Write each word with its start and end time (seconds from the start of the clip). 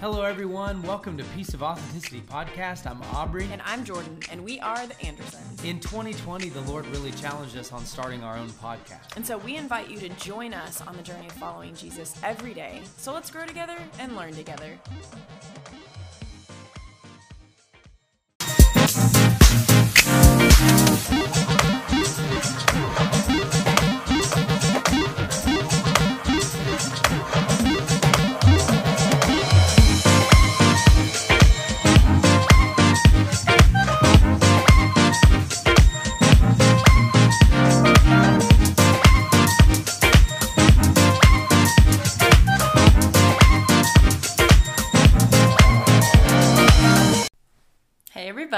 Hello, 0.00 0.22
everyone. 0.22 0.80
Welcome 0.80 1.18
to 1.18 1.24
Piece 1.24 1.52
of 1.52 1.62
Authenticity 1.62 2.22
podcast. 2.22 2.90
I'm 2.90 3.02
Aubrey. 3.14 3.46
And 3.52 3.60
I'm 3.66 3.84
Jordan, 3.84 4.18
and 4.30 4.42
we 4.42 4.58
are 4.60 4.86
the 4.86 4.98
Andersons. 5.04 5.62
In 5.62 5.78
2020, 5.78 6.48
the 6.48 6.62
Lord 6.62 6.86
really 6.86 7.10
challenged 7.12 7.54
us 7.58 7.70
on 7.70 7.84
starting 7.84 8.24
our 8.24 8.38
own 8.38 8.48
podcast. 8.48 9.14
And 9.16 9.26
so 9.26 9.36
we 9.36 9.56
invite 9.56 9.90
you 9.90 9.98
to 9.98 10.08
join 10.08 10.54
us 10.54 10.80
on 10.80 10.96
the 10.96 11.02
journey 11.02 11.26
of 11.26 11.32
following 11.32 11.74
Jesus 11.74 12.14
every 12.22 12.54
day. 12.54 12.80
So 12.96 13.12
let's 13.12 13.30
grow 13.30 13.44
together 13.44 13.76
and 13.98 14.16
learn 14.16 14.32
together. 14.32 14.78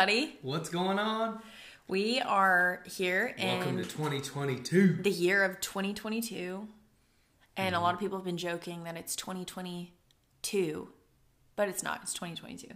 Everybody. 0.03 0.37
What's 0.43 0.69
going 0.69 0.99
on? 0.99 1.41
We 1.87 2.21
are 2.21 2.83
here 2.87 3.37
Welcome 3.39 3.77
to 3.77 3.85
2022. 3.85 4.99
the 5.01 5.11
year 5.11 5.45
of 5.45 5.61
2022. 5.61 6.67
And 7.57 7.69
a 7.69 7.77
mm-hmm. 7.77 7.85
lot 7.85 7.95
of 7.95 8.01
people 8.01 8.19
have 8.19 8.25
been 8.25 8.37
joking 8.37 8.83
that 8.83 8.97
it's 8.97 9.15
2022, 9.15 10.89
but 11.55 11.69
it's 11.69 11.85
not. 11.85 12.01
It's 12.03 12.15
2022. 12.15 12.75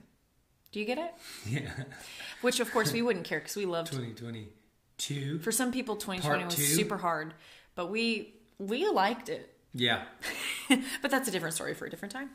Do 0.70 0.78
you 0.78 0.86
get 0.86 0.98
it? 0.98 1.14
Yeah, 1.48 1.70
Which, 2.42 2.60
of 2.60 2.70
course, 2.70 2.92
we 2.92 3.02
wouldn't 3.02 3.24
care 3.24 3.40
because 3.40 3.56
we 3.56 3.66
loved 3.66 3.90
2022. 3.92 5.40
For 5.40 5.50
some 5.50 5.72
people, 5.72 5.96
2020 5.96 6.44
was 6.44 6.54
two. 6.54 6.62
super 6.62 6.98
hard, 6.98 7.34
but 7.74 7.90
we 7.90 8.34
we 8.58 8.86
liked 8.88 9.28
it. 9.28 9.52
Yeah, 9.74 10.02
but 10.68 11.10
that's 11.10 11.26
a 11.26 11.32
different 11.32 11.56
story 11.56 11.74
for 11.74 11.86
a 11.86 11.90
different 11.90 12.12
time, 12.12 12.30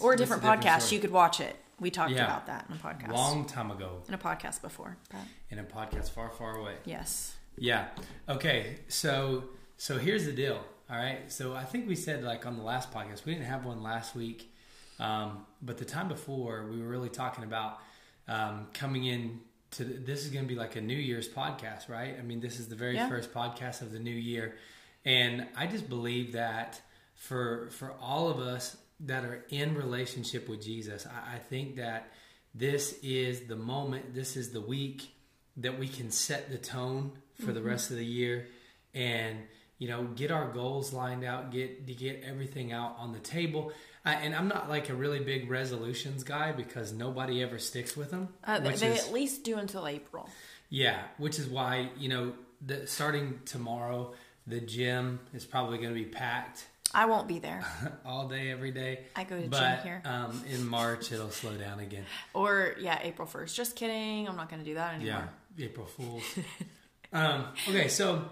or 0.00 0.12
a 0.12 0.12
it's 0.12 0.22
a 0.22 0.24
different 0.24 0.42
different 0.42 0.62
podcast. 0.62 0.82
story. 0.82 0.96
You 0.96 1.00
could 1.00 1.12
watch 1.12 1.40
it. 1.40 1.56
We 1.80 1.90
talked 1.90 2.10
Yeah. 2.12 2.24
about 2.24 2.46
that 2.46 2.66
in 2.68 2.74
a 2.76 2.78
podcast, 2.78 3.12
long 3.12 3.44
time 3.46 3.70
ago 3.70 4.02
in 4.08 4.14
a 4.14 4.18
podcast 4.18 4.60
before. 4.62 4.96
But 5.10 5.20
in 5.50 5.58
a 5.58 5.64
podcast 5.64 6.10
far, 6.10 6.30
far 6.30 6.56
away. 6.56 6.76
yes, 6.84 7.36
Yeah. 7.56 7.88
Okay. 8.28 8.78
So 8.88 9.44
so 9.76 9.98
here's 9.98 10.24
the 10.26 10.32
deal. 10.32 10.60
All 10.90 10.96
right. 10.96 11.30
So 11.30 11.54
I 11.54 11.64
think 11.64 11.86
we 11.88 11.94
said 11.94 12.24
like 12.24 12.46
on 12.46 12.56
the 12.56 12.62
last 12.64 12.92
podcast 12.92 13.24
we 13.24 13.32
didn't 13.34 13.46
have 13.46 13.64
one 13.64 13.82
last 13.82 14.14
week, 14.16 14.52
um, 14.98 15.46
but 15.62 15.78
the 15.78 15.84
time 15.84 16.08
before 16.08 16.66
we 16.70 16.80
were 16.82 16.88
really 16.88 17.10
talking 17.10 17.44
about 17.44 17.78
um, 18.26 18.66
coming 18.74 19.04
in 19.06 19.40
to 19.72 19.84
this 19.84 20.24
is 20.24 20.30
going 20.30 20.44
to 20.44 20.48
be 20.48 20.58
like 20.58 20.76
a 20.76 20.80
New 20.80 20.96
Year's 20.96 21.28
podcast, 21.28 21.88
right? 21.88 22.16
I 22.18 22.22
mean, 22.22 22.40
this 22.40 22.58
is 22.58 22.68
the 22.68 22.74
very 22.76 22.94
Yeah. 22.96 23.08
first 23.08 23.32
podcast 23.34 23.82
of 23.82 23.92
the 23.92 23.98
new 23.98 24.10
year, 24.14 24.56
and 25.04 25.46
I 25.56 25.66
just 25.66 25.88
believe 25.88 26.32
that 26.32 26.80
for 27.14 27.68
for 27.70 27.92
all 28.00 28.28
of 28.30 28.38
us 28.38 28.76
that 29.00 29.24
are 29.24 29.44
in 29.50 29.74
relationship 29.74 30.48
with 30.48 30.62
Jesus, 30.62 31.06
I, 31.06 31.36
I 31.36 31.38
think 31.38 31.76
that 31.76 32.10
this 32.54 32.98
is 33.02 33.42
the 33.42 33.56
moment, 33.56 34.14
this 34.14 34.36
is 34.36 34.50
the 34.50 34.60
week 34.60 35.10
that 35.58 35.78
we 35.78 35.88
can 35.88 36.10
set 36.10 36.50
the 36.50 36.58
tone 36.58 37.12
for 37.44 37.52
the 37.52 37.62
rest 37.62 37.90
of 37.90 37.96
the 37.96 38.04
year 38.04 38.46
and 38.94 39.38
you 39.78 39.88
know 39.88 40.04
get 40.04 40.30
our 40.30 40.48
goals 40.48 40.92
lined 40.92 41.24
out 41.24 41.52
get 41.52 41.86
to 41.86 41.94
get 41.94 42.22
everything 42.24 42.72
out 42.72 42.96
on 42.98 43.12
the 43.12 43.18
table. 43.18 43.72
I, 44.04 44.14
and 44.14 44.34
i'm 44.34 44.48
not 44.48 44.68
like 44.68 44.88
a 44.88 44.94
really 44.94 45.20
big 45.20 45.50
resolutions 45.50 46.24
guy 46.24 46.52
because 46.52 46.92
nobody 46.92 47.42
ever 47.42 47.58
sticks 47.58 47.96
with 47.96 48.10
them 48.10 48.28
uh, 48.44 48.58
they, 48.60 48.74
they 48.74 48.94
is, 48.94 49.06
at 49.06 49.12
least 49.12 49.44
do 49.44 49.56
until 49.56 49.86
April. 49.86 50.28
yeah 50.70 51.02
which 51.18 51.38
is 51.38 51.46
why 51.46 51.90
you 51.98 52.08
know 52.08 52.32
the, 52.64 52.86
starting 52.86 53.40
tomorrow 53.44 54.14
the 54.46 54.60
gym 54.60 55.20
is 55.34 55.44
probably 55.44 55.78
going 55.78 55.90
to 55.90 55.94
be 55.94 56.06
packed 56.06 56.66
I 56.94 57.06
won't 57.06 57.28
be 57.28 57.38
there, 57.38 57.64
all 58.04 58.28
day 58.28 58.50
every 58.50 58.70
day 58.70 59.00
I 59.14 59.24
go 59.24 59.36
to 59.36 59.42
gym 59.42 59.50
but 59.50 59.80
here. 59.80 60.02
um, 60.04 60.42
in 60.50 60.66
march 60.66 61.12
it'll 61.12 61.30
slow 61.30 61.54
down 61.54 61.80
again 61.80 62.04
or 62.34 62.74
yeah, 62.80 62.98
April 63.02 63.26
first. 63.26 63.56
Just 63.56 63.76
kidding. 63.76 64.28
I'm 64.28 64.36
not 64.36 64.48
going 64.48 64.60
to 64.60 64.68
do 64.68 64.74
that 64.74 64.94
anymore. 64.94 65.28
Yeah, 65.56 65.64
April 65.64 65.86
Fools. 65.86 66.22
um, 67.12 67.46
okay, 67.68 67.88
so 67.88 68.24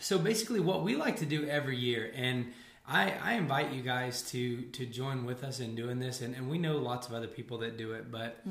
so 0.00 0.18
basically, 0.18 0.60
what 0.60 0.82
we 0.82 0.96
like 0.96 1.16
to 1.16 1.26
do 1.26 1.46
every 1.46 1.76
year, 1.76 2.10
and 2.14 2.52
I, 2.86 3.12
I 3.22 3.32
invite 3.34 3.72
you 3.72 3.82
guys 3.82 4.22
to 4.32 4.62
to 4.62 4.84
join 4.86 5.24
with 5.24 5.44
us 5.44 5.60
in 5.60 5.74
doing 5.74 6.00
this, 6.00 6.20
and, 6.20 6.34
and 6.34 6.50
we 6.50 6.58
know 6.58 6.78
lots 6.78 7.06
of 7.06 7.14
other 7.14 7.28
people 7.28 7.58
that 7.58 7.76
do 7.76 7.92
it, 7.92 8.10
but 8.10 8.42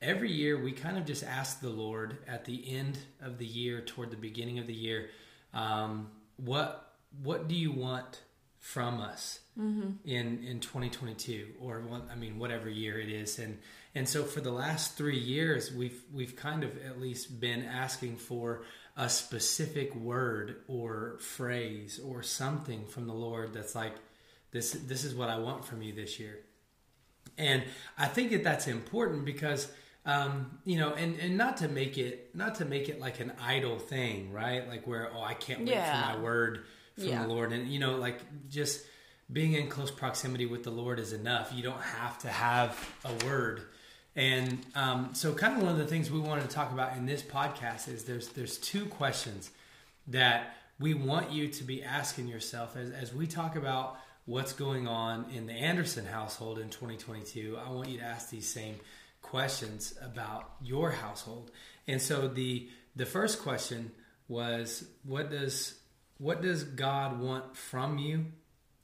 every 0.00 0.30
year 0.30 0.62
we 0.62 0.72
kind 0.72 0.96
of 0.96 1.04
just 1.04 1.24
ask 1.24 1.60
the 1.60 1.68
Lord 1.70 2.18
at 2.28 2.44
the 2.44 2.72
end 2.72 2.98
of 3.20 3.38
the 3.38 3.46
year, 3.46 3.80
toward 3.80 4.10
the 4.10 4.16
beginning 4.16 4.58
of 4.60 4.66
the 4.66 4.74
year, 4.74 5.10
um, 5.52 6.08
what 6.36 6.94
what 7.22 7.48
do 7.48 7.54
you 7.54 7.72
want 7.72 8.20
from 8.62 9.00
us 9.00 9.40
in 9.58 10.38
in 10.44 10.60
2022 10.60 11.46
or 11.60 11.82
I 12.10 12.14
mean 12.14 12.38
whatever 12.38 12.70
year 12.70 12.98
it 13.00 13.08
is 13.10 13.38
and 13.40 13.58
and 13.94 14.08
so 14.08 14.22
for 14.22 14.40
the 14.40 14.52
last 14.52 14.96
3 14.96 15.18
years 15.18 15.72
we've 15.74 16.00
we've 16.12 16.36
kind 16.36 16.62
of 16.62 16.70
at 16.86 17.00
least 17.00 17.38
been 17.40 17.64
asking 17.64 18.16
for 18.18 18.62
a 18.96 19.08
specific 19.08 19.94
word 19.96 20.56
or 20.68 21.18
phrase 21.18 22.00
or 22.06 22.22
something 22.22 22.86
from 22.86 23.06
the 23.08 23.12
Lord 23.12 23.52
that's 23.52 23.74
like 23.74 23.94
this 24.52 24.70
this 24.70 25.02
is 25.04 25.12
what 25.12 25.28
I 25.28 25.38
want 25.38 25.64
from 25.64 25.82
you 25.82 25.92
this 25.92 26.20
year 26.20 26.38
and 27.36 27.64
I 27.98 28.06
think 28.06 28.30
that 28.30 28.44
that's 28.44 28.68
important 28.68 29.24
because 29.24 29.68
um, 30.04 30.58
you 30.64 30.78
know, 30.78 30.94
and, 30.94 31.16
and 31.20 31.36
not 31.36 31.58
to 31.58 31.68
make 31.68 31.96
it 31.98 32.34
not 32.34 32.56
to 32.56 32.64
make 32.64 32.88
it 32.88 33.00
like 33.00 33.20
an 33.20 33.32
idle 33.40 33.78
thing, 33.78 34.32
right? 34.32 34.66
Like 34.68 34.84
where 34.86 35.10
oh 35.14 35.20
I 35.22 35.34
can't 35.34 35.60
wait 35.60 35.68
Yeah. 35.70 36.12
for 36.12 36.16
my 36.18 36.22
word 36.24 36.64
from 36.94 37.04
Yeah. 37.08 37.22
the 37.22 37.28
Lord, 37.28 37.52
and 37.52 37.68
you 37.68 37.78
know, 37.78 37.96
like 37.96 38.20
just 38.48 38.84
being 39.32 39.54
in 39.54 39.68
close 39.68 39.90
proximity 39.90 40.46
with 40.46 40.62
the 40.64 40.70
Lord 40.70 40.98
is 40.98 41.12
enough. 41.12 41.52
You 41.54 41.62
don't 41.62 41.80
have 41.80 42.18
to 42.20 42.28
have 42.28 42.76
a 43.04 43.24
word. 43.24 43.62
And 44.14 44.58
um, 44.74 45.10
so, 45.14 45.32
kind 45.32 45.56
of 45.56 45.62
one 45.62 45.72
of 45.72 45.78
the 45.78 45.86
things 45.86 46.10
we 46.10 46.18
wanted 46.20 46.42
to 46.42 46.54
talk 46.54 46.70
about 46.72 46.96
in 46.96 47.06
this 47.06 47.22
podcast 47.22 47.88
is 47.88 48.04
there's 48.04 48.28
there's 48.28 48.58
two 48.58 48.86
questions 48.86 49.50
that 50.08 50.54
we 50.78 50.94
want 50.94 51.30
you 51.30 51.48
to 51.48 51.64
be 51.64 51.82
asking 51.82 52.28
yourself 52.28 52.76
as, 52.76 52.90
as 52.90 53.14
we 53.14 53.26
talk 53.26 53.56
about 53.56 53.96
what's 54.26 54.52
going 54.52 54.86
on 54.86 55.26
in 55.34 55.46
the 55.46 55.52
Anderson 55.52 56.04
household 56.04 56.58
in 56.58 56.68
2022. 56.70 57.58
I 57.64 57.70
want 57.70 57.88
you 57.88 57.98
to 57.98 58.04
ask 58.04 58.30
these 58.30 58.48
same 58.48 58.76
questions 59.22 59.94
about 60.02 60.50
your 60.62 60.90
household. 60.90 61.50
And 61.88 62.02
so 62.02 62.28
the 62.28 62.68
the 62.96 63.06
first 63.06 63.40
question 63.40 63.92
was 64.28 64.84
what 65.04 65.30
does 65.30 65.74
what 66.22 66.40
does 66.40 66.62
God 66.62 67.18
want 67.20 67.56
from 67.56 67.98
you 67.98 68.26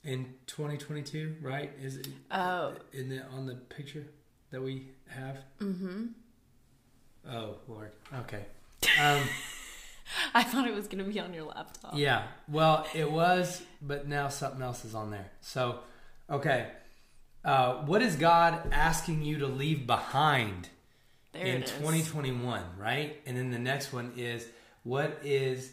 in 0.02 0.34
2022, 0.48 1.36
right? 1.40 1.70
Is 1.80 1.96
it 1.96 2.08
Oh, 2.32 2.74
in 2.92 3.08
the 3.10 3.24
on 3.26 3.46
the 3.46 3.54
picture 3.54 4.06
that 4.50 4.60
we 4.60 4.88
have? 5.08 5.36
Mm-hmm. 5.60 6.06
Oh 7.30 7.56
Lord. 7.68 7.92
Okay. 8.20 8.44
Um, 9.00 9.22
I 10.34 10.42
thought 10.42 10.66
it 10.66 10.74
was 10.74 10.86
going 10.88 11.04
to 11.04 11.10
be 11.12 11.20
on 11.20 11.34
your 11.34 11.44
laptop. 11.44 11.92
yeah. 11.94 12.22
Well, 12.48 12.86
it 12.94 13.10
was, 13.10 13.60
but 13.82 14.08
now 14.08 14.28
something 14.28 14.62
else 14.62 14.84
is 14.84 14.94
on 14.94 15.10
there. 15.10 15.30
So, 15.40 15.80
okay. 16.30 16.68
Uh, 17.44 17.74
what 17.84 18.00
is 18.02 18.16
God 18.16 18.70
asking 18.72 19.22
you 19.22 19.38
to 19.40 19.46
leave 19.46 19.86
behind 19.86 20.70
There 21.32 21.44
in 21.44 21.62
2021? 21.62 22.62
Right, 22.78 23.20
and 23.26 23.36
then 23.36 23.50
the 23.50 23.58
next 23.58 23.92
one 23.92 24.12
is 24.16 24.46
what 24.84 25.18
is 25.22 25.70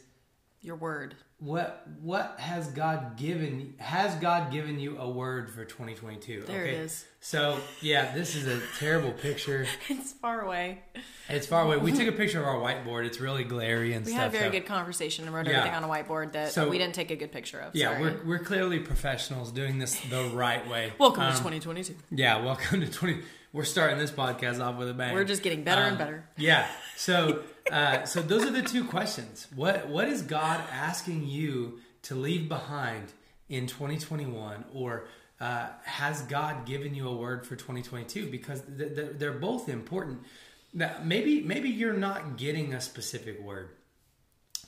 Your 0.66 0.78
word. 0.78 1.14
what 1.38 1.86
what 2.02 2.40
has 2.40 2.68
God 2.70 3.18
given 3.18 3.76
has 3.78 4.16
God 4.16 4.52
given 4.52 4.80
you 4.80 4.98
a 4.98 5.08
word 5.08 5.52
for 5.52 5.64
2022? 5.64 6.46
There 6.48 6.66
it 6.66 6.74
is. 6.74 7.06
So 7.20 7.60
yeah, 7.82 8.16
this 8.16 8.36
is 8.36 8.48
a 8.48 8.60
terrible 8.80 9.12
picture. 9.12 9.68
It's 9.90 10.14
far 10.14 10.42
away. 10.42 10.82
It's 11.30 11.46
far 11.46 11.62
away. 11.66 11.78
We 11.78 11.92
took 11.92 12.08
a 12.08 12.12
picture 12.12 12.40
of 12.42 12.48
our 12.48 12.56
whiteboard. 12.60 13.06
It's 13.06 13.20
really 13.20 13.44
glary 13.44 13.94
and 13.94 14.04
We 14.08 14.14
stuff. 14.14 14.18
We 14.18 14.22
had 14.24 14.28
a 14.28 14.32
very 14.32 14.46
so- 14.46 14.52
good 14.60 14.66
conversation 14.68 15.26
and 15.26 15.36
wrote 15.36 15.46
Yeah. 15.46 15.60
everything 15.60 15.76
on 15.76 15.84
a 15.84 15.88
whiteboard 15.88 16.32
that 16.32 16.52
So- 16.52 16.68
we 16.68 16.80
didn't 16.80 16.96
take 16.96 17.12
a 17.12 17.16
good 17.16 17.32
picture 17.32 17.60
of. 17.60 17.76
Yeah, 17.76 17.92
Sorry. 17.92 18.02
we're 18.02 18.26
we're 18.26 18.44
clearly 18.44 18.80
professionals 18.80 19.52
doing 19.52 19.78
this 19.78 20.00
the 20.10 20.24
right 20.34 20.68
way. 20.68 20.94
Welcome 21.00 21.22
Um, 21.26 21.32
to 21.32 21.38
2022. 21.38 21.96
Yeah, 22.10 22.44
welcome 22.44 22.82
to 22.82 22.90
20. 22.92 23.20
We're 23.54 23.66
starting 23.66 24.00
this 24.00 24.12
podcast 24.12 24.60
off 24.66 24.78
with 24.80 24.90
a 24.90 24.94
bang. 24.96 25.14
We're 25.14 25.26
just 25.26 25.44
getting 25.44 25.64
better 25.64 25.82
and 25.84 25.92
Um, 25.92 25.98
better. 26.00 26.26
Yeah. 26.38 26.68
So, 26.98 27.44
uh, 27.72 28.06
so 28.06 28.22
those 28.22 28.44
are 28.44 28.52
the 28.52 28.62
two 28.62 28.86
questions. 28.86 29.48
What 29.56 29.88
What 29.90 30.08
is 30.08 30.22
God 30.22 30.62
asking 30.72 31.28
you 31.28 31.80
to 32.04 32.16
leave 32.16 32.48
behind 32.48 33.14
in 33.50 33.68
2021, 33.68 34.66
or 34.74 35.06
uh, 35.40 35.68
has 35.84 36.22
God 36.24 36.66
given 36.66 36.94
you 36.94 37.08
a 37.08 37.16
word 37.16 37.46
for 37.46 37.56
2022? 37.56 38.30
Because 38.30 38.62
th- 38.78 38.96
th- 38.96 39.12
they're 39.18 39.32
both 39.32 39.68
important. 39.68 40.20
Now, 40.74 40.96
maybe 41.04 41.42
maybe 41.42 41.70
you're 41.70 41.94
not 41.94 42.38
getting 42.38 42.74
a 42.74 42.82
specific 42.82 43.42
word. 43.42 43.70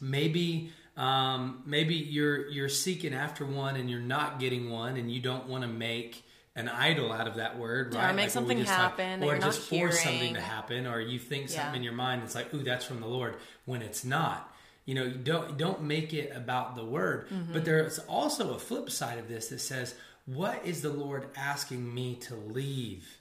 Maybe 0.01 0.71
um, 0.95 1.61
maybe 1.65 1.95
you're 1.95 2.47
you're 2.49 2.69
seeking 2.69 3.13
after 3.13 3.45
one 3.45 3.75
and 3.75 3.89
you're 3.89 3.99
not 3.99 4.39
getting 4.39 4.69
one, 4.69 4.97
and 4.97 5.11
you 5.11 5.21
don't 5.21 5.47
want 5.47 5.63
to 5.63 5.67
make 5.67 6.23
an 6.57 6.67
idol 6.69 7.13
out 7.13 7.27
of 7.27 7.35
that 7.35 7.57
word, 7.57 7.93
Or 7.93 7.99
right? 7.99 8.13
make 8.15 8.23
what 8.23 8.25
we 8.25 8.31
something 8.31 8.65
happen 8.65 9.19
that 9.21 9.25
or 9.25 9.37
just 9.37 9.71
not 9.71 9.79
force 9.79 10.01
something 10.03 10.33
to 10.33 10.41
happen, 10.41 10.85
or 10.87 10.99
you 10.99 11.19
think 11.19 11.49
something 11.49 11.71
Yeah. 11.71 11.77
in 11.77 11.83
your 11.83 11.93
mind. 11.93 12.23
It's 12.23 12.35
like, 12.35 12.53
ooh, 12.53 12.63
that's 12.63 12.83
from 12.85 12.99
the 12.99 13.07
Lord, 13.07 13.35
when 13.65 13.81
it's 13.81 14.03
not. 14.03 14.53
You 14.85 14.95
know, 14.95 15.09
don't 15.11 15.57
don't 15.57 15.83
make 15.83 16.13
it 16.13 16.31
about 16.35 16.75
the 16.75 16.83
word. 16.85 17.29
Mm-hmm. 17.29 17.53
But 17.53 17.63
there's 17.65 17.99
also 17.99 18.53
a 18.53 18.59
flip 18.59 18.89
side 18.89 19.17
of 19.19 19.27
this 19.27 19.47
that 19.49 19.59
says, 19.59 19.95
what 20.25 20.65
is 20.65 20.81
the 20.81 20.89
Lord 20.89 21.27
asking 21.35 21.93
me 21.93 22.15
to 22.27 22.35
leave? 22.35 23.17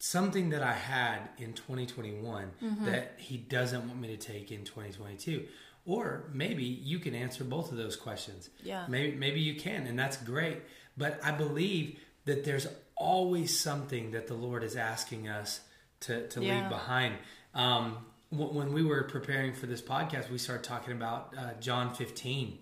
Something 0.00 0.50
that 0.50 0.62
I 0.62 0.74
had 0.74 1.18
in 1.38 1.54
2021 1.54 2.52
Mm-hmm. 2.62 2.84
that 2.84 3.14
He 3.18 3.36
doesn't 3.36 3.88
want 3.88 4.00
me 4.00 4.08
to 4.08 4.16
take 4.16 4.52
in 4.52 4.64
2022. 4.64 5.46
Or 5.86 6.28
maybe 6.32 6.64
you 6.64 6.98
can 7.00 7.14
answer 7.14 7.42
both 7.42 7.72
of 7.72 7.78
those 7.78 7.96
questions. 7.96 8.50
Yeah. 8.62 8.84
Maybe 8.88 9.16
maybe 9.16 9.40
you 9.40 9.54
can, 9.58 9.86
and 9.86 9.98
that's 9.98 10.16
great. 10.18 10.58
But 10.96 11.18
I 11.24 11.30
believe 11.32 11.98
that 12.28 12.44
there's 12.44 12.66
always 12.96 13.58
something 13.58 14.12
that 14.12 14.26
the 14.26 14.34
Lord 14.34 14.62
is 14.64 14.76
asking 14.76 15.28
us 15.28 15.60
to, 16.00 16.26
to 16.28 16.42
Yeah. 16.42 16.60
leave 16.60 16.68
behind. 16.70 17.14
Um, 17.54 17.98
wh- 18.30 18.54
when 18.54 18.72
we 18.72 18.82
were 18.82 19.02
preparing 19.04 19.52
for 19.52 19.66
this 19.66 19.82
podcast, 19.82 20.30
we 20.30 20.38
started 20.38 20.64
talking 20.64 20.92
about 20.94 21.34
uh, 21.36 21.54
John 21.60 21.94
15 21.94 22.58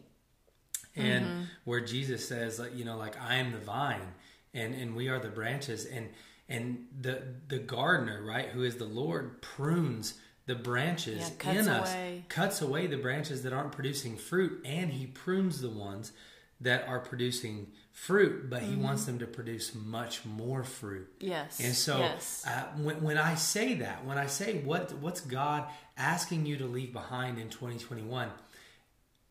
and 0.97 1.25
Mm-hmm. 1.25 1.43
where 1.65 1.81
Jesus 1.81 2.27
says, 2.27 2.59
like, 2.59 2.75
you 2.75 2.85
know, 2.85 2.97
like 2.97 3.21
I 3.21 3.37
am 3.37 3.53
the 3.53 3.59
vine 3.59 4.15
and, 4.55 4.75
and 4.75 4.95
we 4.97 5.09
are 5.09 5.19
the 5.19 5.29
branches 5.29 5.85
and, 5.85 6.09
and 6.49 6.87
the, 7.01 7.23
the 7.49 7.59
gardener, 7.59 8.23
right, 8.23 8.49
who 8.49 8.63
is 8.63 8.77
the 8.77 8.85
Lord 8.85 9.43
prunes 9.43 10.15
the 10.47 10.55
branches 10.55 11.33
Yeah, 11.45 11.51
in 11.53 11.69
us, 11.69 11.93
away. 11.93 12.25
cuts 12.29 12.63
away 12.63 12.87
the 12.87 12.97
branches 12.97 13.43
that 13.43 13.53
aren't 13.53 13.73
producing 13.73 14.17
fruit 14.17 14.63
and 14.65 14.91
he 14.93 15.07
prunes 15.07 15.61
the 15.61 15.69
ones 15.71 16.13
that 16.61 16.87
are 16.89 17.01
producing 17.01 17.73
fruit, 17.97 18.51
but 18.51 18.61
he 18.61 18.73
Mm-hmm. 18.73 18.83
wants 18.83 19.07
them 19.07 19.19
to 19.21 19.27
produce 19.27 19.75
much 19.75 20.23
more 20.27 20.63
fruit. 20.63 21.09
Yes. 21.19 21.59
And 21.61 21.75
so 21.75 21.99
yes. 21.99 22.45
uh, 22.47 22.65
when, 22.77 23.03
when 23.03 23.17
I 23.17 23.37
say 23.37 23.75
that, 23.77 24.05
when 24.05 24.19
I 24.19 24.27
say 24.27 24.59
what 24.59 24.93
what's 25.01 25.23
God 25.23 25.65
asking 25.97 26.45
you 26.45 26.59
to 26.59 26.67
leave 26.67 26.93
behind 26.93 27.39
in 27.39 27.49
2021, 27.49 28.29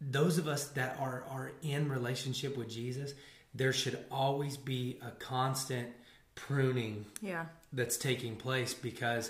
those 0.02 0.40
of 0.40 0.48
us 0.48 0.66
that 0.70 0.98
are 1.00 1.24
are 1.30 1.52
in 1.62 1.90
relationship 1.90 2.58
with 2.58 2.68
Jesus, 2.68 3.14
there 3.54 3.72
should 3.72 4.00
always 4.10 4.58
be 4.58 4.98
a 5.06 5.12
constant 5.12 5.90
pruning 6.34 7.06
yeah. 7.22 7.46
that's 7.72 7.98
taking 7.98 8.36
place 8.36 8.74
because 8.74 9.30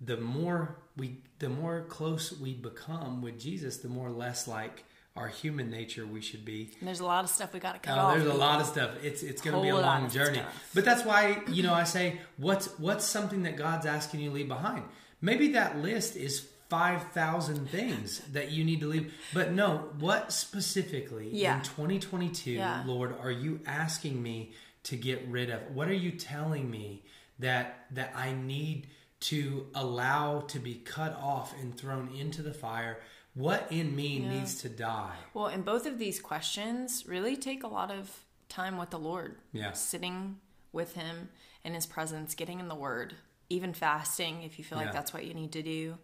the 0.00 0.16
more 0.16 0.76
we 0.96 1.18
the 1.38 1.48
more 1.48 1.82
close 1.88 2.32
we 2.36 2.52
become 2.54 3.22
with 3.22 3.38
Jesus, 3.38 3.76
the 3.76 3.88
more 3.88 4.10
less 4.10 4.48
like 4.48 4.84
our 5.14 5.28
human 5.28 5.70
nature 5.70 6.06
we 6.06 6.20
should 6.22 6.44
be. 6.44 6.70
And 6.80 6.88
there's 6.88 7.00
a 7.00 7.04
lot 7.04 7.22
of 7.24 7.30
stuff 7.30 7.52
we 7.52 7.60
got 7.60 7.74
to 7.74 7.78
cut 7.78 7.98
Oh, 7.98 8.00
off. 8.02 8.14
there's 8.16 8.26
a 8.28 8.32
lot 8.34 8.60
of 8.60 8.66
stuff. 8.66 8.90
It's 9.02 9.22
it's 9.22 9.42
going 9.42 9.54
to 9.56 9.62
be 9.62 9.68
a 9.68 9.76
long 9.76 10.08
journey. 10.08 10.38
stuff. 10.38 10.70
But 10.74 10.84
that's 10.84 11.04
why 11.04 11.42
you 11.48 11.62
know 11.62 11.74
I 11.74 11.84
say 11.84 12.18
what's 12.38 12.66
what's 12.78 13.04
something 13.04 13.42
that 13.42 13.56
God's 13.56 13.86
asking 13.86 14.20
you 14.20 14.30
to 14.30 14.34
leave 14.34 14.48
behind. 14.48 14.84
Maybe 15.20 15.48
that 15.52 15.78
list 15.78 16.16
is 16.16 16.48
five 16.70 17.02
thousand 17.12 17.68
things 17.68 18.20
that 18.32 18.50
you 18.52 18.64
need 18.64 18.80
to 18.80 18.86
leave. 18.86 19.12
But 19.34 19.52
no, 19.52 19.90
what 19.98 20.32
specifically 20.32 21.28
Yeah. 21.32 21.58
in 21.58 21.62
2022, 21.64 22.52
Yeah. 22.52 22.82
Lord, 22.86 23.14
are 23.20 23.30
you 23.30 23.60
asking 23.66 24.22
me 24.22 24.52
to 24.84 24.96
get 24.96 25.26
rid 25.28 25.50
of? 25.50 25.60
What 25.74 25.88
are 25.88 25.94
you 25.94 26.12
telling 26.12 26.70
me 26.70 27.04
that 27.38 27.84
that 27.90 28.12
I 28.16 28.32
need 28.32 28.86
to 29.20 29.66
allow 29.74 30.40
to 30.40 30.58
be 30.58 30.74
cut 30.76 31.14
off 31.20 31.54
and 31.60 31.76
thrown 31.76 32.08
into 32.14 32.40
the 32.42 32.54
fire? 32.54 32.98
What 33.34 33.66
in 33.70 33.96
me 33.96 34.18
needs 34.18 34.56
to 34.62 34.68
die? 34.68 35.14
Well, 35.32 35.46
and 35.46 35.64
both 35.64 35.86
of 35.86 35.98
these 35.98 36.20
questions 36.20 37.04
really 37.06 37.36
take 37.36 37.62
a 37.62 37.68
lot 37.68 37.90
of 37.90 38.10
time 38.48 38.76
with 38.76 38.90
the 38.90 38.98
Lord. 38.98 39.36
Yeah. 39.52 39.72
Sitting 39.72 40.38
with 40.72 40.94
Him 40.94 41.30
in 41.64 41.72
His 41.74 41.86
presence, 41.86 42.34
getting 42.34 42.60
in 42.60 42.68
the 42.68 42.74
Word, 42.74 43.14
even 43.48 43.72
fasting 43.72 44.42
if 44.42 44.58
you 44.58 44.64
feel 44.64 44.78
Yeah. 44.78 44.84
like 44.84 44.92
that's 44.92 45.14
what 45.14 45.24
you 45.24 45.32
need 45.32 45.52
to 45.52 45.62
do. 45.62 45.96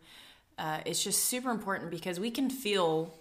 Uh, 0.57 0.81
it's 0.87 1.05
just 1.05 1.25
super 1.27 1.51
important 1.51 1.91
because 1.91 2.19
we 2.19 2.31
can 2.31 2.49
feel 2.49 3.15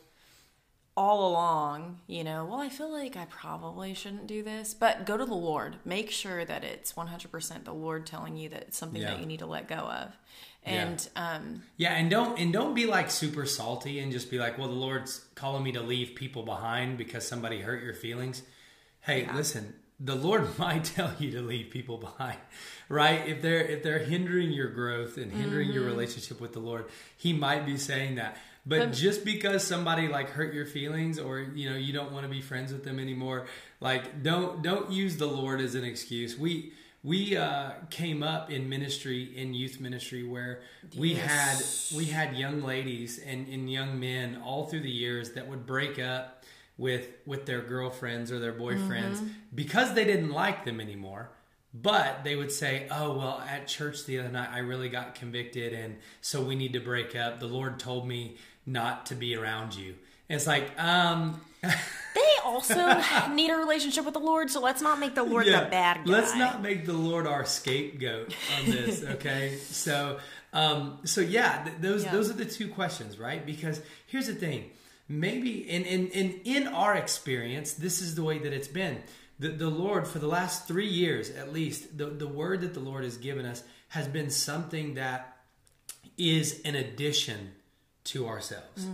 all 0.95 1.29
along, 1.29 1.99
you 2.07 2.23
know, 2.23 2.43
well, 2.45 2.59
I 2.59 2.69
feel 2.69 2.91
like 2.91 3.15
I 3.15 3.25
probably 3.25 3.93
shouldn't 3.93 4.25
do 4.25 4.41
this, 4.41 4.73
but 4.73 5.05
go 5.05 5.15
to 5.15 5.25
the 5.25 5.35
Lord. 5.35 5.75
Make 5.85 6.09
sure 6.09 6.43
that 6.43 6.63
it's 6.63 6.93
100% 6.95 7.65
the 7.65 7.73
Lord 7.73 8.07
telling 8.07 8.35
you 8.35 8.49
that 8.49 8.63
it's 8.63 8.77
something 8.77 9.01
Yeah. 9.01 9.11
that 9.11 9.19
you 9.19 9.27
need 9.27 9.37
to 9.39 9.45
let 9.45 9.67
go 9.67 9.75
of. 9.75 10.17
And 10.67 11.09
um, 11.15 11.63
Yeah, 11.77 11.93
and 11.93 12.09
don't 12.09 12.39
and 12.39 12.51
don't 12.51 12.73
be 12.73 12.85
like 12.85 13.09
super 13.09 13.45
salty 13.45 13.99
and 13.99 14.11
just 14.11 14.29
be 14.29 14.37
like, 14.37 14.57
"Well, 14.57 14.67
the 14.67 14.73
Lord's 14.73 15.23
calling 15.35 15.63
me 15.63 15.71
to 15.73 15.81
leave 15.81 16.15
people 16.15 16.43
behind 16.43 16.97
because 16.97 17.27
somebody 17.27 17.61
hurt 17.61 17.83
your 17.83 17.93
feelings." 17.93 18.41
Hey, 19.01 19.27
listen, 19.33 19.73
the 19.99 20.15
Lord 20.15 20.57
might 20.59 20.83
tell 20.83 21.11
you 21.19 21.31
to 21.31 21.41
leave 21.41 21.69
people 21.69 21.97
behind, 21.97 22.37
right? 22.89 23.27
If 23.27 23.41
they're 23.41 23.63
if 23.65 23.83
they're 23.83 23.99
hindering 23.99 24.51
your 24.51 24.69
growth 24.69 25.17
and 25.17 25.31
hindering 25.31 25.71
your 25.71 25.85
relationship 25.85 26.41
with 26.41 26.53
the 26.53 26.59
Lord, 26.59 26.85
He 27.15 27.33
might 27.33 27.65
be 27.65 27.77
saying 27.77 28.15
that. 28.15 28.37
But, 28.65 28.79
But- 28.79 28.93
just 28.93 29.23
because 29.23 29.65
somebody 29.65 30.09
like 30.09 30.29
hurt 30.31 30.53
your 30.53 30.65
feelings 30.65 31.19
or 31.19 31.39
you 31.39 31.69
know 31.69 31.77
you 31.77 31.93
don't 31.93 32.11
want 32.11 32.25
to 32.25 32.29
be 32.29 32.41
friends 32.41 32.73
with 32.73 32.83
them 32.83 32.99
anymore, 32.99 33.47
like 33.79 34.21
don't 34.23 34.61
don't 34.61 34.91
use 34.91 35.15
the 35.17 35.27
Lord 35.27 35.61
as 35.61 35.73
an 35.75 35.85
excuse. 35.85 36.37
We 36.37 36.73
we 37.03 37.37
uh, 37.37 37.71
came 37.89 38.23
up 38.23 38.49
in 38.51 38.67
ministry 38.69 39.23
in 39.35 39.53
youth 39.53 39.79
ministry 39.79 40.23
where 40.27 40.61
we 40.97 41.13
Yes. 41.13 41.89
had 41.91 41.97
we 41.97 42.05
had 42.05 42.35
young 42.35 42.61
ladies 42.63 43.19
and, 43.19 43.47
and 43.47 43.71
young 43.71 43.99
men 43.99 44.41
all 44.43 44.65
through 44.67 44.81
the 44.81 44.89
years 44.89 45.31
that 45.31 45.47
would 45.47 45.65
break 45.65 45.99
up 45.99 46.43
with 46.77 47.07
with 47.25 47.45
their 47.45 47.61
girlfriends 47.61 48.31
or 48.31 48.39
their 48.39 48.53
boyfriends 48.53 49.27
because 49.53 49.93
they 49.93 50.05
didn't 50.05 50.31
like 50.31 50.65
them 50.65 50.79
anymore. 50.81 51.29
But 51.73 52.23
they 52.23 52.35
would 52.35 52.51
say 52.51 52.87
oh 52.91 53.17
well 53.17 53.43
at 53.47 53.67
church 53.67 54.05
the 54.05 54.19
other 54.19 54.29
night 54.29 54.49
i 54.51 54.59
really 54.59 54.89
got 54.89 55.13
convicted 55.15 55.73
and 55.73 55.97
so 56.21 56.41
we 56.41 56.55
need 56.55 56.73
to 56.73 56.79
break 56.79 57.15
up. 57.15 57.39
The 57.39 57.47
lord 57.47 57.79
told 57.79 58.07
me 58.07 58.37
not 58.65 59.05
to 59.07 59.15
be 59.15 59.35
around 59.35 59.75
you 59.75 59.95
it's 60.29 60.47
like 60.47 60.71
um 60.79 61.39
they 61.61 62.33
also 62.43 62.99
need 63.33 63.49
a 63.51 63.55
relationship 63.57 64.05
with 64.05 64.13
the 64.13 64.19
Lord, 64.19 64.49
so 64.49 64.59
let's 64.61 64.81
not 64.81 64.99
make 64.99 65.15
the 65.15 65.23
Lord 65.23 65.45
the 65.45 65.67
bad 65.69 66.05
guy. 66.05 66.11
Let's 66.11 66.35
not 66.35 66.61
make 66.61 66.85
the 66.85 66.93
Lord 66.93 67.27
our 67.27 67.45
scapegoat 67.45 68.33
on 68.57 68.65
this, 68.71 69.03
okay? 69.15 69.57
so, 69.57 70.19
um, 70.53 70.99
so 71.03 71.21
yeah, 71.21 71.63
th- 71.63 71.77
those 71.79 72.03
Yeah. 72.03 72.11
those 72.11 72.29
are 72.29 72.33
the 72.33 72.45
two 72.45 72.69
questions, 72.69 73.19
right? 73.19 73.45
Because 73.45 73.81
here's 74.07 74.27
the 74.27 74.35
thing: 74.35 74.71
maybe 75.07 75.69
in 75.69 75.83
in 75.83 76.07
in 76.07 76.41
in 76.45 76.67
our 76.67 76.95
experience, 76.95 77.73
this 77.73 78.01
is 78.01 78.15
the 78.15 78.23
way 78.23 78.37
that 78.39 78.53
it's 78.53 78.67
been. 78.69 79.01
The, 79.39 79.49
the 79.49 79.69
Lord, 79.69 80.07
for 80.07 80.17
the 80.17 80.27
last 80.27 80.67
three 80.67 80.87
years 80.87 81.29
at 81.29 81.53
least, 81.53 81.95
the, 81.95 82.07
the 82.07 82.27
word 82.27 82.61
that 82.61 82.73
the 82.73 82.79
Lord 82.79 83.03
has 83.03 83.17
given 83.17 83.45
us 83.45 83.61
has 83.89 84.07
been 84.07 84.31
something 84.31 84.95
that 84.95 85.37
is 86.17 86.59
an 86.65 86.73
addition 86.75 87.51
to 88.05 88.27
ourselves 88.27 88.87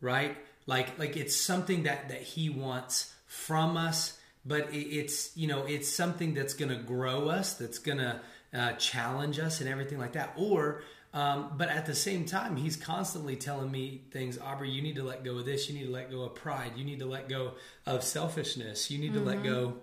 right 0.00 0.36
like 0.66 0.98
like 0.98 1.16
it's 1.16 1.36
something 1.36 1.84
that 1.84 2.08
that 2.08 2.22
he 2.22 2.48
wants 2.50 3.14
from 3.26 3.76
us 3.76 4.18
but 4.44 4.72
it, 4.72 4.88
it's 4.88 5.36
you 5.36 5.46
know 5.46 5.64
it's 5.64 5.88
something 5.88 6.34
that's 6.34 6.54
gonna 6.54 6.82
grow 6.82 7.28
us 7.28 7.54
that's 7.54 7.78
gonna 7.78 8.20
uh, 8.54 8.72
challenge 8.72 9.38
us 9.38 9.60
and 9.60 9.68
everything 9.68 9.98
like 9.98 10.12
that. 10.12 10.32
Or 10.36 10.82
um, 11.14 11.52
but 11.56 11.68
at 11.68 11.86
the 11.86 11.94
same 11.94 12.24
time 12.24 12.56
he's 12.56 12.76
constantly 12.76 13.36
telling 13.36 13.70
me 13.70 14.02
things 14.10 14.38
aubrey 14.38 14.70
you 14.70 14.82
need 14.82 14.96
to 14.96 15.02
let 15.02 15.24
go 15.24 15.38
of 15.38 15.44
this. 15.44 15.68
You 15.68 15.78
need 15.78 15.86
to 15.86 15.92
let 15.92 16.10
go 16.10 16.22
of 16.22 16.34
pride. 16.34 16.72
You 16.76 16.84
need 16.84 16.98
to 17.00 17.06
let 17.06 17.28
go 17.28 17.52
of 17.86 18.02
selfishness. 18.02 18.90
You 18.90 18.98
need 18.98 19.14
to 19.14 19.20
let 19.20 19.42
go 19.42 19.74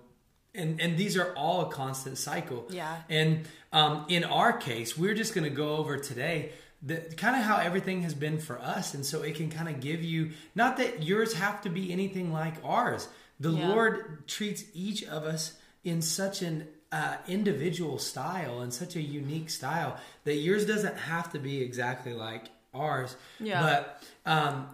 and 0.53 0.81
and 0.81 0.98
these 0.98 1.17
are 1.17 1.33
all 1.36 1.67
a 1.67 1.71
constant 1.71 2.17
cycle. 2.17 2.65
Yeah. 2.69 3.01
and 3.09 3.48
um, 3.71 4.05
in 4.09 4.24
our 4.24 4.53
case, 4.53 4.98
we're 4.98 5.13
just 5.13 5.36
going 5.36 5.43
to 5.43 5.55
go 5.55 5.77
over 5.77 5.98
today 5.98 6.53
the 6.81 6.98
kind 7.17 7.36
of 7.36 7.43
how 7.43 7.57
everything 7.57 8.03
has 8.03 8.13
been 8.13 8.39
for 8.39 8.57
us, 8.59 8.93
and 8.93 9.05
so 9.05 9.21
it 9.21 9.36
can 9.36 9.50
kind 9.50 9.67
of 9.67 9.79
give 9.81 10.03
you 10.03 10.31
not 10.55 10.77
that 10.77 11.03
yours 11.03 11.33
have 11.33 11.62
to 11.63 11.69
be 11.69 11.91
anything 11.91 12.31
like 12.31 12.53
ours. 12.63 13.07
The 13.39 13.51
Yeah. 13.51 13.69
Lord 13.69 14.27
treats 14.27 14.63
each 14.74 15.03
of 15.05 15.24
us 15.24 15.53
in 15.83 16.01
such 16.01 16.41
an 16.41 16.67
uh, 16.91 17.17
individual 17.27 18.00
style 18.00 18.62
and 18.62 18.74
such 18.74 18.95
a 18.95 19.01
unique 19.01 19.50
style 19.50 19.98
that 20.24 20.36
yours 20.36 20.65
doesn't 20.65 20.98
have 20.98 21.31
to 21.33 21.39
be 21.39 21.62
exactly 21.62 22.13
like 22.13 22.45
ours. 22.74 23.15
Yeah. 23.39 23.62
But 23.62 24.03
um, 24.25 24.67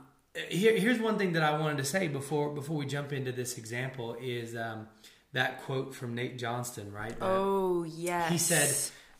here, 0.50 0.78
here's 0.78 1.00
one 1.00 1.18
thing 1.18 1.34
that 1.34 1.44
I 1.44 1.60
wanted 1.60 1.78
to 1.78 1.84
say 1.86 2.08
before 2.08 2.50
before 2.54 2.78
we 2.78 2.86
jump 2.86 3.14
into 3.14 3.32
this 3.32 3.58
example 3.58 4.16
is 4.22 4.56
um, 4.56 4.88
that 5.34 5.64
quote 5.64 5.94
from 5.96 6.16
Nate 6.16 6.38
Johnston, 6.38 6.92
right? 6.94 7.18
That- 7.20 7.26
Oh 7.26 7.84
yes. 7.84 8.32
he 8.32 8.38
said, 8.38 8.70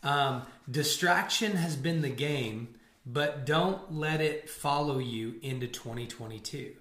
um, 0.02 0.42
"Distraction 0.70 1.56
has 1.56 1.76
been 1.76 2.02
the 2.02 2.10
game, 2.10 2.74
but 3.04 3.46
don't 3.46 3.92
let 3.92 4.20
it 4.20 4.48
follow 4.48 4.98
you 4.98 5.36
into 5.42 5.66
2022." 5.66 6.74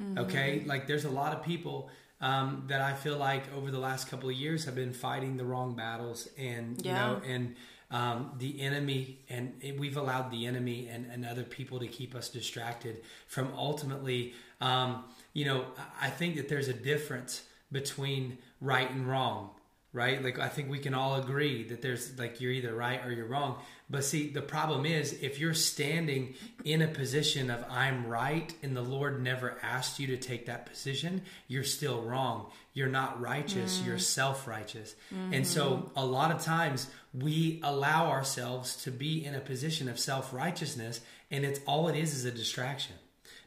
Mm-hmm. 0.00 0.18
Okay, 0.18 0.62
like 0.66 0.86
there's 0.86 1.04
a 1.04 1.10
lot 1.10 1.32
of 1.36 1.42
people 1.42 1.90
um, 2.20 2.64
that 2.68 2.80
I 2.80 2.94
feel 2.94 3.16
like 3.16 3.52
over 3.54 3.70
the 3.70 3.78
last 3.78 4.08
couple 4.08 4.28
of 4.28 4.36
years 4.36 4.64
have 4.64 4.74
been 4.74 4.92
fighting 4.92 5.36
the 5.36 5.44
wrong 5.44 5.74
battles, 5.74 6.28
and 6.38 6.84
you 6.84 6.92
know, 6.92 7.20
and 7.26 7.56
um, 7.92 8.32
the 8.38 8.60
enemy, 8.62 9.18
and 9.28 9.52
we've 9.78 9.98
allowed 9.98 10.30
the 10.30 10.46
enemy 10.46 10.88
and, 10.88 11.06
and 11.10 11.26
other 11.26 11.42
people 11.42 11.78
to 11.80 11.86
keep 11.86 12.14
us 12.14 12.30
distracted 12.30 13.02
from 13.26 13.52
ultimately, 13.54 14.32
um, 14.62 15.04
you 15.34 15.44
know, 15.44 15.66
I 16.00 16.08
think 16.08 16.36
that 16.36 16.48
there's 16.48 16.68
a 16.68 16.72
difference 16.72 17.42
between 17.70 18.38
right 18.60 18.90
and 18.90 19.06
wrong 19.06 19.50
right? 19.92 20.22
Like 20.22 20.38
I 20.38 20.48
think 20.48 20.70
we 20.70 20.78
can 20.78 20.94
all 20.94 21.16
agree 21.16 21.64
that 21.64 21.82
there's 21.82 22.18
like 22.18 22.40
you're 22.40 22.52
either 22.52 22.74
right 22.74 23.04
or 23.04 23.12
you're 23.12 23.26
wrong. 23.26 23.58
But 23.90 24.04
see, 24.04 24.30
the 24.30 24.40
problem 24.40 24.86
is 24.86 25.12
if 25.20 25.38
you're 25.38 25.52
standing 25.52 26.34
in 26.64 26.80
a 26.80 26.88
position 26.88 27.50
of 27.50 27.62
I'm 27.68 28.06
right 28.06 28.54
and 28.62 28.74
the 28.74 28.82
Lord 28.82 29.22
never 29.22 29.58
asked 29.62 30.00
you 30.00 30.06
to 30.08 30.16
take 30.16 30.46
that 30.46 30.64
position, 30.64 31.22
you're 31.46 31.62
still 31.62 32.00
wrong. 32.00 32.46
You're 32.72 32.88
not 32.88 33.20
righteous, 33.20 33.78
mm. 33.78 33.86
you're 33.86 33.98
self-righteous. 33.98 34.94
Mm-hmm. 35.14 35.34
And 35.34 35.46
so 35.46 35.90
a 35.94 36.06
lot 36.06 36.30
of 36.30 36.42
times 36.42 36.88
we 37.12 37.60
allow 37.62 38.08
ourselves 38.08 38.76
to 38.84 38.90
be 38.90 39.22
in 39.22 39.34
a 39.34 39.40
position 39.40 39.90
of 39.90 39.98
self-righteousness 39.98 41.00
and 41.30 41.44
it's 41.44 41.60
all 41.66 41.88
it 41.88 41.96
is 41.96 42.14
is 42.14 42.24
a 42.24 42.30
distraction. 42.30 42.96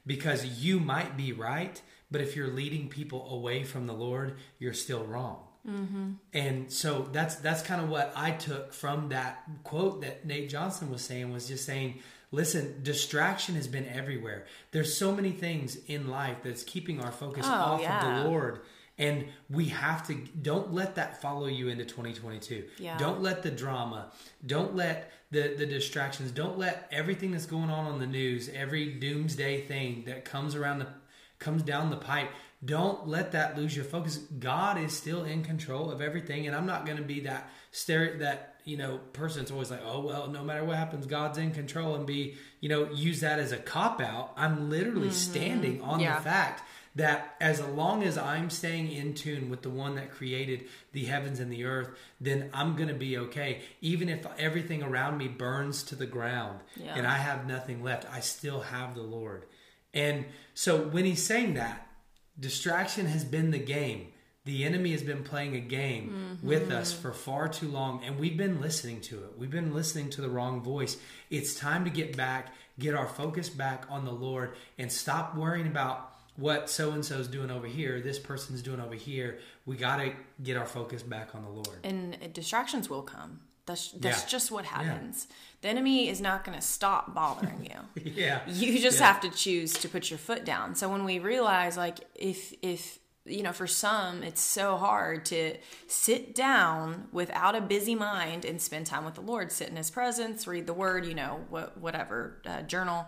Because 0.05 0.45
you 0.45 0.79
might 0.79 1.17
be 1.17 1.33
right, 1.33 1.81
but 2.11 2.21
if 2.21 2.35
you're 2.35 2.49
leading 2.49 2.87
people 2.87 3.27
away 3.31 3.63
from 3.63 3.87
the 3.87 3.93
Lord, 3.93 4.35
you're 4.59 4.73
still 4.73 5.03
wrong. 5.03 5.44
Mm-hmm. 5.67 6.11
And 6.33 6.71
so 6.71 7.09
that's 7.11 7.35
that's 7.35 7.61
kind 7.61 7.81
of 7.81 7.89
what 7.89 8.13
I 8.15 8.31
took 8.31 8.73
from 8.73 9.09
that 9.09 9.43
quote 9.63 10.01
that 10.01 10.25
Nate 10.25 10.49
Johnston 10.49 10.91
was 10.91 11.01
saying 11.01 11.31
was 11.33 11.47
just 11.47 11.65
saying, 11.65 11.99
listen, 12.31 12.81
distraction 12.83 13.55
has 13.55 13.67
been 13.67 13.87
everywhere. 13.87 14.45
There's 14.71 14.95
so 14.95 15.13
many 15.13 15.31
things 15.31 15.77
in 15.87 16.09
life 16.09 16.37
that's 16.43 16.63
keeping 16.63 17.01
our 17.01 17.11
focus 17.11 17.45
oh, 17.49 17.53
off 17.53 17.81
yeah. 17.81 18.17
of 18.17 18.23
the 18.23 18.29
Lord. 18.29 18.61
And 18.97 19.25
we 19.49 19.65
have 19.65 20.07
to 20.07 20.13
don't 20.41 20.73
let 20.73 20.95
that 20.95 21.21
follow 21.21 21.47
you 21.47 21.67
into 21.67 21.83
2022. 21.83 22.65
Yeah. 22.77 22.97
Don't 22.97 23.21
let 23.21 23.43
the 23.43 23.51
drama, 23.51 24.11
don't 24.45 24.75
let 24.75 25.11
the 25.31 25.55
the 25.57 25.65
distractions, 25.65 26.31
don't 26.31 26.57
let 26.57 26.87
everything 26.91 27.31
that's 27.31 27.47
going 27.47 27.69
on 27.69 27.85
on 27.85 27.99
the 27.99 28.07
news, 28.07 28.49
every 28.53 28.93
doomsday 28.93 29.61
thing 29.61 30.03
that 30.05 30.23
comes 30.25 30.55
around 30.55 30.79
the 30.79 30.87
comes 31.39 31.63
down 31.63 31.89
the 31.89 31.97
pipe 31.97 32.29
don't 32.65 33.07
let 33.07 33.33
that 33.33 33.57
lose 33.57 33.75
your 33.75 33.85
focus. 33.85 34.17
God 34.17 34.77
is 34.79 34.93
still 34.93 35.23
in 35.23 35.43
control 35.43 35.91
of 35.91 36.01
everything, 36.01 36.47
and 36.47 36.55
I'm 36.55 36.65
not 36.65 36.85
going 36.85 36.97
to 36.97 37.03
be 37.03 37.21
that 37.21 37.49
stare 37.71 38.17
that 38.19 38.55
you 38.63 38.77
know 38.77 38.99
person 39.13 39.41
that's 39.41 39.51
always 39.51 39.71
like, 39.71 39.81
oh 39.85 40.01
well, 40.01 40.27
no 40.27 40.43
matter 40.43 40.63
what 40.63 40.77
happens, 40.77 41.05
God's 41.05 41.37
in 41.37 41.51
control, 41.51 41.95
and 41.95 42.05
be 42.05 42.35
you 42.59 42.69
know 42.69 42.89
use 42.91 43.21
that 43.21 43.39
as 43.39 43.51
a 43.51 43.57
cop 43.57 44.01
out. 44.01 44.33
I'm 44.35 44.69
literally 44.69 45.07
mm-hmm. 45.07 45.15
standing 45.15 45.81
on 45.81 45.99
yeah. 45.99 46.15
the 46.15 46.23
fact 46.23 46.63
that 46.95 47.35
as 47.41 47.59
long 47.61 48.03
as 48.03 48.17
I'm 48.17 48.49
staying 48.49 48.91
in 48.91 49.13
tune 49.13 49.49
with 49.49 49.61
the 49.61 49.69
one 49.69 49.95
that 49.95 50.11
created 50.11 50.65
the 50.93 51.03
heavens 51.03 51.41
and 51.41 51.51
the 51.51 51.65
earth, 51.65 51.89
then 52.21 52.49
I'm 52.53 52.77
going 52.77 52.87
to 52.87 52.95
be 52.95 53.17
okay. 53.17 53.61
Even 53.81 54.07
if 54.07 54.25
everything 54.37 54.81
around 54.81 55.17
me 55.17 55.27
burns 55.27 55.83
to 55.83 55.95
the 55.95 56.05
ground 56.05 56.61
yeah. 56.77 56.95
and 56.95 57.05
I 57.05 57.17
have 57.17 57.47
nothing 57.47 57.83
left, 57.83 58.05
I 58.11 58.21
still 58.21 58.61
have 58.61 58.95
the 58.95 59.01
Lord. 59.01 59.45
And 59.93 60.25
so 60.53 60.81
when 60.87 61.03
he's 61.03 61.21
saying 61.21 61.55
that, 61.55 61.84
Distraction 62.39 63.05
has 63.07 63.23
been 63.23 63.51
the 63.51 63.59
game. 63.59 64.07
The 64.45 64.63
enemy 64.63 64.91
has 64.91 65.01
been 65.01 65.23
playing 65.23 65.55
a 65.55 65.59
game 65.59 66.37
mm-hmm. 66.37 66.47
with 66.47 66.71
us 66.71 66.93
for 66.93 67.11
far 67.11 67.47
too 67.47 67.67
long, 67.67 68.03
and 68.05 68.19
we've 68.19 68.37
been 68.37 68.61
listening 68.61 69.01
to 69.01 69.15
it. 69.23 69.37
We've 69.37 69.49
been 69.49 69.73
listening 69.73 70.11
to 70.11 70.21
the 70.21 70.29
wrong 70.29 70.61
voice. 70.61 70.97
It's 71.31 71.55
time 71.55 71.83
to 71.85 71.89
get 71.89 72.15
back, 72.15 72.53
get 72.77 72.93
our 72.93 73.07
focus 73.07 73.49
back 73.49 73.85
on 73.89 74.05
the 74.05 74.11
Lord, 74.11 74.55
and 74.77 74.91
stop 74.91 75.35
worrying 75.35 75.65
about 75.65 76.11
what 76.37 76.69
so 76.69 76.91
and 76.91 77.03
so's 77.03 77.27
doing 77.27 77.49
over 77.49 77.67
here, 77.67 78.01
this 78.01 78.19
person's 78.19 78.61
doing 78.61 78.79
over 78.79 78.95
here. 78.95 79.39
We 79.65 79.77
got 79.77 79.97
to 79.97 80.13
get 80.43 80.57
our 80.57 80.65
focus 80.65 81.01
back 81.01 81.33
on 81.33 81.43
the 81.43 81.49
Lord. 81.49 81.79
And 81.83 82.17
distractions 82.33 82.89
will 82.89 83.03
come. 83.03 83.39
That's 83.65 83.91
that's 83.91 84.23
yeah. 84.23 84.27
just 84.27 84.51
what 84.51 84.65
happens. 84.65 85.27
Yeah. 85.29 85.35
The 85.61 85.67
enemy 85.69 86.09
is 86.09 86.21
not 86.21 86.43
going 86.43 86.57
to 86.57 86.63
stop 86.63 87.15
bothering 87.15 87.65
you. 87.65 88.11
yeah. 88.15 88.41
You 88.47 88.79
just 88.79 88.99
yeah. 88.99 89.07
have 89.07 89.21
to 89.21 89.29
choose 89.29 89.73
to 89.73 89.89
put 89.89 90.11
your 90.11 90.19
foot 90.19 90.45
down. 90.45 90.75
So 90.75 90.89
when 90.89 91.03
we 91.03 91.19
realize 91.19 91.75
like 91.75 91.99
if 92.13 92.53
if 92.61 92.99
you 93.25 93.41
know 93.41 93.53
for 93.53 93.65
some 93.65 94.21
it's 94.21 94.41
so 94.41 94.77
hard 94.77 95.25
to 95.25 95.55
sit 95.87 96.35
down 96.35 97.07
without 97.11 97.55
a 97.55 97.61
busy 97.61 97.95
mind 97.95 98.45
and 98.45 98.61
spend 98.61 98.85
time 98.85 99.03
with 99.05 99.15
the 99.15 99.21
Lord, 99.21 99.51
sit 99.51 99.69
in 99.69 99.75
his 99.75 99.89
presence, 99.89 100.45
read 100.45 100.67
the 100.67 100.73
word, 100.73 101.05
you 101.05 101.15
know, 101.15 101.43
what 101.49 101.77
whatever, 101.77 102.41
uh, 102.45 102.61
journal 102.61 103.07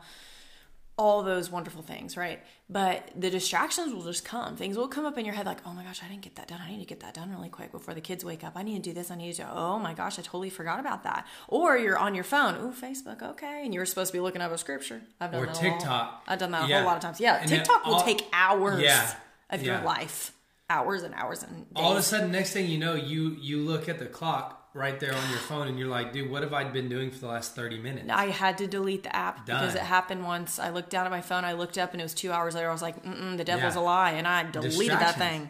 all 0.98 1.22
those 1.22 1.52
wonderful 1.52 1.84
things, 1.84 2.18
right? 2.18 2.40
But 2.70 3.12
the 3.16 3.30
distractions 3.30 3.94
will 3.94 4.04
just 4.04 4.26
come. 4.26 4.56
Things 4.56 4.76
will 4.76 4.88
come 4.88 5.06
up 5.06 5.18
in 5.18 5.26
your 5.26 5.36
head 5.36 5.46
like, 5.46 5.60
oh 5.66 5.74
my 5.74 5.84
gosh, 5.84 6.02
I 6.04 6.08
didn't 6.08 6.24
get 6.24 6.36
that 6.36 6.48
done. 6.48 6.60
I 6.60 6.72
need 6.72 6.80
to 6.80 6.86
get 6.86 7.02
that 7.02 7.14
done 7.14 7.30
really 7.30 7.50
quick 7.50 7.72
before 7.72 7.94
the 7.94 8.02
kids 8.02 8.26
wake 8.26 8.44
up. 8.44 8.54
I 8.56 8.64
need 8.64 8.84
to 8.84 8.90
do 8.90 8.94
this. 8.94 9.12
I 9.12 9.16
need 9.16 9.34
to, 9.36 9.48
oh 9.50 9.78
my 9.78 9.94
gosh, 9.94 10.18
I 10.18 10.24
totally 10.24 10.50
forgot 10.50 10.80
about 10.80 11.04
that. 11.04 11.28
Or 11.48 11.78
you're 11.78 12.00
on 12.00 12.16
your 12.16 12.24
phone, 12.24 12.56
oh, 12.60 12.74
Facebook, 12.76 13.22
okay. 13.22 13.62
And 13.64 13.74
you 13.74 13.80
were 13.80 13.86
supposed 13.86 14.12
to 14.12 14.18
be 14.18 14.22
looking 14.22 14.42
up 14.42 14.52
a 14.52 14.58
scripture. 14.58 15.02
I've 15.22 15.32
done 15.32 15.44
or 15.44 15.46
that. 15.46 15.58
Or 15.58 15.62
TikTok. 15.62 16.24
I've 16.28 16.40
done 16.40 16.52
that 16.52 16.66
a 16.66 16.68
yeah. 16.68 16.78
whole 16.78 16.88
lot 16.88 16.98
of 16.98 17.04
times. 17.04 17.20
Yeah, 17.20 17.38
and 17.40 17.48
TikTok 17.48 17.86
all, 17.86 17.96
will 17.96 18.02
take 18.02 18.26
hours 18.34 18.82
yeah, 18.82 19.14
of 19.52 19.62
yeah. 19.62 19.76
your 19.76 19.86
life. 19.86 20.34
Hours 20.70 21.04
and 21.04 21.14
hours 21.14 21.44
and 21.44 21.56
days. 21.74 21.74
All 21.76 21.94
of 21.94 21.98
a 21.98 22.02
sudden, 22.02 22.32
next 22.32 22.52
thing 22.52 22.68
you 22.68 22.78
know, 22.78 22.96
you 22.96 23.38
you 23.40 23.60
look 23.60 23.88
at 23.88 24.00
the 24.00 24.06
clock 24.06 24.57
right 24.78 25.00
there 25.00 25.14
on 25.14 25.30
your 25.30 25.40
phone 25.40 25.68
and 25.68 25.78
you're 25.78 25.88
like, 25.88 26.14
dude, 26.14 26.30
what 26.30 26.44
have 26.44 26.54
I 26.54 26.64
been 26.64 26.88
doing 26.88 27.12
for 27.12 27.20
the 27.20 27.28
last 27.28 27.56
30 27.56 27.80
minutes? 27.80 28.10
I 28.10 28.28
had 28.28 28.60
to 28.60 28.68
delete 28.68 29.04
the 29.04 29.16
app 29.16 29.46
Done. 29.46 29.60
because 29.60 29.76
it 29.76 29.82
happened 29.82 30.24
once. 30.24 30.60
I 30.60 30.70
looked 30.70 30.92
down 30.92 31.06
at 31.06 31.12
my 31.12 31.22
phone, 31.22 31.44
I 31.44 31.54
looked 31.54 31.78
up 31.78 31.92
and 31.94 32.02
it 32.02 32.04
was 32.04 32.14
two 32.14 32.32
hours 32.32 32.56
later. 32.56 32.70
I 32.70 32.72
was 32.72 32.82
like, 32.82 33.02
the 33.04 33.44
devil's 33.44 33.76
yeah. 33.76 33.82
a 33.82 33.84
lie. 33.84 34.12
And 34.12 34.28
I 34.28 34.50
deleted 34.50 35.00
that 35.00 35.18
thing. 35.18 35.50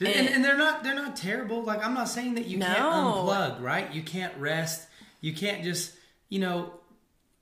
And, 0.00 0.08
and, 0.08 0.28
and, 0.28 0.44
they're 0.44 0.56
not 0.56 0.82
they're 0.82 0.96
not 0.96 1.14
terrible. 1.14 1.62
Like 1.62 1.84
I'm 1.84 1.94
not 1.94 2.08
saying 2.08 2.34
that 2.34 2.46
you 2.46 2.58
no. 2.58 2.66
can't 2.66 2.80
unplug, 2.80 3.62
right? 3.62 3.92
You 3.92 4.02
can't 4.02 4.36
rest. 4.36 4.88
You 5.20 5.32
can't 5.32 5.62
just, 5.62 5.94
you 6.28 6.40
know, 6.40 6.72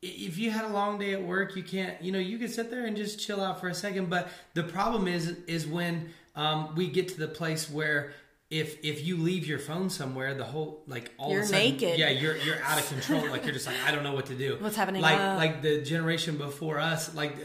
if 0.02 0.36
you 0.36 0.50
had 0.50 0.64
a 0.64 0.68
long 0.68 0.98
day 0.98 1.14
at 1.14 1.22
work, 1.22 1.56
you 1.56 1.62
can't, 1.62 2.02
you 2.02 2.12
know, 2.12 2.18
you 2.18 2.38
could 2.38 2.50
sit 2.50 2.70
there 2.70 2.84
and 2.86 2.96
just 2.96 3.18
chill 3.18 3.40
out 3.40 3.60
for 3.60 3.68
a 3.68 3.74
second. 3.74 4.10
But 4.10 4.28
the 4.54 4.62
problem 4.62 5.08
is, 5.08 5.36
is 5.46 5.66
when 5.66 6.10
um, 6.34 6.74
we 6.74 6.88
get 6.88 7.08
to 7.08 7.18
the 7.18 7.28
place 7.28 7.70
where 7.70 8.12
if 8.50 8.84
if 8.84 9.06
you 9.06 9.16
leave 9.16 9.46
your 9.46 9.60
phone 9.60 9.90
somewhere, 9.90 10.34
the 10.34 10.44
whole 10.44 10.82
like 10.88 11.12
all 11.18 11.30
you're 11.30 11.40
of 11.40 11.46
a 11.46 11.48
sudden, 11.48 11.64
naked. 11.70 11.98
Yeah, 11.98 12.10
you're 12.10 12.36
you're 12.36 12.60
out 12.64 12.80
of 12.80 12.88
control. 12.88 13.28
like 13.30 13.44
you're 13.44 13.54
just 13.54 13.66
like 13.66 13.76
I 13.86 13.92
don't 13.92 14.02
know 14.02 14.12
what 14.12 14.26
to 14.26 14.34
do. 14.34 14.56
What's 14.60 14.76
happening? 14.76 15.02
Like 15.02 15.20
uh, 15.20 15.36
like 15.36 15.62
the 15.62 15.82
generation 15.82 16.36
before 16.36 16.80
us. 16.80 17.14
Like 17.14 17.36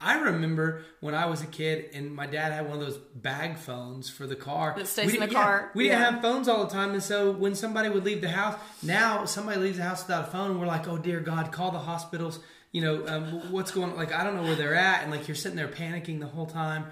I 0.00 0.18
remember 0.18 0.82
when 0.98 1.14
I 1.14 1.26
was 1.26 1.42
a 1.42 1.46
kid 1.46 1.90
and 1.94 2.12
my 2.12 2.26
dad 2.26 2.50
had 2.50 2.68
one 2.68 2.80
of 2.80 2.80
those 2.80 2.98
bag 2.98 3.56
phones 3.56 4.10
for 4.10 4.26
the 4.26 4.34
car. 4.34 4.74
That 4.76 4.88
stays 4.88 5.14
in 5.14 5.20
the 5.20 5.26
yeah, 5.26 5.32
car. 5.32 5.70
We 5.76 5.84
didn't 5.84 6.00
have 6.00 6.22
phones 6.22 6.48
all 6.48 6.64
the 6.64 6.72
time, 6.72 6.90
and 6.90 7.02
so 7.02 7.30
when 7.30 7.54
somebody 7.54 7.88
would 7.88 8.04
leave 8.04 8.20
the 8.20 8.28
house, 8.28 8.58
now 8.82 9.26
somebody 9.26 9.60
leaves 9.60 9.76
the 9.76 9.84
house 9.84 10.02
without 10.02 10.28
a 10.28 10.30
phone, 10.32 10.50
and 10.50 10.60
we're 10.60 10.66
like, 10.66 10.88
oh 10.88 10.98
dear 10.98 11.20
God, 11.20 11.52
call 11.52 11.70
the 11.70 11.78
hospitals. 11.78 12.40
You 12.72 12.80
know 12.80 13.06
um, 13.06 13.52
what's 13.52 13.70
going 13.70 13.92
on? 13.92 13.96
Like 13.96 14.12
I 14.12 14.24
don't 14.24 14.34
know 14.34 14.42
where 14.42 14.56
they're 14.56 14.74
at, 14.74 15.02
and 15.02 15.12
like 15.12 15.28
you're 15.28 15.36
sitting 15.36 15.56
there 15.56 15.68
panicking 15.68 16.18
the 16.18 16.26
whole 16.26 16.46
time. 16.46 16.86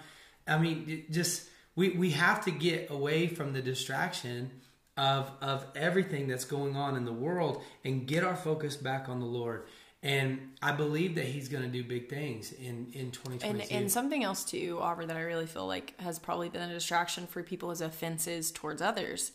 I 0.47 0.59
mean, 0.59 1.07
just 1.11 1.49
we, 1.81 1.89
we 1.91 2.11
have 2.11 2.45
to 2.45 2.51
get 2.51 2.91
away 2.91 3.27
from 3.27 3.55
the 3.55 3.63
distraction 3.63 4.51
of 4.99 5.31
of 5.41 5.65
everything 5.75 6.29
that's 6.29 6.45
going 6.45 6.77
on 6.77 6.95
in 6.95 7.07
the 7.07 7.13
world 7.13 7.63
and 7.87 8.07
get 8.07 8.23
our 8.23 8.37
focus 8.37 8.77
back 8.77 9.09
on 9.09 9.19
the 9.19 9.27
Lord. 9.27 9.65
And 10.03 10.53
I 10.63 10.73
believe 10.73 11.15
that 11.15 11.25
He's 11.25 11.49
going 11.49 11.63
to 11.63 11.71
do 11.71 11.83
big 11.83 12.11
things 12.11 12.53
in 12.53 12.89
in 12.93 13.11
2022. 13.13 13.47
And, 13.47 13.73
and 13.73 13.91
something 13.91 14.23
else 14.23 14.45
too, 14.45 14.79
Aubrey, 14.83 15.07
that 15.07 15.17
I 15.17 15.23
really 15.23 15.47
feel 15.47 15.67
like 15.67 15.99
has 16.01 16.19
probably 16.19 16.51
been 16.51 16.69
a 16.69 16.73
distraction 16.73 17.27
for 17.27 17.43
people 17.43 17.71
is 17.71 17.81
offenses 17.81 18.51
towards 18.51 18.83
others. 18.83 19.33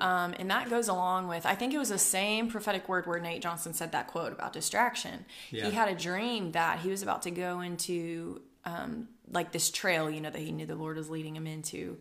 Um, 0.00 0.34
and 0.36 0.50
that 0.50 0.68
goes 0.70 0.88
along 0.88 1.28
with 1.28 1.46
I 1.46 1.54
think 1.54 1.74
it 1.74 1.78
was 1.78 1.90
the 1.90 1.98
same 1.98 2.48
prophetic 2.48 2.88
word 2.88 3.06
where 3.06 3.20
Nate 3.20 3.40
Johnston 3.40 3.72
said 3.72 3.92
that 3.92 4.08
quote 4.08 4.32
about 4.32 4.52
distraction. 4.52 5.26
Yeah. 5.52 5.66
He 5.66 5.70
had 5.70 5.88
a 5.88 5.94
dream 5.94 6.50
that 6.52 6.80
he 6.80 6.90
was 6.90 7.02
about 7.02 7.22
to 7.22 7.30
go 7.30 7.60
into 7.60 8.40
um, 8.64 9.08
like 9.30 9.52
this 9.52 9.70
trail, 9.70 10.10
you 10.10 10.20
know, 10.20 10.30
that 10.30 10.40
he 10.40 10.52
knew 10.52 10.66
the 10.66 10.74
Lord 10.74 10.96
was 10.96 11.10
leading 11.10 11.36
him 11.36 11.46
into. 11.46 11.98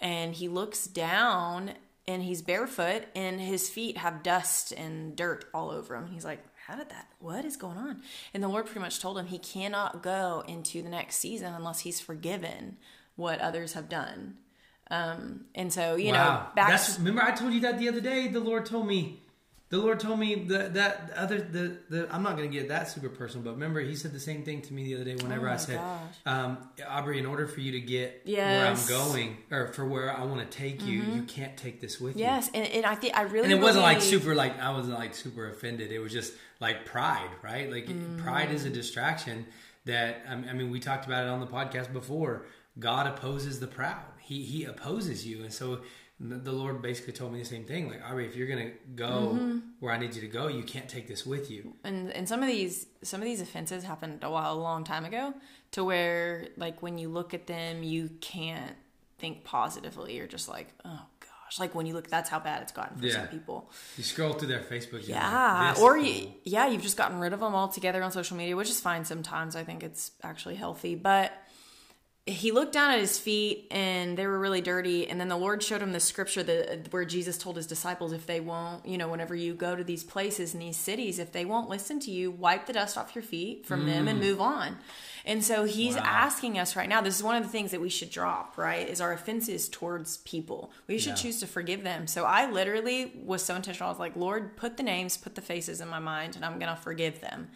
And 0.00 0.34
he 0.34 0.48
looks 0.48 0.86
down 0.86 1.72
and 2.06 2.22
he's 2.22 2.42
barefoot 2.42 3.04
and 3.14 3.40
his 3.40 3.68
feet 3.68 3.98
have 3.98 4.22
dust 4.22 4.72
and 4.72 5.16
dirt 5.16 5.46
all 5.52 5.70
over 5.70 5.96
him. 5.96 6.08
He's 6.08 6.24
like, 6.24 6.44
How 6.66 6.76
did 6.76 6.90
that? 6.90 7.08
What 7.18 7.44
is 7.44 7.56
going 7.56 7.78
on? 7.78 8.02
And 8.34 8.42
the 8.42 8.48
Lord 8.48 8.66
pretty 8.66 8.80
much 8.80 9.00
told 9.00 9.18
him 9.18 9.26
he 9.26 9.38
cannot 9.38 10.02
go 10.02 10.44
into 10.46 10.82
the 10.82 10.88
next 10.88 11.16
season 11.16 11.54
unless 11.54 11.80
he's 11.80 12.00
forgiven 12.00 12.76
what 13.16 13.40
others 13.40 13.72
have 13.72 13.88
done. 13.88 14.36
Um, 14.90 15.46
and 15.54 15.72
so, 15.72 15.96
you 15.96 16.12
wow. 16.12 16.12
know, 16.12 16.46
back. 16.54 16.68
That's, 16.68 16.98
remember, 16.98 17.22
I 17.22 17.32
told 17.32 17.52
you 17.52 17.60
that 17.60 17.78
the 17.78 17.88
other 17.88 18.00
day. 18.00 18.28
The 18.28 18.40
Lord 18.40 18.66
told 18.66 18.86
me 18.86 19.22
the 19.68 19.78
Lord 19.78 19.98
told 19.98 20.20
me 20.20 20.36
that 20.46 20.74
that 20.74 21.10
other 21.16 21.38
the, 21.38 21.76
the 21.90 22.14
I'm 22.14 22.22
not 22.22 22.36
going 22.36 22.48
to 22.48 22.56
get 22.56 22.68
that 22.68 22.88
super 22.88 23.08
personal, 23.08 23.44
but 23.44 23.52
remember 23.52 23.80
He 23.80 23.96
said 23.96 24.12
the 24.12 24.20
same 24.20 24.44
thing 24.44 24.62
to 24.62 24.72
me 24.72 24.84
the 24.84 24.94
other 24.94 25.04
day. 25.04 25.16
Whenever 25.16 25.48
oh 25.48 25.52
I 25.52 25.56
said, 25.56 25.80
um, 26.24 26.58
Aubrey, 26.86 27.18
in 27.18 27.26
order 27.26 27.48
for 27.48 27.60
you 27.60 27.72
to 27.72 27.80
get 27.80 28.22
yes. 28.24 28.88
where 28.88 28.98
I'm 28.98 29.08
going 29.08 29.36
or 29.50 29.72
for 29.72 29.84
where 29.84 30.16
I 30.16 30.22
want 30.24 30.48
to 30.48 30.56
take 30.56 30.84
you, 30.86 31.02
mm-hmm. 31.02 31.16
you 31.16 31.22
can't 31.22 31.56
take 31.56 31.80
this 31.80 32.00
with 32.00 32.16
yes. 32.16 32.46
you. 32.54 32.60
Yes, 32.60 32.68
and, 32.68 32.76
and 32.76 32.86
I 32.86 32.94
think 32.94 33.16
I 33.16 33.22
really 33.22 33.44
and 33.44 33.52
it 33.52 33.60
wasn't 33.60 33.82
like 33.82 34.00
super 34.00 34.36
like 34.36 34.56
I 34.60 34.70
wasn't 34.70 34.98
like 34.98 35.16
super 35.16 35.48
offended. 35.50 35.90
It 35.90 35.98
was 35.98 36.12
just 36.12 36.34
like 36.60 36.84
pride, 36.84 37.30
right? 37.42 37.70
Like 37.70 37.86
mm. 37.86 38.18
pride 38.18 38.52
is 38.52 38.66
a 38.66 38.70
distraction 38.70 39.46
that 39.84 40.22
I 40.28 40.36
mean 40.36 40.70
we 40.70 40.78
talked 40.78 41.06
about 41.06 41.24
it 41.24 41.28
on 41.28 41.40
the 41.40 41.46
podcast 41.46 41.92
before. 41.92 42.46
God 42.78 43.06
opposes 43.06 43.58
the 43.58 43.66
proud. 43.66 44.04
He 44.20 44.42
He 44.42 44.64
opposes 44.64 45.26
you, 45.26 45.42
and 45.42 45.52
so 45.52 45.80
the 46.18 46.52
Lord 46.52 46.80
basically 46.80 47.12
told 47.12 47.32
me 47.32 47.38
the 47.40 47.44
same 47.44 47.64
thing. 47.64 47.90
Like, 47.90 48.00
Ari, 48.02 48.26
if 48.26 48.36
you're 48.36 48.46
gonna 48.48 48.70
go 48.94 49.34
mm-hmm. 49.34 49.58
where 49.80 49.92
I 49.92 49.98
need 49.98 50.14
you 50.14 50.22
to 50.22 50.28
go, 50.28 50.48
you 50.48 50.62
can't 50.62 50.88
take 50.88 51.08
this 51.08 51.26
with 51.26 51.50
you. 51.50 51.74
And 51.84 52.10
and 52.10 52.26
some 52.26 52.42
of 52.42 52.48
these 52.48 52.86
some 53.02 53.20
of 53.20 53.26
these 53.26 53.40
offenses 53.42 53.84
happened 53.84 54.20
a 54.22 54.30
while 54.30 54.54
a 54.54 54.58
long 54.58 54.82
time 54.84 55.04
ago, 55.04 55.34
to 55.72 55.84
where 55.84 56.48
like 56.56 56.82
when 56.82 56.96
you 56.96 57.10
look 57.10 57.34
at 57.34 57.46
them, 57.46 57.82
you 57.82 58.10
can't 58.20 58.76
think 59.18 59.44
positively. 59.44 60.16
You're 60.16 60.26
just 60.26 60.48
like, 60.48 60.68
oh 60.86 61.02
gosh, 61.20 61.58
like 61.60 61.74
when 61.74 61.84
you 61.84 61.92
look, 61.92 62.08
that's 62.08 62.30
how 62.30 62.38
bad 62.40 62.62
it's 62.62 62.72
gotten 62.72 62.98
for 62.98 63.04
Yeah. 63.04 63.12
some 63.12 63.28
people. 63.28 63.70
You 63.98 64.04
scroll 64.04 64.32
through 64.32 64.48
their 64.48 64.60
Facebook. 64.60 65.06
Yeah, 65.06 65.72
like, 65.74 65.82
or 65.82 65.98
you, 65.98 66.32
yeah, 66.44 66.66
you've 66.66 66.82
just 66.82 66.96
gotten 66.96 67.18
rid 67.18 67.34
of 67.34 67.40
them 67.40 67.54
altogether 67.54 68.02
on 68.02 68.10
social 68.10 68.38
media, 68.38 68.56
which 68.56 68.70
is 68.70 68.80
fine 68.80 69.04
sometimes. 69.04 69.54
I 69.54 69.64
think 69.64 69.82
it's 69.82 70.12
actually 70.22 70.54
healthy, 70.54 70.94
but 70.94 71.32
he 72.28 72.50
looked 72.50 72.72
down 72.72 72.90
at 72.90 72.98
his 72.98 73.20
feet 73.20 73.68
and 73.70 74.18
they 74.18 74.26
were 74.26 74.38
really 74.38 74.60
dirty. 74.60 75.06
And 75.06 75.20
then 75.20 75.28
the 75.28 75.36
lord 75.36 75.62
showed 75.62 75.80
him 75.80 75.92
the 75.92 76.00
scripture 76.00 76.42
that 76.42 76.92
where 76.92 77.04
jesus 77.04 77.38
told 77.38 77.56
his 77.56 77.66
disciples 77.68 78.12
if 78.12 78.26
they 78.26 78.40
won't 78.40 78.84
you 78.84 78.98
know 78.98 79.08
whenever 79.08 79.34
you 79.34 79.54
go 79.54 79.76
to 79.76 79.84
these 79.84 80.02
places 80.02 80.52
in 80.52 80.60
these 80.60 80.76
cities 80.76 81.18
if 81.20 81.30
they 81.30 81.44
won't 81.44 81.68
listen 81.68 82.00
to 82.00 82.10
you 82.10 82.30
wipe 82.32 82.66
the 82.66 82.72
dust 82.72 82.98
off 82.98 83.14
your 83.14 83.22
feet 83.22 83.64
from 83.64 83.86
them 83.86 84.08
and 84.08 84.18
mm. 84.18 84.22
move 84.24 84.40
on. 84.40 84.76
And 85.24 85.42
so 85.44 85.64
he's 85.64 85.94
Wow. 85.96 86.02
asking 86.04 86.58
us 86.58 86.74
right 86.74 86.88
now 86.88 87.00
this 87.00 87.14
is 87.16 87.22
one 87.22 87.36
of 87.36 87.44
the 87.44 87.48
things 87.48 87.70
that 87.70 87.80
we 87.80 87.88
should 87.90 88.10
drop 88.10 88.58
right 88.58 88.88
is 88.88 89.00
our 89.00 89.12
offenses 89.12 89.68
towards 89.68 90.16
people. 90.18 90.72
We 90.88 90.98
should 90.98 91.10
Yeah. 91.10 91.14
choose 91.14 91.40
to 91.40 91.46
forgive 91.46 91.84
them. 91.84 92.06
So 92.08 92.24
i 92.24 92.50
literally 92.50 93.12
was 93.24 93.44
so 93.44 93.54
intentional. 93.54 93.88
I 93.88 93.92
was 93.92 94.00
like 94.00 94.16
lord 94.16 94.56
put 94.56 94.76
the 94.76 94.82
names 94.82 95.16
put 95.16 95.36
the 95.36 95.42
faces 95.42 95.80
in 95.80 95.88
my 95.88 96.00
mind 96.00 96.34
and 96.34 96.44
i'm 96.44 96.58
gonna 96.58 96.76
forgive 96.76 97.20
them. 97.20 97.50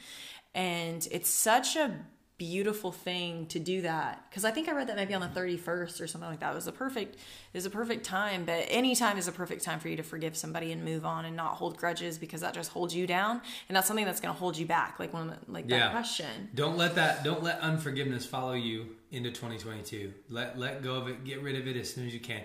And 0.54 1.06
it's 1.10 1.30
such 1.30 1.74
a 1.76 2.04
beautiful 2.40 2.90
thing 2.90 3.44
to 3.44 3.58
do 3.58 3.82
that 3.82 4.24
because 4.30 4.46
i 4.46 4.50
think 4.50 4.66
i 4.66 4.72
read 4.72 4.88
that 4.88 4.96
maybe 4.96 5.12
on 5.12 5.20
the 5.20 5.28
31st 5.28 6.00
or 6.00 6.06
something 6.06 6.30
like 6.30 6.40
that 6.40 6.52
it 6.52 6.54
was 6.54 6.66
a 6.66 6.72
perfect 6.72 7.14
it 7.16 7.20
was 7.52 7.66
a 7.66 7.70
perfect 7.70 8.02
time 8.02 8.46
but 8.46 8.64
any 8.68 8.96
time 8.96 9.18
is 9.18 9.28
a 9.28 9.32
perfect 9.32 9.62
time 9.62 9.78
for 9.78 9.88
you 9.88 9.96
to 9.96 10.02
forgive 10.02 10.34
somebody 10.34 10.72
and 10.72 10.82
move 10.82 11.04
on 11.04 11.26
and 11.26 11.36
not 11.36 11.52
hold 11.56 11.76
grudges 11.76 12.16
because 12.16 12.40
that 12.40 12.54
just 12.54 12.70
holds 12.72 12.94
you 12.94 13.06
down 13.06 13.42
and 13.68 13.76
that's 13.76 13.86
something 13.86 14.06
that's 14.06 14.22
going 14.22 14.34
to 14.34 14.38
hold 14.40 14.56
you 14.56 14.64
back 14.64 14.98
like 14.98 15.12
one 15.12 15.36
like 15.48 15.68
that 15.68 15.90
question 15.92 16.48
Don't 16.54 16.78
let 16.78 16.94
that. 16.94 17.22
Don't 17.24 17.42
let 17.42 17.60
unforgiveness 17.60 18.24
follow 18.24 18.54
you 18.54 18.86
into 19.12 19.30
2022. 19.30 20.14
Let 20.30 20.58
let 20.58 20.82
go 20.82 20.94
of 20.94 21.08
it. 21.08 21.24
Get 21.24 21.42
rid 21.42 21.56
of 21.56 21.66
it 21.68 21.76
as 21.76 21.92
soon 21.92 22.06
as 22.06 22.14
you 22.14 22.20
can. 22.20 22.42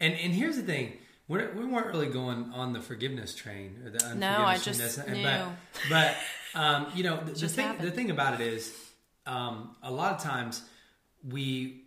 And 0.00 0.12
and 0.14 0.32
here's 0.32 0.56
the 0.56 0.62
thing. 0.62 0.94
We're, 1.28 1.52
we 1.54 1.64
weren't 1.64 1.86
really 1.88 2.08
going 2.08 2.50
on 2.52 2.72
the 2.72 2.80
forgiveness 2.80 3.34
train 3.34 3.80
or 3.84 3.90
the 3.90 4.04
unforgiveness 4.04 4.20
No, 4.20 4.44
I 4.44 4.54
train. 4.54 4.64
just 4.64 4.96
That's- 4.96 5.16
knew. 5.16 5.22
But, 5.90 6.16
but 6.54 6.60
um, 6.60 6.86
you 6.94 7.02
know, 7.04 7.16
the, 7.24 7.32
the 7.32 7.48
thing 7.48 7.78
the 7.80 7.90
thing 7.90 8.10
about 8.10 8.40
it 8.40 8.46
is, 8.46 8.72
um, 9.26 9.76
a 9.82 9.90
lot 9.90 10.14
of 10.14 10.22
times 10.22 10.62
we, 11.28 11.84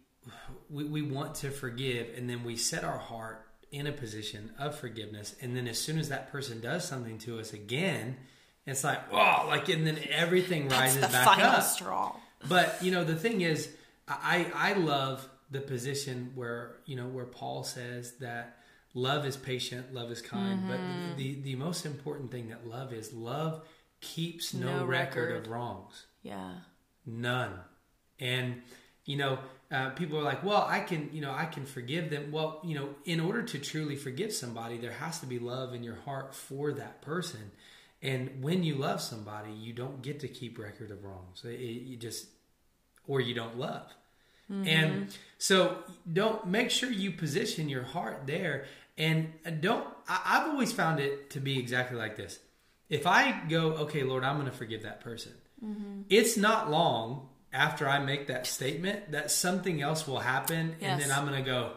we 0.70 0.84
we 0.86 1.02
want 1.02 1.36
to 1.36 1.50
forgive, 1.52 2.08
and 2.18 2.30
then 2.30 2.44
we 2.44 2.56
set 2.56 2.84
our 2.84 2.98
heart 2.98 3.46
in 3.72 3.88
a 3.88 3.92
position 3.92 4.52
of 4.60 4.76
forgiveness, 4.78 5.36
and 5.42 5.56
then 5.56 5.68
as 5.68 5.78
soon 5.80 5.98
as 6.00 6.10
that 6.10 6.32
person 6.32 6.60
does 6.60 6.84
something 6.88 7.18
to 7.20 7.40
us 7.40 7.54
again, 7.54 8.18
it's 8.66 8.84
like 8.84 9.00
oh, 9.12 9.46
like 9.48 9.70
and 9.70 9.86
then 9.88 10.00
everything 10.12 10.68
that's 10.68 10.82
rises 10.96 11.02
the 11.02 11.08
back 11.08 11.26
final 11.26 11.46
up. 11.46 11.64
straw 11.64 12.16
But 12.48 12.78
you 12.82 12.92
know, 12.92 13.04
the 13.04 13.16
thing 13.16 13.42
is, 13.42 13.70
I 14.08 14.52
I 14.54 14.74
love 14.74 15.28
the 15.52 15.62
position 15.62 16.32
where 16.36 16.76
you 16.86 16.96
know 16.96 17.08
where 17.08 17.26
Paul 17.26 17.64
says 17.64 18.14
that 18.20 18.58
love 18.94 19.26
is 19.26 19.38
patient, 19.38 19.94
love 19.94 20.12
is 20.12 20.22
kind. 20.22 20.68
But 20.68 20.80
Mm-hmm. 20.80 21.16
the 21.18 21.42
the 21.42 21.56
most 21.56 21.86
important 21.86 22.32
thing 22.32 22.50
that 22.50 22.68
love 22.68 22.92
is 22.94 23.14
love 23.14 23.64
keeps 24.02 24.54
no, 24.54 24.80
No 24.80 24.86
record. 24.86 25.30
record. 25.30 25.46
of 25.46 25.52
wrongs, 25.52 26.06
yeah 26.24 26.52
none. 27.10 27.52
And 28.20 28.62
you 29.06 29.18
know, 29.18 29.40
uh, 29.72 29.90
people 29.92 30.18
are 30.20 30.24
like, 30.24 30.44
well, 30.44 30.66
I 30.68 30.80
can 30.82 31.10
you 31.14 31.22
know 31.22 31.32
I 31.32 31.46
can 31.46 31.66
forgive 31.66 32.10
them. 32.10 32.32
Well, 32.32 32.62
you 32.64 32.76
know, 32.76 32.90
in 33.06 33.20
order 33.20 33.42
to 33.44 33.60
truly 33.60 33.96
forgive 33.96 34.32
somebody, 34.34 34.78
there 34.78 34.92
has 34.94 35.20
to 35.22 35.26
be 35.26 35.40
love 35.40 35.74
in 35.74 35.84
your 35.84 35.96
heart 36.06 36.34
for 36.36 36.72
that 36.74 37.02
person. 37.02 37.52
And 38.02 38.42
when 38.42 38.64
you 38.64 38.76
love 38.76 39.02
somebody, 39.02 39.52
you 39.52 39.74
don't 39.74 40.02
get 40.02 40.20
to 40.22 40.28
keep 40.30 40.58
record 40.58 40.90
of 40.92 41.04
wrongs. 41.04 41.44
It- 41.44 41.60
it- 41.60 41.82
you 41.84 41.98
just 41.98 42.28
or 43.08 43.20
you 43.20 43.34
don't 43.34 43.58
love. 43.58 43.92
And 44.52 45.16
so 45.38 45.84
don't 46.12 46.48
make 46.48 46.72
sure 46.72 46.90
you 46.90 47.12
position 47.12 47.70
your 47.70 47.84
heart 47.84 48.24
there 48.26 48.66
and 48.98 49.32
don't 49.62 49.86
I, 50.08 50.22
I've 50.26 50.48
always 50.50 50.72
found 50.72 51.00
it 51.00 51.30
to 51.32 51.40
be 51.40 51.60
exactly 51.60 51.98
like 51.98 52.16
this. 52.18 52.40
If 52.90 53.06
I 53.06 53.42
go, 53.48 53.74
okay, 53.84 54.02
Lord, 54.04 54.24
I'm 54.24 54.38
going 54.38 54.50
to 54.50 54.58
forgive 54.58 54.82
that 54.84 55.02
person. 55.02 55.34
It's 56.10 56.38
not 56.38 56.70
long 56.72 57.30
after 57.52 57.88
I 57.88 58.00
make 58.00 58.28
that 58.28 58.46
statement 58.48 59.12
that 59.12 59.32
something 59.32 59.82
else 59.82 60.08
will 60.08 60.20
happen 60.20 60.76
and 60.82 61.02
then 61.02 61.12
I'm 61.12 61.26
going 61.28 61.44
to 61.44 61.50
go, 61.50 61.74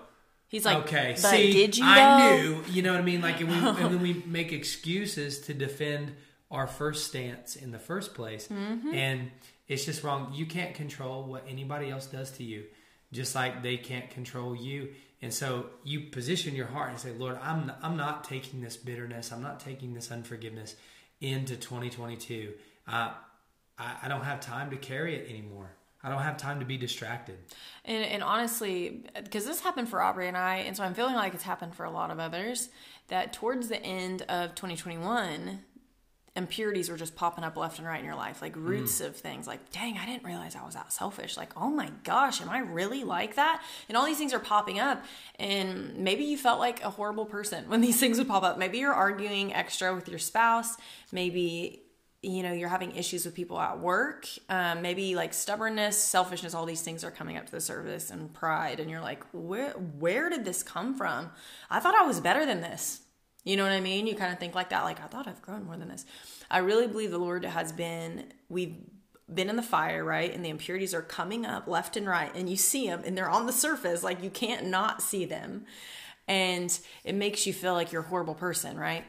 he's 0.49 0.64
like 0.64 0.79
okay, 0.85 1.12
but 1.21 1.31
see, 1.31 1.53
did 1.53 1.77
you 1.77 1.85
I 1.87 2.37
knew, 2.37 2.62
you 2.71 2.83
know 2.83 2.92
what 2.92 3.01
I 3.01 3.05
mean? 3.05 3.21
Like, 3.23 3.40
and, 3.40 3.49
we, 3.51 3.57
and 3.83 3.95
then 3.95 4.01
we 4.03 4.23
make 4.27 4.53
excuses 4.53 5.40
to 5.42 5.55
defend 5.55 6.12
our 6.51 6.66
first 6.66 7.07
stance 7.07 7.57
in 7.57 7.73
the 7.73 7.79
first 7.79 8.14
place, 8.14 8.49
Mm-hmm. 8.49 8.92
and 8.95 9.31
it's 9.68 9.87
just 9.87 10.03
wrong. 10.05 10.33
You 10.35 10.45
can't 10.45 10.75
control 10.75 11.25
what 11.25 11.45
anybody 11.49 11.88
else 11.90 12.05
does 12.07 12.31
to 12.33 12.45
you, 12.45 12.64
just 13.11 13.35
like 13.35 13.62
they 13.62 13.79
can't 13.79 14.11
control 14.11 14.55
you. 14.55 14.90
And 15.23 15.33
so 15.33 15.66
you 15.85 16.11
position 16.11 16.55
your 16.55 16.66
heart 16.66 16.90
and 16.90 16.99
say, 16.99 17.12
Lord, 17.12 17.38
I'm 17.42 17.68
not, 17.68 17.79
I'm 17.83 17.97
not 17.97 18.25
taking 18.25 18.61
this 18.61 18.77
bitterness, 18.77 19.33
I'm 19.33 19.40
not 19.42 19.61
taking 19.61 19.95
this 19.95 20.11
unforgiveness 20.12 20.77
into 21.23 21.57
2022. 21.57 22.53
Uh, 22.87 23.12
I, 23.78 23.96
I 24.02 24.08
don't 24.08 24.24
have 24.24 24.40
time 24.40 24.70
to 24.70 24.76
carry 24.76 25.16
it 25.16 25.28
anymore. 25.28 25.76
I 26.04 26.08
don't 26.08 26.22
have 26.22 26.37
time 26.37 26.58
to 26.61 26.66
be 26.66 26.76
distracted. 26.76 27.38
And, 27.85 28.04
and 28.04 28.22
honestly, 28.22 29.04
because 29.14 29.44
this 29.44 29.61
happened 29.61 29.88
for 29.88 30.02
Aubrey 30.02 30.26
and 30.26 30.37
I, 30.37 30.56
and 30.56 30.76
so 30.76 30.82
I'm 30.82 30.94
feeling 30.94 31.14
like 31.14 31.32
it's 31.35 31.44
happened 31.44 31.74
for 31.74 31.85
a 31.85 31.90
lot 31.90 32.11
of 32.11 32.18
others, 32.18 32.70
that 33.08 33.32
towards 33.32 33.68
the 33.68 33.80
end 33.80 34.22
of 34.22 34.54
2021, 34.54 35.61
impurities 36.35 36.88
were 36.88 36.96
just 36.96 37.14
popping 37.14 37.44
up 37.44 37.56
left 37.56 37.78
and 37.78 37.87
right 37.87 38.00
in 38.00 38.06
your 38.06 38.16
life, 38.16 38.40
like 38.40 38.56
roots 38.56 39.00
mm. 39.00 39.06
of 39.06 39.16
things. 39.16 39.46
Like, 39.46 39.70
dang, 39.70 39.98
I 39.98 40.06
didn't 40.06 40.24
realize 40.24 40.56
I 40.56 40.64
was 40.64 40.74
that 40.74 40.92
selfish. 40.92 41.37
Like, 41.37 41.50
oh 41.56 41.68
my 41.68 41.90
gosh, 42.04 42.40
am 42.40 42.48
I 42.48 42.61
really 42.61 43.04
like 43.04 43.37
that? 43.37 43.62
And 43.88 43.96
all 43.96 44.06
these 44.06 44.16
things 44.16 44.32
are 44.32 44.40
popping 44.40 44.80
up. 44.80 45.04
And 45.38 45.98
maybe 45.98 46.24
you 46.24 46.38
felt 46.38 46.58
like 46.58 46.82
a 46.82 46.90
horrible 46.90 47.26
person 47.26 47.68
when 47.68 47.80
these 47.80 48.00
things 48.00 48.18
would 48.18 48.28
pop 48.28 48.42
up. 48.42 48.58
Maybe 48.58 48.78
you're 48.78 48.94
arguing 48.94 49.52
extra 49.52 49.94
with 49.94 50.08
your 50.08 50.18
spouse. 50.18 50.76
Maybe 51.12 51.82
you 52.22 52.44
know 52.44 52.52
you're 52.52 52.68
having 52.68 52.94
issues 52.94 53.24
with 53.24 53.35
people 53.35 53.58
at 53.58 53.80
work 53.80 54.28
um, 54.48 54.80
maybe 54.80 55.16
like 55.16 55.35
stubbornness 55.35 55.98
selfishness 55.98 56.54
all 56.54 56.64
these 56.64 56.82
things 56.82 57.02
are 57.02 57.11
coming 57.11 57.37
up 57.37 57.46
to 57.46 57.52
the 57.52 57.61
surface 57.61 58.11
and 58.11 58.32
pride 58.32 58.78
and 58.78 58.88
you're 58.90 59.00
like 59.00 59.24
where 59.32 59.72
where 59.72 60.30
did 60.30 60.44
this 60.44 60.62
come 60.62 60.94
from? 60.94 61.30
I 61.68 61.80
thought 61.80 61.96
i 61.96 62.06
was 62.06 62.20
better 62.20 62.46
than 62.46 62.61
this. 62.61 63.00
You 63.44 63.56
know 63.56 63.64
what 63.64 63.72
i 63.72 63.80
mean? 63.80 64.06
You 64.06 64.14
kind 64.14 64.32
of 64.32 64.38
think 64.38 64.54
like 64.54 64.70
that 64.70 64.85
like 64.85 65.00
i 65.00 65.06
thought 65.06 65.26
i've 65.26 65.42
grown 65.42 65.64
more 65.64 65.76
than 65.76 65.88
this. 65.88 66.06
I 66.50 66.58
really 66.58 66.87
believe 66.87 67.11
the 67.11 67.18
lord 67.18 67.44
has 67.44 67.72
been 67.72 68.32
we've 68.48 68.76
been 69.32 69.50
in 69.50 69.56
the 69.56 69.62
fire 69.62 70.04
right? 70.04 70.32
And 70.32 70.44
the 70.44 70.50
impurities 70.50 70.94
are 70.94 71.02
coming 71.02 71.44
up 71.44 71.66
left 71.66 71.96
and 71.96 72.06
right 72.06 72.30
and 72.37 72.48
you 72.48 72.56
see 72.56 72.87
them 72.87 73.02
and 73.04 73.18
they're 73.18 73.30
on 73.30 73.46
the 73.46 73.52
surface 73.52 74.04
like 74.04 74.22
you 74.22 74.30
can't 74.30 74.66
not 74.66 75.02
see 75.02 75.24
them. 75.24 75.66
And 76.28 76.78
it 77.02 77.16
makes 77.16 77.48
you 77.48 77.52
feel 77.52 77.72
like 77.72 77.90
you're 77.90 78.02
a 78.02 78.06
horrible 78.06 78.37
person 78.37 78.76
right 78.76 79.04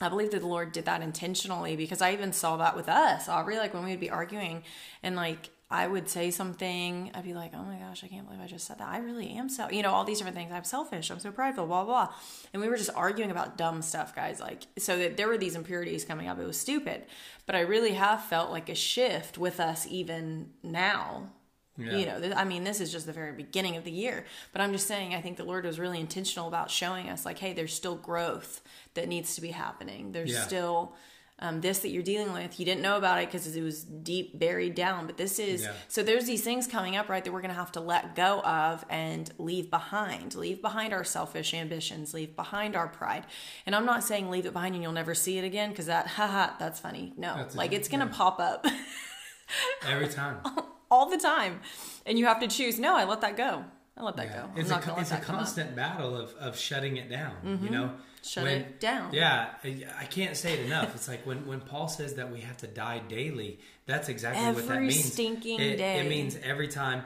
I 0.00 0.08
believe 0.08 0.30
that 0.30 0.40
the 0.40 0.46
Lord 0.46 0.72
did 0.72 0.86
that 0.86 1.02
intentionally 1.02 1.76
because 1.76 2.00
I 2.00 2.12
even 2.12 2.32
saw 2.32 2.56
that 2.56 2.74
with 2.74 2.88
us, 2.88 3.28
Aubrey. 3.28 3.58
Like 3.58 3.74
when 3.74 3.84
we 3.84 3.90
would 3.90 4.00
be 4.00 4.10
arguing 4.10 4.62
and 5.02 5.14
like 5.14 5.50
I 5.72 5.86
would 5.86 6.08
say 6.08 6.32
something, 6.32 7.12
I'd 7.14 7.22
be 7.22 7.32
like, 7.32 7.52
oh 7.54 7.62
my 7.62 7.76
gosh, 7.76 8.02
I 8.02 8.08
can't 8.08 8.26
believe 8.26 8.42
I 8.42 8.48
just 8.48 8.66
said 8.66 8.78
that. 8.78 8.88
I 8.88 8.98
really 8.98 9.30
am 9.30 9.48
so, 9.48 9.70
you 9.70 9.82
know, 9.82 9.92
all 9.92 10.02
these 10.02 10.18
different 10.18 10.36
things. 10.36 10.50
I'm 10.52 10.64
selfish. 10.64 11.10
I'm 11.10 11.20
so 11.20 11.30
prideful, 11.30 11.66
blah, 11.66 11.84
blah. 11.84 12.12
And 12.52 12.60
we 12.60 12.68
were 12.68 12.76
just 12.76 12.90
arguing 12.96 13.30
about 13.30 13.56
dumb 13.56 13.80
stuff, 13.80 14.12
guys. 14.12 14.40
Like, 14.40 14.64
so 14.78 14.98
that 14.98 15.16
there 15.16 15.28
were 15.28 15.38
these 15.38 15.54
impurities 15.54 16.04
coming 16.04 16.26
up. 16.26 16.40
It 16.40 16.46
was 16.46 16.58
stupid. 16.58 17.04
But 17.46 17.54
I 17.54 17.60
really 17.60 17.92
have 17.92 18.24
felt 18.24 18.50
like 18.50 18.68
a 18.68 18.74
shift 18.74 19.38
with 19.38 19.60
us 19.60 19.86
even 19.86 20.50
now 20.64 21.30
Yeah. 21.80 21.96
you 21.96 22.06
know 22.06 22.20
th- 22.20 22.34
i 22.36 22.44
mean 22.44 22.64
this 22.64 22.80
is 22.80 22.92
just 22.92 23.06
the 23.06 23.12
very 23.12 23.32
beginning 23.32 23.76
of 23.76 23.84
the 23.84 23.90
year 23.90 24.24
but 24.52 24.60
i'm 24.60 24.72
just 24.72 24.86
saying 24.86 25.14
i 25.14 25.20
think 25.20 25.36
the 25.36 25.44
lord 25.44 25.64
was 25.64 25.78
really 25.78 26.00
intentional 26.00 26.46
about 26.48 26.70
showing 26.70 27.08
us 27.08 27.24
like 27.24 27.38
hey 27.38 27.52
there's 27.52 27.72
still 27.74 27.96
growth 27.96 28.60
that 28.94 29.08
needs 29.08 29.34
to 29.34 29.40
be 29.40 29.48
happening 29.52 30.12
there's 30.12 30.32
Yeah. 30.32 30.42
still 30.42 30.94
um, 31.42 31.62
this 31.62 31.78
that 31.78 31.88
you're 31.88 32.02
dealing 32.02 32.34
with 32.34 32.60
you 32.60 32.66
didn't 32.66 32.82
know 32.82 32.98
about 32.98 33.18
it 33.22 33.26
because 33.28 33.56
it 33.56 33.62
was 33.62 33.82
deep 33.82 34.38
buried 34.38 34.74
down 34.74 35.06
but 35.06 35.16
this 35.16 35.38
is 35.38 35.62
Yeah. 35.62 35.72
so 35.88 36.02
there's 36.02 36.26
these 36.26 36.42
things 36.44 36.66
coming 36.66 36.96
up 36.96 37.08
right 37.08 37.24
that 37.24 37.32
we're 37.32 37.40
going 37.40 37.54
to 37.54 37.58
have 37.58 37.72
to 37.72 37.80
let 37.80 38.14
go 38.14 38.40
of 38.42 38.84
and 38.90 39.30
leave 39.38 39.70
behind 39.70 40.34
leave 40.34 40.60
behind 40.60 40.92
our 40.92 41.02
selfish 41.02 41.54
ambitions 41.54 42.12
leave 42.12 42.36
behind 42.36 42.76
our 42.76 42.88
pride 42.88 43.24
and 43.64 43.74
i'm 43.74 43.86
not 43.86 44.04
saying 44.04 44.28
leave 44.28 44.44
it 44.44 44.52
behind 44.52 44.74
and 44.74 44.82
you'll 44.82 44.92
never 44.92 45.14
see 45.14 45.38
it 45.38 45.44
again 45.44 45.70
because 45.70 45.86
that 45.86 46.06
haha 46.18 46.50
that's 46.58 46.78
funny 46.78 47.14
no 47.16 47.34
That's 47.36 47.56
like 47.56 47.72
it's 47.72 47.88
going 47.88 48.00
to 48.00 48.06
yeah. 48.06 48.12
pop 48.18 48.38
up 48.38 48.66
Every 49.88 50.08
time. 50.08 50.36
All 50.90 51.08
the 51.08 51.18
time 51.18 51.60
and 52.06 52.18
you 52.18 52.26
have 52.26 52.40
to 52.40 52.48
choose 52.48 52.78
no 52.78 52.96
i 52.96 53.04
let 53.04 53.20
that 53.20 53.36
go 53.36 53.64
i 53.96 54.02
let 54.02 54.16
that 54.16 54.26
Yeah. 54.26 54.36
go 54.42 54.42
I'm 54.54 54.58
It's 54.58 54.70
a 54.70 54.76
it's 54.98 55.10
a. 55.12 55.14
Mm-hmm. 55.16 55.32
constant 55.36 55.76
battle 55.76 56.16
of, 56.16 56.34
of 56.34 56.56
shutting 56.58 56.96
it 56.96 57.08
down. 57.10 57.34
You 57.62 57.70
know, 57.70 57.90
Shut 58.22 58.46
it 58.46 58.80
down. 58.80 59.14
Yeah, 59.14 59.48
I, 59.98 60.04
can't 60.04 60.36
say 60.36 60.52
it 60.52 60.60
enough. 60.66 60.94
It's 60.94 61.08
like 61.08 61.26
when 61.26 61.46
when 61.46 61.60
Paul 61.60 61.88
says 61.88 62.14
that 62.14 62.30
we 62.30 62.40
have 62.40 62.58
to 62.58 62.66
die 62.66 62.98
daily. 63.08 63.60
That's 63.86 64.08
exactly 64.10 64.44
what 64.44 64.56
that 64.68 64.74
Every 64.74 64.86
means. 64.88 65.12
stinking 65.12 65.58
it, 65.58 65.76
day. 65.78 66.00
It 66.00 66.08
means 66.08 66.36
every 66.42 66.68
time 66.68 67.00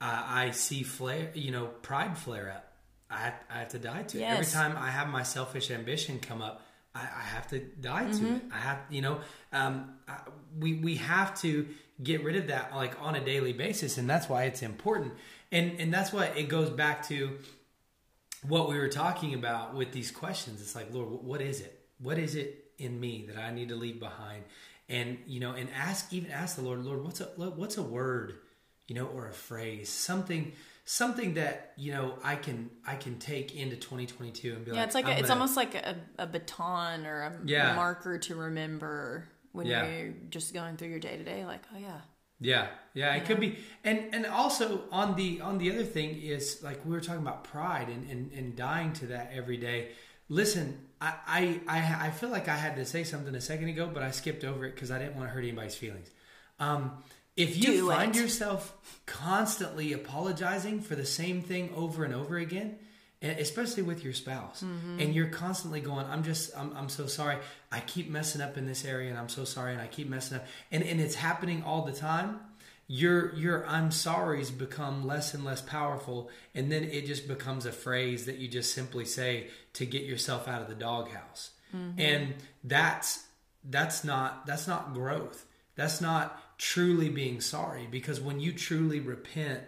uh, 0.00 0.22
I 0.26 0.50
see 0.52 0.82
flare, 0.82 1.30
you 1.34 1.50
know, 1.50 1.66
pride 1.66 2.16
flare 2.16 2.50
up, 2.56 2.72
I 3.10 3.18
have, 3.18 3.34
I 3.50 3.58
have 3.58 3.68
to 3.70 3.78
die 3.78 4.02
to 4.04 4.18
it. 4.18 4.22
Every 4.24 4.46
time 4.46 4.76
I 4.78 4.88
have 4.90 5.08
my 5.08 5.22
selfish 5.22 5.70
ambition 5.70 6.18
come 6.18 6.40
up, 6.40 6.62
I, 6.94 7.00
I 7.02 7.24
have 7.34 7.46
to 7.48 7.58
die 7.58 8.04
to 8.04 8.10
Mm-hmm. 8.10 8.34
it. 8.36 8.42
I 8.52 8.58
have, 8.58 8.78
you 8.90 9.02
know, 9.02 9.20
um, 9.52 9.94
I, 10.08 10.16
we 10.58 10.74
we 10.74 10.94
have 10.96 11.38
to 11.42 11.66
get 12.02 12.22
rid 12.24 12.36
of 12.36 12.48
that 12.48 12.74
like 12.74 13.00
on 13.00 13.14
a 13.14 13.24
daily 13.24 13.52
basis, 13.52 13.98
and 13.98 14.08
that's 14.08 14.28
why 14.28 14.44
it's 14.44 14.62
important. 14.62 15.12
And 15.52 15.78
and 15.80 15.92
that's 15.92 16.12
why 16.12 16.26
it 16.26 16.48
goes 16.48 16.70
back 16.70 17.06
to 17.08 17.38
what 18.46 18.68
we 18.68 18.78
were 18.78 18.88
talking 18.88 19.34
about 19.34 19.74
with 19.74 19.92
these 19.92 20.10
questions, 20.10 20.60
it's 20.60 20.74
like, 20.74 20.92
Lord, 20.92 21.08
what 21.24 21.40
is 21.40 21.60
it? 21.60 21.80
What 21.98 22.18
is 22.18 22.34
it 22.34 22.64
in 22.78 22.98
me 23.00 23.24
that 23.28 23.38
I 23.38 23.50
need 23.52 23.68
to 23.70 23.76
leave 23.76 23.98
behind? 24.00 24.44
And 24.88 25.18
you 25.26 25.40
know, 25.40 25.52
and 25.52 25.68
ask 25.74 26.12
even 26.12 26.30
ask 26.30 26.56
the 26.56 26.62
Lord, 26.62 26.84
Lord, 26.84 27.02
what's 27.02 27.20
a 27.20 27.24
what's 27.24 27.78
a 27.78 27.82
word, 27.82 28.34
you 28.86 28.94
know, 28.94 29.06
or 29.06 29.28
a 29.28 29.32
phrase, 29.32 29.88
something 29.88 30.52
something 30.84 31.34
that 31.34 31.72
you 31.78 31.92
know 31.92 32.18
I 32.22 32.36
can 32.36 32.68
I 32.86 32.96
can 32.96 33.18
take 33.18 33.54
into 33.54 33.76
2022 33.76 34.52
and 34.52 34.64
be 34.66 34.72
yeah, 34.72 34.76
like, 34.78 34.86
it's 34.86 34.94
like 34.94 35.06
a, 35.06 35.10
it's 35.12 35.20
gonna- 35.22 35.32
almost 35.32 35.56
like 35.56 35.74
a, 35.74 35.96
a 36.18 36.26
baton 36.26 37.06
or 37.06 37.22
a 37.22 37.32
Yeah. 37.46 37.74
marker 37.74 38.18
to 38.18 38.36
remember 38.36 39.26
when 39.54 39.66
Yeah. 39.66 39.86
you're 39.88 40.12
just 40.28 40.52
going 40.52 40.76
through 40.76 40.88
your 40.88 40.98
day 41.00 41.16
to 41.16 41.24
day. 41.24 41.44
Like, 41.46 41.62
oh 41.74 41.78
yeah, 41.78 42.00
Yeah, 42.40 42.66
yeah, 42.92 43.14
it 43.14 43.24
could 43.26 43.40
be, 43.40 43.58
and 43.84 43.98
and 44.12 44.26
also 44.26 44.82
on 44.90 45.14
the 45.16 45.40
on 45.40 45.58
the 45.58 45.70
other 45.72 45.84
thing 45.84 46.10
is 46.20 46.62
like 46.62 46.84
we 46.84 46.92
were 46.92 47.00
talking 47.00 47.22
about 47.22 47.44
pride 47.44 47.88
and 47.88 48.10
and, 48.10 48.32
and 48.32 48.56
dying 48.56 48.92
to 48.94 49.06
that 49.06 49.30
every 49.32 49.56
day. 49.56 49.92
Listen, 50.28 50.66
I, 51.00 51.12
I 51.26 51.60
I 51.76 52.06
I 52.06 52.10
feel 52.10 52.30
like 52.30 52.48
I 52.48 52.56
had 52.56 52.74
to 52.76 52.84
say 52.84 53.04
something 53.04 53.34
a 53.34 53.40
second 53.40 53.68
ago, 53.68 53.88
but 53.92 54.02
I 54.02 54.10
skipped 54.10 54.42
over 54.44 54.64
it 54.66 54.74
because 54.74 54.90
I 54.90 54.98
didn't 54.98 55.16
want 55.16 55.28
to 55.28 55.32
hurt 55.34 55.44
anybody's 55.44 55.76
feelings. 55.76 56.10
Um, 56.58 57.02
if 57.36 57.56
you 57.56 57.62
Do 57.64 57.88
find 57.88 58.14
it. 58.16 58.20
yourself 58.22 58.60
constantly 59.06 59.92
apologizing 59.92 60.80
for 60.80 60.94
the 60.96 61.06
same 61.06 61.42
thing 61.42 61.70
over 61.74 62.04
and 62.04 62.14
over 62.14 62.36
again, 62.38 62.78
and 63.24 63.40
especially 63.40 63.82
with 63.82 64.04
your 64.04 64.12
spouse, 64.12 64.62
mm-hmm. 64.62 65.00
and 65.00 65.14
you're 65.14 65.28
constantly 65.28 65.80
going, 65.80 66.04
"I'm 66.06 66.22
just, 66.22 66.56
I'm, 66.56 66.76
I'm 66.76 66.90
so 66.90 67.06
sorry. 67.06 67.38
I 67.72 67.80
keep 67.80 68.10
messing 68.10 68.42
up 68.42 68.58
in 68.58 68.66
this 68.66 68.84
area, 68.84 69.08
and 69.08 69.18
I'm 69.18 69.30
so 69.30 69.44
sorry, 69.44 69.72
and 69.72 69.80
I 69.80 69.86
keep 69.86 70.10
messing 70.10 70.36
up," 70.36 70.46
and 70.70 70.84
and 70.84 71.00
it's 71.00 71.14
happening 71.14 71.62
all 71.62 71.86
the 71.86 71.92
time. 71.92 72.38
Your 72.86 73.34
your 73.34 73.66
I'm 73.66 73.90
sorry's 73.90 74.50
become 74.50 75.06
less 75.06 75.32
and 75.32 75.42
less 75.42 75.62
powerful, 75.62 76.28
and 76.54 76.70
then 76.70 76.84
it 76.84 77.06
just 77.06 77.26
becomes 77.26 77.64
a 77.64 77.72
phrase 77.72 78.26
that 78.26 78.36
you 78.36 78.46
just 78.46 78.74
simply 78.74 79.06
say 79.06 79.48
to 79.72 79.86
get 79.86 80.02
yourself 80.02 80.46
out 80.46 80.60
of 80.60 80.68
the 80.68 80.74
doghouse, 80.74 81.52
mm-hmm. 81.74 81.98
and 81.98 82.34
that's 82.62 83.24
that's 83.64 84.04
not 84.04 84.44
that's 84.44 84.68
not 84.68 84.92
growth. 84.92 85.46
That's 85.76 86.02
not 86.02 86.58
truly 86.58 87.08
being 87.08 87.40
sorry 87.40 87.88
because 87.90 88.20
when 88.20 88.38
you 88.38 88.52
truly 88.52 89.00
repent 89.00 89.62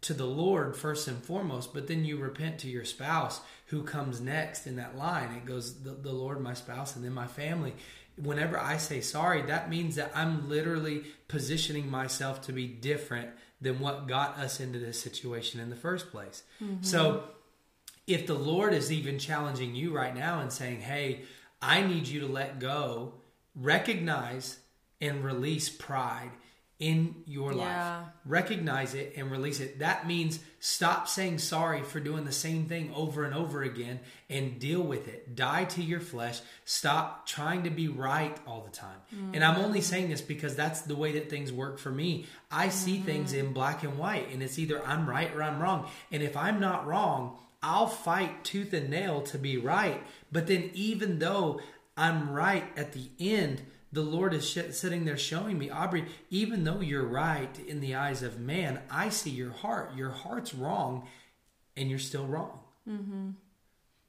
to 0.00 0.14
the 0.14 0.26
Lord 0.26 0.76
first 0.76 1.08
and 1.08 1.22
foremost, 1.22 1.74
but 1.74 1.88
then 1.88 2.04
you 2.04 2.18
repent 2.18 2.58
to 2.60 2.68
your 2.68 2.84
spouse 2.84 3.40
who 3.66 3.82
comes 3.82 4.20
next 4.20 4.66
in 4.66 4.76
that 4.76 4.96
line. 4.96 5.32
It 5.32 5.44
goes 5.44 5.82
the, 5.82 5.90
the 5.90 6.12
Lord, 6.12 6.40
my 6.40 6.54
spouse, 6.54 6.94
and 6.96 7.04
then 7.04 7.12
my 7.12 7.26
family. 7.26 7.74
Whenever 8.16 8.58
I 8.58 8.76
say 8.78 9.00
sorry, 9.00 9.42
that 9.42 9.70
means 9.70 9.96
that 9.96 10.12
I'm 10.14 10.48
literally 10.48 11.04
positioning 11.26 11.90
myself 11.90 12.42
to 12.42 12.52
be 12.52 12.66
different 12.66 13.30
than 13.60 13.80
what 13.80 14.06
got 14.06 14.38
us 14.38 14.60
into 14.60 14.78
this 14.78 15.00
situation 15.00 15.60
in 15.60 15.70
the 15.70 15.76
first 15.76 16.10
place. 16.10 16.44
Mm-hmm. 16.62 16.82
So 16.82 17.24
if 18.06 18.26
the 18.26 18.34
Lord 18.34 18.72
is 18.72 18.92
even 18.92 19.18
challenging 19.18 19.74
you 19.74 19.94
right 19.94 20.14
now 20.14 20.40
and 20.40 20.52
saying, 20.52 20.80
Hey, 20.80 21.22
I 21.60 21.82
need 21.82 22.06
you 22.06 22.20
to 22.20 22.26
let 22.26 22.60
go, 22.60 23.14
recognize 23.54 24.58
and 25.00 25.24
release 25.24 25.68
pride 25.68 26.30
in 26.78 27.24
your 27.26 27.52
Yeah. 27.52 27.58
life. 27.98 28.06
Recognize 28.24 28.94
it 28.94 29.14
and 29.16 29.32
release 29.32 29.58
it. 29.58 29.80
That 29.80 30.06
means 30.06 30.38
stop 30.60 31.08
saying 31.08 31.38
sorry 31.38 31.82
for 31.82 31.98
doing 31.98 32.24
the 32.24 32.32
same 32.32 32.66
thing 32.66 32.92
over 32.94 33.24
and 33.24 33.34
over 33.34 33.62
again 33.62 33.98
and 34.30 34.60
deal 34.60 34.82
with 34.82 35.08
it. 35.08 35.34
Die 35.34 35.64
to 35.64 35.82
your 35.82 35.98
flesh. 35.98 36.40
Stop 36.64 37.26
trying 37.26 37.64
to 37.64 37.70
be 37.70 37.88
right 37.88 38.36
all 38.46 38.60
the 38.60 38.70
time. 38.70 39.00
And 39.32 39.42
I'm 39.42 39.56
only 39.56 39.80
mm-hmm. 39.80 39.86
saying 39.86 40.08
this 40.10 40.20
because 40.20 40.54
that's 40.54 40.82
the 40.82 40.94
way 40.94 41.12
that 41.12 41.28
things 41.28 41.52
work 41.52 41.78
for 41.78 41.90
me. 41.90 42.26
I 42.50 42.68
see 42.68 42.96
mm-hmm. 42.96 43.06
things 43.06 43.32
in 43.32 43.52
black 43.52 43.82
and 43.82 43.98
white, 43.98 44.30
and 44.32 44.40
it's 44.42 44.58
either 44.58 44.84
I'm 44.86 45.08
right 45.08 45.34
or 45.34 45.42
I'm 45.42 45.60
wrong. 45.60 45.88
And 46.12 46.22
if 46.22 46.36
I'm 46.36 46.60
not 46.60 46.86
wrong, 46.86 47.38
I'll 47.60 47.88
fight 47.88 48.44
tooth 48.44 48.72
and 48.72 48.88
nail 48.88 49.22
to 49.22 49.38
be 49.38 49.56
right. 49.56 50.00
But 50.30 50.46
then, 50.46 50.70
even 50.74 51.18
though 51.18 51.60
I'm 51.96 52.30
right 52.30 52.64
at 52.76 52.92
the 52.92 53.10
end, 53.18 53.62
the 53.92 54.02
Lord 54.02 54.34
is 54.34 54.48
sh- 54.48 54.72
sitting 54.72 55.04
there 55.04 55.16
showing 55.16 55.58
me, 55.58 55.70
Aubrey, 55.70 56.04
even 56.30 56.64
though 56.64 56.80
you're 56.80 57.06
right 57.06 57.58
in 57.66 57.80
the 57.80 57.94
eyes 57.94 58.22
of 58.22 58.38
man, 58.38 58.80
I 58.90 59.08
see 59.08 59.30
your 59.30 59.52
heart. 59.52 59.94
Your 59.96 60.10
heart's 60.10 60.54
wrong, 60.54 61.06
and 61.76 61.88
you're 61.88 61.98
still 61.98 62.26
wrong. 62.26 62.60
Mm-hmm. 62.88 63.30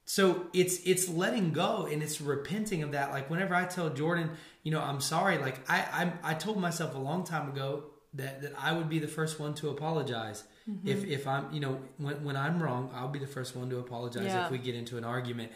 So 0.04 0.46
it's 0.52 0.80
it's 0.84 1.08
letting 1.08 1.52
go 1.52 1.86
and 1.90 2.02
it's 2.02 2.20
repenting 2.20 2.82
of 2.82 2.92
that. 2.92 3.12
Like 3.12 3.30
whenever 3.30 3.54
I 3.54 3.64
tell 3.64 3.90
Jordan, 3.90 4.30
you 4.64 4.72
know, 4.72 4.80
I'm 4.80 5.00
sorry. 5.00 5.38
Like 5.38 5.60
I 5.70 6.12
I, 6.24 6.32
I 6.32 6.34
told 6.34 6.58
myself 6.58 6.94
a 6.94 6.98
long 6.98 7.22
time 7.22 7.48
ago 7.48 7.84
that 8.14 8.42
that 8.42 8.52
I 8.58 8.72
would 8.72 8.88
be 8.88 8.98
the 8.98 9.08
first 9.08 9.38
one 9.38 9.54
to 9.54 9.68
apologize 9.68 10.42
mm-hmm. 10.68 10.88
if 10.88 11.04
if 11.04 11.28
I'm 11.28 11.52
you 11.52 11.60
know 11.60 11.78
when 11.98 12.24
when 12.24 12.36
I'm 12.36 12.60
wrong, 12.60 12.90
I'll 12.92 13.08
be 13.08 13.20
the 13.20 13.26
first 13.26 13.54
one 13.54 13.70
to 13.70 13.78
apologize 13.78 14.24
Yeah. 14.24 14.46
if 14.46 14.50
we 14.50 14.58
get 14.58 14.74
into 14.74 14.98
an 14.98 15.04
argument. 15.04 15.52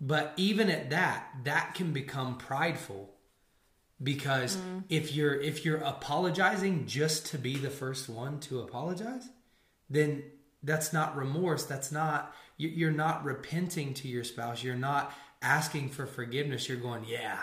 But 0.00 0.34
even 0.36 0.70
at 0.70 0.90
that, 0.90 1.30
that 1.44 1.74
can 1.74 1.92
become 1.92 2.36
prideful 2.36 3.10
because 4.02 4.56
mm. 4.56 4.84
if 4.88 5.14
you're 5.14 5.40
if 5.40 5.64
you're 5.64 5.78
apologizing 5.78 6.86
just 6.86 7.26
to 7.26 7.38
be 7.38 7.56
the 7.56 7.70
first 7.70 8.08
one 8.08 8.38
to 8.40 8.60
apologize, 8.60 9.28
then 9.90 10.22
that's 10.62 10.92
not 10.92 11.16
remorse. 11.16 11.64
That's 11.64 11.90
not 11.90 12.34
you- 12.56 12.68
you're 12.68 12.90
not 12.90 13.24
repenting 13.24 13.94
to 13.94 14.08
your 14.08 14.24
spouse. 14.24 14.62
You're 14.62 14.76
not 14.76 15.12
asking 15.42 15.90
for 15.90 16.06
forgiveness. 16.06 16.68
You're 16.68 16.78
going, 16.78 17.04
yeah, 17.06 17.42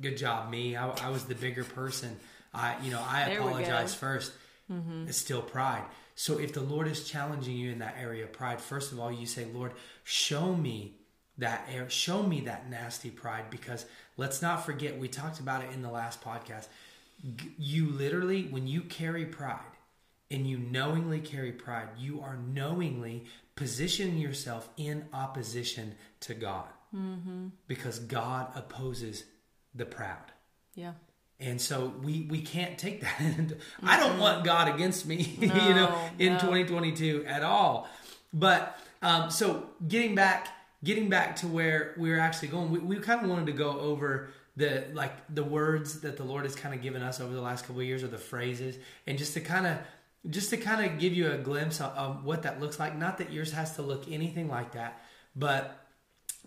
good 0.00 0.16
job, 0.16 0.50
me. 0.50 0.76
I, 0.76 0.88
I 0.88 1.10
was 1.10 1.24
the 1.24 1.34
bigger 1.34 1.64
person. 1.64 2.18
I 2.54 2.76
you 2.82 2.90
know 2.90 3.02
I 3.06 3.24
There 3.26 3.42
we 3.42 3.50
go. 3.50 3.58
apologize 3.58 3.94
1st 3.94 4.30
mm-hmm. 4.72 5.08
It's 5.08 5.18
still 5.18 5.42
pride. 5.42 5.84
So 6.14 6.38
if 6.38 6.54
the 6.54 6.62
Lord 6.62 6.88
is 6.88 7.06
challenging 7.06 7.56
you 7.56 7.70
in 7.70 7.80
that 7.80 7.96
area 8.00 8.24
of 8.24 8.32
pride, 8.32 8.58
first 8.58 8.90
of 8.90 8.98
all, 8.98 9.12
you 9.12 9.26
say, 9.26 9.44
Lord, 9.52 9.72
show 10.02 10.54
me 10.54 10.94
that 11.36 11.68
air, 11.70 11.90
show 11.90 12.22
me 12.22 12.40
that 12.42 12.70
nasty 12.70 13.10
pride 13.10 13.50
because 13.50 13.84
let's 14.16 14.40
not 14.42 14.64
forget 14.64 14.98
we 14.98 15.08
talked 15.08 15.40
about 15.40 15.62
it 15.64 15.72
in 15.72 15.82
the 15.82 15.90
last 15.90 16.22
podcast. 16.22 16.68
You 17.58 17.88
literally, 17.90 18.44
when 18.44 18.66
you 18.66 18.82
carry 18.82 19.24
pride 19.24 19.60
and 20.30 20.46
you 20.46 20.58
knowingly 20.58 21.20
carry 21.20 21.52
pride, 21.52 21.88
you 21.98 22.20
are 22.20 22.36
knowingly 22.36 23.24
positioning 23.54 24.18
yourself 24.18 24.68
in 24.76 25.06
opposition 25.12 25.94
to 26.20 26.34
God 26.34 26.66
because 27.68 27.98
God 27.98 28.48
opposes 28.54 29.24
the 29.74 29.84
proud. 29.84 30.32
yeah, 30.74 30.92
And 31.38 31.60
so 31.60 31.92
we 32.02 32.26
we 32.30 32.40
can't 32.40 32.78
take 32.78 33.02
that. 33.02 33.20
into- 33.38 33.58
I 33.82 33.98
don't 34.00 34.18
want 34.18 34.44
God 34.44 34.68
against 34.74 35.04
me, 35.06 35.16
you 35.40 35.48
know, 35.48 35.94
in 36.18 36.34
no. 36.34 36.38
2022 36.40 37.24
at 37.26 37.42
all. 37.42 37.86
But 38.32 38.78
um, 39.02 39.30
so 39.30 39.68
getting 39.86 40.14
back 40.14 40.48
getting 40.86 41.08
back 41.10 41.36
to 41.36 41.48
where 41.48 41.92
we 41.98 42.10
were 42.10 42.20
actually 42.20 42.48
going, 42.48 42.70
we, 42.70 42.78
we 42.78 42.96
kind 42.96 43.22
of 43.22 43.28
wanted 43.28 43.46
to 43.46 43.52
go 43.52 43.78
over 43.78 44.30
the 44.56 44.84
like 44.94 45.12
the 45.34 45.44
words 45.44 46.00
that 46.00 46.16
the 46.16 46.24
Lord 46.24 46.44
has 46.44 46.54
kind 46.54 46.74
of 46.74 46.80
given 46.80 47.02
us 47.02 47.20
over 47.20 47.34
the 47.34 47.42
last 47.42 47.66
couple 47.66 47.80
of 47.80 47.86
years, 47.86 48.02
or 48.02 48.08
the 48.08 48.16
phrases, 48.18 48.78
and 49.06 49.18
just 49.18 49.34
to 49.34 49.40
kind 49.40 49.66
of 49.66 49.78
just 50.30 50.50
to 50.50 50.56
kind 50.56 50.84
of 50.84 50.98
give 50.98 51.12
you 51.12 51.30
a 51.30 51.36
glimpse 51.36 51.80
of, 51.80 51.92
of 51.92 52.24
what 52.24 52.44
that 52.44 52.60
looks 52.60 52.78
like. 52.78 52.96
Not 52.96 53.18
that 53.18 53.32
yours 53.32 53.52
has 53.52 53.74
to 53.76 53.82
look 53.82 54.10
anything 54.10 54.48
like 54.48 54.72
that, 54.72 55.02
but 55.34 55.84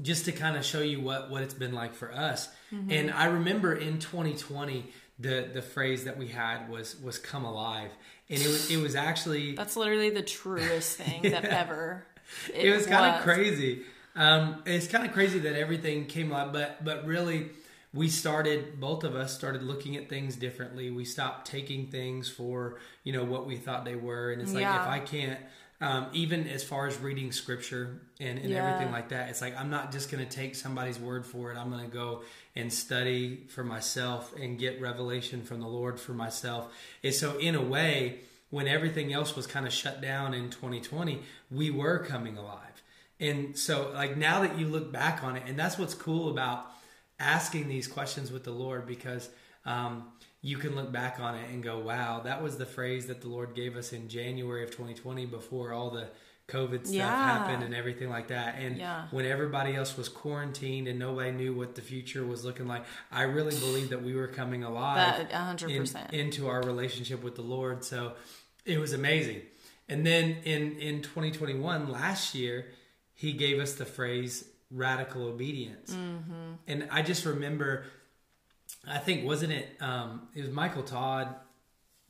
just 0.01 0.25
to 0.25 0.31
kind 0.31 0.57
of 0.57 0.65
show 0.65 0.81
you 0.81 1.01
what 1.01 1.29
what 1.29 1.43
it's 1.43 1.53
been 1.53 1.73
like 1.73 1.93
for 1.93 2.11
us. 2.11 2.47
Mm-hmm. 2.73 2.91
And 2.91 3.11
I 3.11 3.25
remember 3.25 3.75
in 3.75 3.99
2020 3.99 4.85
the 5.19 5.49
the 5.53 5.61
phrase 5.61 6.05
that 6.05 6.17
we 6.17 6.29
had 6.29 6.69
was 6.69 6.99
was 7.01 7.17
come 7.19 7.45
alive. 7.45 7.91
And 8.29 8.41
it 8.41 8.47
was 8.47 8.71
it 8.71 8.77
was 8.77 8.95
actually 8.95 9.53
that's 9.53 9.75
literally 9.75 10.09
the 10.09 10.23
truest 10.23 10.97
thing 10.97 11.23
that 11.23 11.45
ever. 11.63 12.05
it, 12.53 12.73
was 12.73 12.87
kind 12.87 13.15
of 13.15 13.21
crazy. 13.21 13.83
Um, 14.15 14.63
it's 14.65 14.87
kind 14.87 15.05
of 15.05 15.13
crazy 15.13 15.39
that 15.39 15.55
everything 15.55 16.05
came 16.05 16.31
up, 16.31 16.51
but 16.53 16.83
but 16.83 17.05
really, 17.05 17.49
we 17.93 18.09
started 18.09 18.79
both 18.79 19.03
of 19.03 19.15
us 19.15 19.33
started 19.33 19.63
looking 19.63 19.95
at 19.97 20.09
things 20.09 20.35
differently. 20.35 20.91
We 20.91 21.05
stopped 21.05 21.47
taking 21.47 21.87
things 21.87 22.29
for 22.29 22.79
you 23.03 23.13
know 23.13 23.23
what 23.23 23.45
we 23.45 23.55
thought 23.57 23.85
they 23.85 23.95
were, 23.95 24.31
and 24.31 24.41
it's 24.41 24.53
like 24.53 24.61
Yeah. 24.61 24.81
if 24.81 24.87
I 24.87 24.99
can't. 24.99 25.39
Um, 25.81 26.07
even 26.11 26.45
as 26.49 26.61
far 26.61 26.87
as 26.87 26.97
reading 26.97 27.31
scripture 27.31 28.01
and, 28.19 28.37
and 28.37 28.49
Yeah. 28.49 28.57
everything 28.67 28.91
like 28.91 29.09
that, 29.09 29.29
it's 29.29 29.39
like 29.39 29.55
I'm 29.57 29.69
not 29.69 29.93
just 29.93 30.11
going 30.11 30.21
to 30.27 30.29
take 30.29 30.55
somebody's 30.55 30.99
word 30.99 31.25
for 31.25 31.53
it. 31.53 31.57
I'm 31.57 31.69
going 31.69 31.85
to 31.85 31.89
go 31.91 32.23
and 32.53 32.73
study 32.73 33.45
for 33.47 33.63
myself 33.63 34.33
and 34.37 34.59
get 34.59 34.81
revelation 34.81 35.41
from 35.43 35.61
the 35.61 35.67
Lord 35.67 35.97
for 35.97 36.11
myself. 36.13 36.73
And 37.01 37.13
so, 37.13 37.37
in 37.37 37.55
a 37.55 37.61
way, 37.61 38.19
when 38.49 38.67
everything 38.67 39.13
else 39.13 39.37
was 39.37 39.47
kind 39.47 39.65
of 39.65 39.71
shut 39.71 40.01
down 40.01 40.33
in 40.33 40.49
2020, 40.49 41.21
we 41.49 41.71
were 41.71 41.99
coming 41.99 42.35
alive. 42.37 42.65
And 43.19 43.57
so, 43.57 43.91
like 43.93 44.15
now 44.17 44.41
that 44.41 44.57
you 44.57 44.67
look 44.67 44.91
back 44.91 45.23
on 45.23 45.35
it, 45.35 45.43
and 45.47 45.57
that's 45.59 45.77
what's 45.77 45.93
cool 45.93 46.29
about 46.29 46.65
asking 47.19 47.67
these 47.67 47.87
questions 47.87 48.31
with 48.31 48.43
the 48.45 48.51
Lord 48.51 48.85
because 48.87 49.29
um, 49.65 50.07
you 50.41 50.57
can 50.57 50.73
look 50.75 50.91
back 50.91 51.19
on 51.19 51.35
it 51.35 51.49
and 51.49 51.61
go, 51.61 51.79
wow, 51.79 52.21
that 52.21 52.41
was 52.41 52.57
the 52.57 52.65
phrase 52.65 53.07
that 53.07 53.21
the 53.21 53.27
Lord 53.27 53.55
gave 53.55 53.75
us 53.75 53.91
in 53.91 54.07
January 54.07 54.63
of 54.63 54.71
2020 54.71 55.25
before 55.25 55.73
all 55.73 55.89
the 55.89 56.07
COVID 56.47 56.85
stuff 56.87 56.95
Yeah. 56.95 57.09
happened 57.39 57.61
and 57.61 57.75
everything 57.75 58.09
like 58.09 58.29
that. 58.29 58.55
And 58.57 58.77
Yeah. 58.77 59.07
when 59.11 59.25
everybody 59.25 59.75
else 59.75 59.97
was 59.97 60.07
quarantined 60.07 60.87
and 60.87 60.97
nobody 60.97 61.31
knew 61.31 61.53
what 61.53 61.75
the 61.75 61.81
future 61.81 62.25
was 62.25 62.45
looking 62.45 62.67
like, 62.67 62.85
I 63.11 63.23
really 63.23 63.55
believe 63.59 63.89
that 63.89 64.01
we 64.01 64.15
were 64.15 64.27
coming 64.29 64.63
alive 64.63 65.27
That- 65.29 65.33
a 65.33 65.37
hundred 65.43 65.71
in- 65.71 65.87
into 66.17 66.47
our 66.47 66.61
relationship 66.63 67.21
with 67.21 67.35
the 67.35 67.41
Lord. 67.43 67.83
So 67.83 68.13
it 68.65 68.79
was 68.79 68.93
amazing. 68.93 69.41
And 69.89 70.07
then 70.07 70.37
in 70.45 70.79
in 70.79 71.01
2021 71.01 71.91
last 71.91 72.33
year, 72.33 72.67
he 73.19 73.33
gave 73.33 73.59
us 73.59 73.73
the 73.73 73.85
phrase 73.85 74.45
radical 74.71 75.23
obedience. 75.27 75.91
Mm-hmm. 75.91 76.53
And 76.69 76.87
I 76.89 77.01
just 77.01 77.25
remember, 77.25 77.83
I 78.87 78.97
think 78.99 79.25
wasn't 79.25 79.51
it? 79.51 79.67
Um, 79.81 80.29
it 80.33 80.41
was 80.41 80.51
Michael 80.51 80.83
Todd 80.83 81.27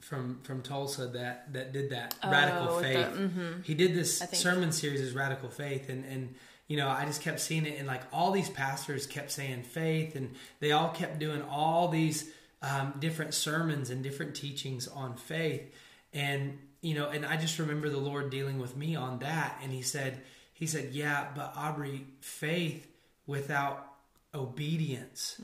from 0.01 0.39
from 0.43 0.61
Tulsa 0.61 1.07
that 1.07 1.51
that 1.53 1.73
did 1.73 1.89
that 1.89 2.13
Oh, 2.23 2.29
radical 2.29 2.75
with 2.75 2.83
the- 2.85 2.93
faith. 2.93 3.07
mhm. 3.15 3.65
He 3.65 3.73
did 3.73 3.95
this 3.95 4.19
sermon 4.33 4.71
series 4.71 5.01
as 5.01 5.13
radical 5.13 5.49
faith, 5.49 5.89
and 5.89 6.05
and 6.05 6.35
you 6.67 6.77
know 6.77 6.87
I 6.87 7.05
just 7.05 7.21
kept 7.23 7.39
seeing 7.39 7.65
it, 7.65 7.79
and 7.79 7.87
like 7.87 8.03
all 8.13 8.31
these 8.31 8.49
pastors 8.49 9.07
kept 9.07 9.31
saying 9.31 9.63
faith, 9.63 10.15
and 10.15 10.35
they 10.59 10.71
all 10.73 10.89
kept 10.89 11.17
doing 11.17 11.41
all 11.41 11.87
these 11.87 12.29
um, 12.61 12.93
different 12.99 13.33
sermons 13.33 13.89
and 13.89 14.03
different 14.03 14.35
teachings 14.35 14.87
on 14.87 15.17
faith, 15.17 15.73
and 16.13 16.59
you 16.81 16.93
know, 16.93 17.09
and 17.09 17.25
I 17.25 17.35
just 17.37 17.57
remember 17.57 17.89
the 17.89 17.97
Lord 17.97 18.29
dealing 18.29 18.59
with 18.59 18.77
me 18.77 18.95
on 18.95 19.19
that, 19.19 19.57
and 19.63 19.71
He 19.71 19.81
said, 19.81 20.21
He 20.59 20.67
said, 20.67 20.89
yeah, 20.91 21.27
but 21.33 21.53
Aubrey, 21.55 22.05
faith 22.19 22.85
without 23.25 23.87
obedience 24.35 25.39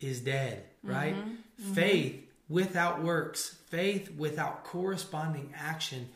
is 0.00 0.20
dead, 0.20 0.64
right? 0.82 1.14
Faith 1.72 2.20
without 2.48 3.02
works, 3.02 3.56
faith 3.68 4.10
without 4.16 4.64
corresponding 4.64 5.54
action 5.56 6.08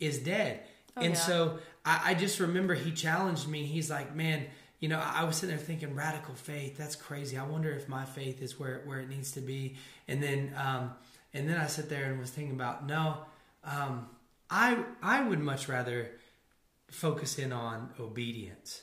is 0.00 0.18
dead. 0.18 0.60
and 0.96 1.12
yeah. 1.12 1.14
so 1.14 1.58
I, 1.84 2.00
I 2.06 2.14
just 2.14 2.40
remember 2.40 2.74
he 2.74 2.92
challenged 2.92 3.46
me. 3.46 3.64
He's 3.64 3.90
like, 3.90 4.14
man, 4.16 4.46
you 4.80 4.88
know, 4.88 4.98
I 4.98 5.20
I 5.20 5.24
was 5.24 5.36
sitting 5.36 5.54
there 5.54 5.64
thinking 5.64 5.94
radical 5.94 6.34
faith. 6.34 6.78
That's 6.78 6.96
crazy. 6.96 7.36
I 7.36 7.44
wonder 7.44 7.70
if 7.70 7.88
my 7.88 8.06
faith 8.06 8.42
is 8.42 8.58
where 8.58 8.80
where 8.86 9.00
it 9.00 9.08
needs 9.10 9.32
to 9.32 9.40
be. 9.40 9.76
And 10.08 10.22
then 10.22 10.54
um, 10.56 10.92
and 11.34 11.48
then 11.48 11.58
I 11.58 11.66
sat 11.66 11.88
there 11.90 12.10
and 12.10 12.18
was 12.18 12.30
thinking 12.30 12.54
about 12.54 12.86
no, 12.86 13.18
um, 13.64 14.08
I 14.50 14.78
I 15.02 15.22
would 15.22 15.40
much 15.40 15.68
rather 15.68 16.10
focus 16.90 17.38
in 17.38 17.52
on 17.52 17.90
obedience. 18.00 18.82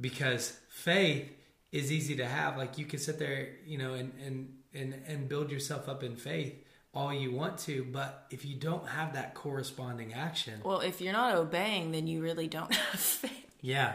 Because 0.00 0.58
faith 0.68 1.30
is 1.72 1.92
easy 1.92 2.16
to 2.16 2.26
have. 2.26 2.56
Like 2.56 2.78
you 2.78 2.84
can 2.84 2.98
sit 2.98 3.18
there 3.18 3.48
you 3.66 3.78
know 3.78 3.94
and 3.94 4.12
and 4.24 4.54
and 4.74 4.94
and 5.06 5.28
build 5.28 5.50
yourself 5.50 5.88
up 5.88 6.02
in 6.02 6.16
faith 6.16 6.54
all 6.92 7.12
you 7.14 7.30
want 7.30 7.56
to 7.56 7.84
but 7.84 8.26
if 8.30 8.44
you 8.44 8.56
don't 8.56 8.84
have 8.88 9.12
that 9.14 9.32
corresponding 9.34 10.12
action 10.12 10.60
Well, 10.64 10.80
if 10.80 11.00
you're 11.00 11.12
not 11.12 11.36
obeying, 11.36 11.92
then 11.92 12.08
you 12.08 12.20
really 12.20 12.48
don't 12.48 12.74
have 12.90 12.98
faith. 13.00 13.46
yeah. 13.60 13.94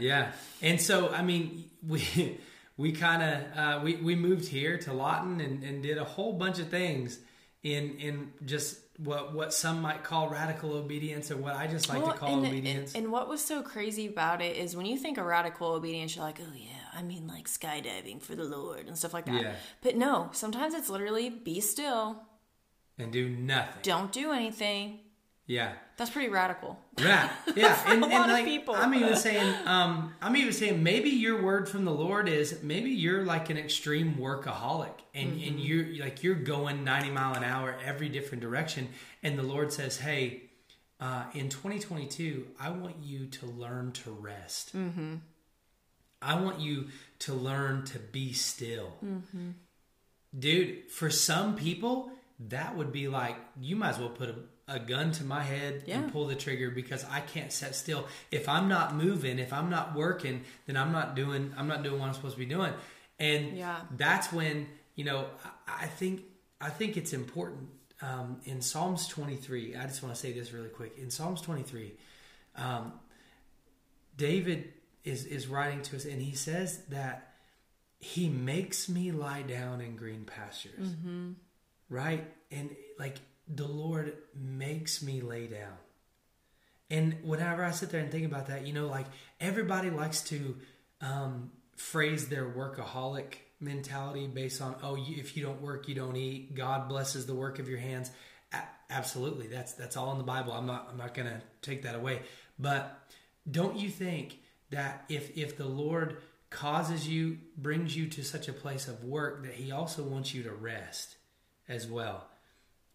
Yeah. 0.00 0.32
And 0.62 0.80
so 0.80 1.10
i 1.12 1.22
mean 1.22 1.64
we 1.86 2.38
we 2.78 2.92
kind 2.92 3.22
of 3.22 3.58
uh, 3.58 3.80
we 3.84 3.96
we 3.96 4.14
moved 4.14 4.48
here 4.48 4.78
to 4.78 4.92
lawton 4.92 5.40
and, 5.40 5.62
and 5.62 5.82
did 5.82 5.98
a 5.98 6.04
whole 6.04 6.32
bunch 6.34 6.58
of 6.58 6.68
things 6.68 7.18
in 7.62 7.96
in 7.98 8.32
just 8.46 8.78
what 8.98 9.34
what 9.34 9.52
some 9.52 9.82
might 9.82 10.02
call 10.02 10.28
radical 10.28 10.72
obedience 10.72 11.30
or 11.30 11.36
what 11.36 11.54
i 11.54 11.66
just 11.66 11.88
like 11.88 12.02
Well, 12.02 12.12
to 12.12 12.18
call 12.18 12.38
and, 12.38 12.46
obedience 12.46 12.94
And, 12.94 13.04
and 13.04 13.12
what 13.12 13.28
was 13.28 13.44
so 13.44 13.62
crazy 13.62 14.06
about 14.06 14.40
it 14.40 14.56
is 14.56 14.74
when 14.74 14.86
you 14.86 14.96
think 14.96 15.18
of 15.18 15.26
radical 15.26 15.72
obedience, 15.72 16.16
you're 16.16 16.24
like, 16.24 16.40
oh 16.40 16.54
yeah, 16.54 16.68
I 16.94 17.02
mean 17.02 17.26
like 17.26 17.46
skydiving 17.46 18.22
for 18.22 18.34
the 18.34 18.44
Lord 18.44 18.86
and 18.86 18.96
stuff 18.96 19.12
like 19.12 19.26
that. 19.26 19.42
Yeah. 19.42 19.54
But 19.82 19.96
no, 19.96 20.30
sometimes 20.32 20.72
it's 20.74 20.88
literally 20.88 21.28
be 21.28 21.60
still, 21.60 22.22
and 22.98 23.12
do 23.12 23.28
nothing 23.28 23.82
don't 23.82 24.12
do 24.12 24.32
anything. 24.32 25.00
Yeah 25.46 25.72
That's 25.96 26.10
pretty 26.10 26.28
radical. 26.28 26.78
Yeah, 26.98 27.30
yeah, 27.56 27.78
and, 27.86 28.02
a 28.02 28.06
and 28.06 28.12
lot 28.12 28.28
of 28.28 28.34
like, 28.34 28.44
people. 28.44 28.74
I'm 28.74 28.92
even 28.94 29.16
saying, 29.16 29.54
um, 29.66 30.12
I'm 30.20 30.36
even 30.36 30.52
saying, 30.52 30.82
maybe 30.82 31.10
your 31.10 31.42
word 31.42 31.68
from 31.68 31.84
the 31.84 31.92
Lord 31.92 32.28
is 32.28 32.62
maybe 32.62 32.90
you're 32.90 33.24
like 33.24 33.48
an 33.50 33.56
extreme 33.58 34.14
workaholic, 34.16 34.92
and 35.14 35.32
Mm-hmm. 35.32 35.48
and 35.48 35.60
you're 35.60 36.04
like 36.04 36.22
you're 36.22 36.34
going 36.34 36.84
90 36.84 37.10
mile 37.10 37.34
an 37.34 37.44
hour 37.44 37.76
every 37.84 38.08
different 38.08 38.42
direction, 38.42 38.88
and 39.22 39.38
the 39.38 39.42
Lord 39.42 39.72
says, 39.72 39.98
hey, 39.98 40.42
uh, 41.00 41.24
in 41.34 41.48
2022, 41.48 42.46
I 42.58 42.70
want 42.70 42.96
you 43.02 43.26
to 43.26 43.46
learn 43.46 43.92
to 43.92 44.10
rest. 44.10 44.74
Mm-hmm. 44.76 45.14
I 46.22 46.40
want 46.40 46.60
you 46.60 46.88
to 47.20 47.34
learn 47.34 47.84
to 47.86 47.98
be 47.98 48.32
still. 48.32 48.92
Mm-hmm. 49.04 49.50
Dude, 50.38 50.90
for 50.90 51.08
some 51.10 51.54
people, 51.56 52.10
that 52.48 52.76
would 52.76 52.92
be 52.92 53.08
like 53.08 53.36
you 53.60 53.76
might 53.76 53.90
as 53.90 53.98
well 53.98 54.08
put 54.10 54.28
a, 54.30 54.34
a 54.68 54.78
gun 54.80 55.12
to 55.12 55.24
my 55.24 55.42
head 55.42 55.84
Yeah. 55.86 55.98
and 56.00 56.12
pull 56.12 56.26
the 56.26 56.34
trigger 56.34 56.70
because 56.70 57.04
I 57.04 57.20
can't 57.20 57.52
sit 57.52 57.74
still. 57.74 58.06
If 58.32 58.48
I'm 58.48 58.68
not 58.68 58.94
moving, 58.96 59.38
if 59.38 59.52
I'm 59.52 59.70
not 59.70 59.94
working, 59.94 60.42
then 60.66 60.76
I'm 60.76 60.90
not 60.92 61.14
doing 61.14 61.52
I'm 61.56 61.68
not 61.68 61.82
doing 61.82 62.00
what 62.00 62.08
I'm 62.08 62.14
supposed 62.14 62.34
to 62.34 62.38
be 62.40 62.46
doing. 62.46 62.72
And 63.18 63.56
Yeah. 63.56 63.80
that's 63.96 64.32
when 64.32 64.66
you 64.96 65.04
know 65.04 65.26
I, 65.68 65.86
think 65.86 66.22
I 66.60 66.70
think 66.70 66.96
it's 66.96 67.12
important 67.12 67.68
um, 68.02 68.40
in 68.44 68.60
Psalms 68.60 69.06
23. 69.08 69.76
I 69.76 69.86
just 69.86 70.02
want 70.02 70.14
to 70.14 70.20
say 70.20 70.32
this 70.32 70.52
really 70.52 70.68
quick. 70.68 70.98
In 70.98 71.10
Psalms 71.10 71.40
23, 71.40 71.94
um, 72.56 72.92
David 74.16 74.72
is 75.04 75.24
is 75.26 75.46
writing 75.46 75.82
to 75.82 75.96
us, 75.96 76.04
and 76.04 76.20
he 76.20 76.34
says 76.34 76.82
that 76.88 77.34
he 77.98 78.28
makes 78.28 78.88
me 78.88 79.12
lie 79.12 79.42
down 79.42 79.80
in 79.80 79.96
green 79.96 80.24
pastures, 80.24 80.94
right? 81.88 82.24
And 82.50 82.74
like 82.98 83.16
the 83.48 83.66
Lord 83.66 84.16
makes 84.34 85.02
me 85.02 85.20
lay 85.20 85.46
down. 85.46 85.76
And 86.90 87.18
whenever 87.24 87.64
I 87.64 87.72
sit 87.72 87.90
there 87.90 88.00
and 88.00 88.10
think 88.10 88.26
about 88.26 88.46
that, 88.46 88.66
you 88.66 88.72
know, 88.72 88.86
like 88.86 89.06
everybody 89.40 89.90
likes 89.90 90.22
to 90.24 90.56
um, 91.00 91.50
phrase 91.76 92.28
their 92.28 92.44
workaholic 92.44 93.34
mentality 93.60 94.26
based 94.26 94.60
on, 94.60 94.76
oh, 94.82 94.94
you, 94.94 95.16
if 95.18 95.36
you 95.36 95.42
don't 95.44 95.60
work, 95.60 95.88
you 95.88 95.94
don't 95.94 96.16
eat. 96.16 96.54
God 96.54 96.88
blesses 96.88 97.26
the 97.26 97.34
work 97.34 97.58
of 97.58 97.68
your 97.68 97.78
hands. 97.78 98.10
A- 98.52 98.62
absolutely, 98.90 99.48
that's 99.48 99.72
that's 99.72 99.96
all 99.96 100.12
in 100.12 100.18
the 100.18 100.24
Bible. 100.24 100.52
I'm 100.52 100.66
not 100.66 100.88
I'm 100.90 100.96
not 100.96 101.14
to 101.14 101.42
take 101.62 101.82
that 101.82 101.94
away. 101.94 102.22
But 102.58 102.98
don't 103.50 103.76
you 103.76 103.88
think 103.88 104.38
that 104.70 105.04
if 105.08 105.36
if 105.36 105.56
the 105.56 105.66
Lord 105.66 106.18
causes 106.50 107.08
you, 107.08 107.38
brings 107.56 107.96
you 107.96 108.06
to 108.08 108.22
such 108.22 108.48
a 108.48 108.52
place 108.52 108.86
of 108.86 109.02
work, 109.02 109.42
that 109.44 109.54
He 109.54 109.72
also 109.72 110.04
wants 110.04 110.34
you 110.34 110.44
to 110.44 110.52
rest 110.52 111.16
as 111.68 111.88
well? 111.88 112.28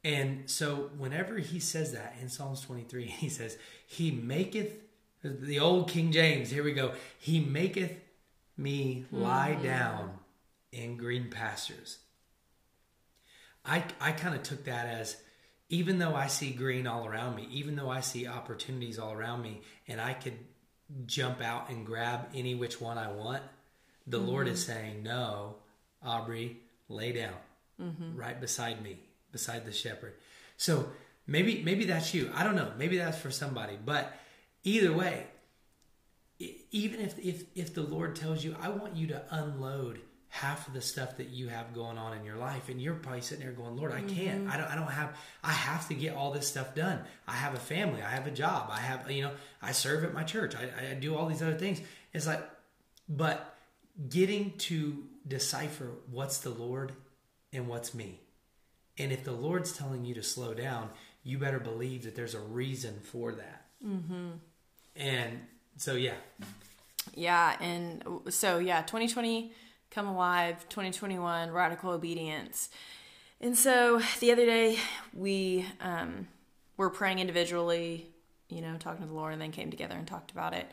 And 0.03 0.49
so, 0.49 0.89
whenever 0.97 1.37
he 1.37 1.59
says 1.59 1.93
that 1.93 2.15
in 2.21 2.29
Psalms 2.29 2.61
23, 2.61 3.05
he 3.05 3.29
says, 3.29 3.57
He 3.85 4.11
maketh, 4.11 4.73
the 5.23 5.59
old 5.59 5.89
King 5.89 6.11
James, 6.11 6.49
here 6.49 6.63
we 6.63 6.73
go, 6.73 6.93
He 7.19 7.39
maketh 7.39 7.93
me 8.57 9.05
lie 9.11 9.53
hmm. 9.53 9.63
down 9.63 10.11
in 10.71 10.97
green 10.97 11.29
pastures. 11.29 11.97
I, 13.63 13.83
I 13.99 14.11
kind 14.11 14.35
of 14.35 14.43
took 14.43 14.65
that 14.65 14.87
as, 14.87 15.17
even 15.69 15.99
though 15.99 16.15
I 16.15 16.27
see 16.27 16.51
green 16.51 16.87
all 16.87 17.05
around 17.05 17.35
me, 17.35 17.47
even 17.51 17.75
though 17.75 17.89
I 17.89 18.01
see 18.01 18.27
opportunities 18.27 18.97
all 18.97 19.13
around 19.13 19.43
me, 19.43 19.61
and 19.87 20.01
I 20.01 20.13
could 20.13 20.37
jump 21.05 21.41
out 21.41 21.69
and 21.69 21.85
grab 21.85 22.29
any 22.33 22.55
which 22.55 22.81
one 22.81 22.97
I 22.97 23.11
want, 23.11 23.43
the 24.07 24.17
Lord 24.17 24.47
is 24.47 24.63
mm-hmm. 24.63 24.71
saying, 24.71 25.03
No, 25.03 25.57
Aubrey, 26.03 26.57
lay 26.89 27.11
down 27.11 27.35
mm-hmm. 27.79 28.15
right 28.15 28.39
beside 28.39 28.81
me, 28.81 28.99
beside 29.31 29.65
the 29.65 29.71
shepherd. 29.71 30.13
So 30.57 30.89
maybe 31.27 31.61
maybe 31.63 31.85
that's 31.85 32.13
you. 32.13 32.31
I 32.35 32.43
don't 32.43 32.55
know. 32.55 32.71
Maybe 32.77 32.97
that's 32.97 33.17
for 33.17 33.31
somebody. 33.31 33.77
But 33.83 34.13
either 34.63 34.93
way, 34.93 35.27
even 36.71 36.99
if 37.01 37.17
if 37.19 37.45
if 37.55 37.73
the 37.73 37.83
Lord 37.83 38.15
tells 38.15 38.43
you, 38.43 38.55
I 38.61 38.69
want 38.69 38.95
you 38.95 39.07
to 39.07 39.23
unload 39.29 40.01
half 40.31 40.65
of 40.69 40.73
the 40.73 40.81
stuff 40.81 41.17
that 41.17 41.29
you 41.29 41.49
have 41.49 41.73
going 41.73 41.97
on 41.97 42.17
in 42.17 42.23
your 42.23 42.37
life 42.37 42.69
and 42.69 42.81
you're 42.81 42.95
probably 42.95 43.19
sitting 43.19 43.43
there 43.43 43.53
going 43.53 43.75
lord 43.75 43.91
i 43.91 43.99
can't 43.99 44.43
mm-hmm. 44.43 44.51
i 44.51 44.55
don't 44.55 44.71
i 44.71 44.75
don't 44.75 44.89
have 44.89 45.13
i 45.43 45.51
have 45.51 45.85
to 45.89 45.93
get 45.93 46.15
all 46.15 46.31
this 46.31 46.47
stuff 46.47 46.73
done 46.73 47.01
i 47.27 47.33
have 47.33 47.53
a 47.53 47.59
family 47.59 48.01
i 48.01 48.09
have 48.09 48.25
a 48.25 48.31
job 48.31 48.69
i 48.71 48.79
have 48.79 49.11
you 49.11 49.21
know 49.21 49.31
i 49.61 49.73
serve 49.73 50.05
at 50.05 50.13
my 50.13 50.23
church 50.23 50.55
i, 50.55 50.91
I 50.91 50.93
do 50.93 51.17
all 51.17 51.27
these 51.27 51.41
other 51.41 51.57
things 51.57 51.81
it's 52.13 52.25
like 52.25 52.41
but 53.09 53.57
getting 54.07 54.53
to 54.59 55.03
decipher 55.27 55.89
what's 56.09 56.37
the 56.37 56.49
lord 56.49 56.93
and 57.51 57.67
what's 57.67 57.93
me 57.93 58.21
and 59.01 59.11
if 59.11 59.23
the 59.23 59.31
lord's 59.31 59.71
telling 59.71 60.05
you 60.05 60.13
to 60.13 60.23
slow 60.23 60.53
down 60.53 60.89
you 61.23 61.37
better 61.37 61.59
believe 61.59 62.03
that 62.03 62.15
there's 62.15 62.33
a 62.33 62.39
reason 62.39 62.99
for 62.99 63.31
that 63.31 63.65
mm-hmm. 63.85 64.29
and 64.95 65.41
so 65.77 65.95
yeah 65.95 66.15
Yeah, 67.13 67.57
and 67.59 68.03
so 68.29 68.59
yeah, 68.59 68.81
2020 68.81 69.51
come 69.89 70.07
alive, 70.07 70.67
2021 70.69 71.51
radical 71.51 71.91
obedience. 71.91 72.69
And 73.39 73.57
so 73.57 74.01
the 74.19 74.31
other 74.31 74.45
day 74.45 74.77
we 75.13 75.65
um, 75.81 76.27
were 76.77 76.89
praying 76.89 77.19
individually, 77.19 78.07
you 78.49 78.61
know, 78.61 78.77
talking 78.77 79.01
to 79.01 79.07
the 79.07 79.13
Lord, 79.13 79.33
and 79.33 79.41
then 79.41 79.51
came 79.51 79.71
together 79.71 79.95
and 79.95 80.07
talked 80.07 80.31
about 80.31 80.53
it, 80.53 80.69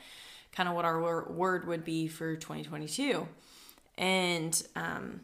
kind 0.52 0.68
of 0.68 0.74
what 0.74 0.84
our 0.84 1.00
wor- 1.00 1.32
word 1.32 1.66
would 1.66 1.84
be 1.84 2.08
for 2.08 2.36
2022. 2.36 3.26
And 3.96 4.62
um, 4.76 5.22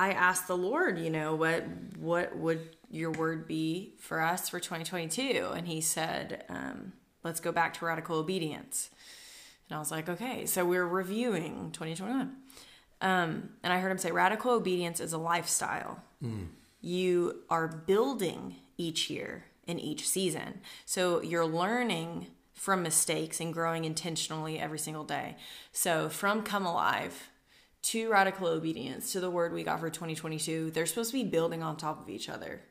I 0.00 0.12
asked 0.12 0.48
the 0.48 0.56
Lord, 0.56 0.98
you 0.98 1.10
know, 1.10 1.34
what 1.34 1.66
what 1.98 2.34
would 2.36 2.76
your 2.90 3.10
word 3.10 3.46
be 3.46 3.94
for 3.98 4.20
us 4.20 4.48
for 4.48 4.58
2022? 4.58 5.52
And 5.54 5.68
He 5.68 5.82
said, 5.82 6.44
um, 6.48 6.94
"Let's 7.22 7.40
go 7.40 7.52
back 7.52 7.74
to 7.74 7.84
radical 7.84 8.16
obedience." 8.16 8.90
And 9.68 9.76
I 9.76 9.78
was 9.78 9.90
like, 9.90 10.08
okay, 10.08 10.46
so 10.46 10.64
we're 10.64 10.86
reviewing 10.86 11.70
2021. 11.72 12.34
Um, 13.02 13.50
and 13.62 13.72
I 13.72 13.78
heard 13.78 13.92
him 13.92 13.98
say 13.98 14.10
radical 14.10 14.50
obedience 14.52 14.98
is 14.98 15.12
a 15.12 15.18
lifestyle. 15.18 16.02
You 16.80 17.42
are 17.48 17.68
building 17.68 18.56
each 18.76 19.10
year 19.10 19.44
in 19.66 19.78
each 19.78 20.08
season. 20.08 20.60
So 20.86 21.22
you're 21.22 21.46
learning 21.46 22.26
from 22.52 22.82
mistakes 22.82 23.40
and 23.40 23.54
growing 23.54 23.84
intentionally 23.84 24.58
every 24.58 24.78
single 24.78 25.04
day. 25.04 25.36
So, 25.72 26.08
from 26.08 26.42
Come 26.42 26.66
Alive 26.66 27.29
to 27.82 28.10
Radical 28.10 28.46
Obedience 28.46 29.12
to 29.12 29.20
the 29.20 29.30
word 29.30 29.52
we 29.52 29.62
got 29.62 29.80
for 29.80 29.90
2022, 29.90 30.70
they're 30.70 30.86
supposed 30.86 31.10
to 31.12 31.16
be 31.16 31.24
building 31.24 31.62
on 31.62 31.76
top 31.76 32.00
of 32.02 32.08
each 32.08 32.28
other. 32.28 32.62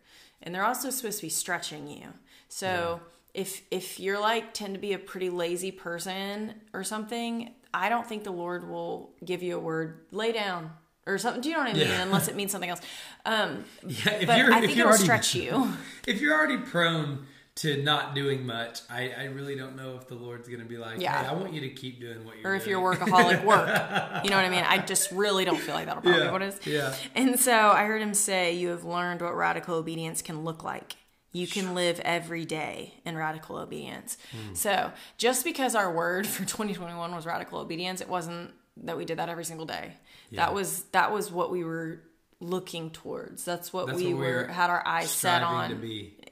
And 0.41 0.53
they're 0.53 0.65
also 0.65 0.89
supposed 0.89 1.19
to 1.19 1.25
be 1.25 1.29
stretching 1.29 1.87
you. 1.87 2.07
So, 2.47 3.01
yeah. 3.35 3.41
if 3.41 3.61
if 3.71 3.99
you're 3.99 4.19
like 4.19 4.53
tend 4.53 4.75
to 4.75 4.79
be 4.79 4.93
a 4.93 4.99
pretty 4.99 5.29
lazy 5.29 5.71
person 5.71 6.53
or 6.73 6.83
something, 6.83 7.53
I 7.73 7.89
don't 7.89 8.07
think 8.07 8.23
the 8.23 8.31
Lord 8.31 8.69
will 8.69 9.11
give 9.23 9.43
you 9.43 9.57
a 9.57 9.59
word 9.59 10.05
lay 10.11 10.31
down 10.31 10.71
or 11.05 11.17
something. 11.17 11.41
Do 11.41 11.49
you 11.49 11.55
know 11.55 11.63
what 11.63 11.71
I 11.71 11.73
mean? 11.73 11.87
Yeah. 11.87 12.03
Unless 12.03 12.27
it 12.27 12.35
means 12.35 12.51
something 12.51 12.69
else. 12.69 12.81
Um, 13.25 13.65
yeah, 13.85 14.11
if 14.11 14.27
but 14.27 14.37
you're, 14.37 14.53
I 14.53 14.61
think 14.61 14.73
it'll 14.73 14.87
already, 14.87 15.03
stretch 15.03 15.35
you. 15.35 15.73
If 16.07 16.21
you're 16.21 16.33
already 16.33 16.57
prone 16.57 17.27
to 17.59 17.81
not 17.83 18.15
doing 18.15 18.45
much, 18.45 18.79
I, 18.89 19.11
I 19.17 19.23
really 19.25 19.55
don't 19.55 19.75
know 19.75 19.97
if 19.97 20.07
the 20.07 20.15
Lord's 20.15 20.47
going 20.47 20.61
to 20.61 20.65
be 20.65 20.77
like, 20.77 21.01
yeah. 21.01 21.23
Hey, 21.23 21.27
I 21.27 21.33
want 21.33 21.53
you 21.53 21.59
to 21.61 21.69
keep 21.69 21.99
doing 21.99 22.23
what 22.23 22.35
you're 22.35 22.43
doing. 22.43 22.45
Or 22.45 22.55
if 22.55 22.63
doing. 22.63 22.81
you're 22.81 22.95
workaholic, 22.95 23.43
work. 23.43 23.67
you 24.23 24.29
know 24.29 24.37
what 24.37 24.45
I 24.45 24.49
mean? 24.49 24.63
I 24.65 24.77
just 24.77 25.11
really 25.11 25.43
don't 25.43 25.59
feel 25.59 25.75
like 25.75 25.85
that'll 25.85 26.01
probably 26.01 26.21
yeah. 26.21 26.31
what 26.31 26.41
it 26.41 26.53
is. 26.53 26.67
Yeah. 26.67 26.95
And 27.15 27.37
so 27.37 27.51
I 27.51 27.83
heard 27.83 28.01
him 28.01 28.13
say, 28.13 28.53
You 28.53 28.69
have 28.69 28.85
learned 28.85 29.21
what 29.21 29.35
radical 29.35 29.75
obedience 29.75 30.21
can 30.21 30.45
look 30.45 30.63
like. 30.63 30.95
You 31.33 31.47
can 31.47 31.75
live 31.75 31.99
every 31.99 32.45
day 32.45 32.93
in 33.05 33.17
radical 33.17 33.57
obedience. 33.57 34.17
Mm. 34.31 34.55
So 34.55 34.93
just 35.17 35.43
because 35.43 35.75
our 35.75 35.93
word 35.93 36.27
for 36.27 36.39
2021 36.45 37.13
was 37.13 37.25
radical 37.25 37.59
obedience, 37.59 37.99
it 37.99 38.07
wasn't 38.07 38.51
that 38.77 38.97
we 38.97 39.03
did 39.03 39.19
that 39.19 39.27
every 39.27 39.45
single 39.45 39.65
day. 39.65 39.95
Yeah. 40.31 40.45
That 40.45 40.53
was 40.53 40.83
that 40.91 41.11
was 41.11 41.29
what 41.29 41.51
we 41.51 41.65
were 41.65 42.03
looking 42.39 42.89
towards. 42.89 43.43
That's 43.43 43.73
what 43.73 43.87
That's 43.87 43.99
we 43.99 44.13
what 44.13 44.19
were 44.19 44.47
had 44.47 44.69
our 44.69 44.85
eyes 44.85 45.11
set 45.11 45.43
on. 45.43 45.81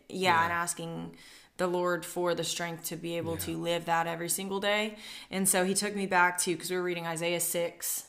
Yeah, 0.10 0.36
yeah, 0.36 0.44
and 0.44 0.54
asking 0.54 1.16
the 1.58 1.68
Lord 1.68 2.06
for 2.06 2.36
the 2.36 2.44
strength 2.44 2.86
to 2.86 2.96
be 2.96 3.18
able 3.18 3.34
yeah. 3.34 3.40
to 3.40 3.58
live 3.58 3.86
that 3.86 4.08
every 4.08 4.30
single 4.30 4.60
day. 4.60 4.96
And 5.32 5.50
so 5.50 5.66
he 5.66 5.74
took 5.74 5.96
me 5.96 6.06
back 6.06 6.38
to 6.40 6.54
because 6.54 6.70
we 6.70 6.78
were 6.78 6.84
reading 6.84 7.08
Isaiah 7.08 7.40
6 7.40 8.08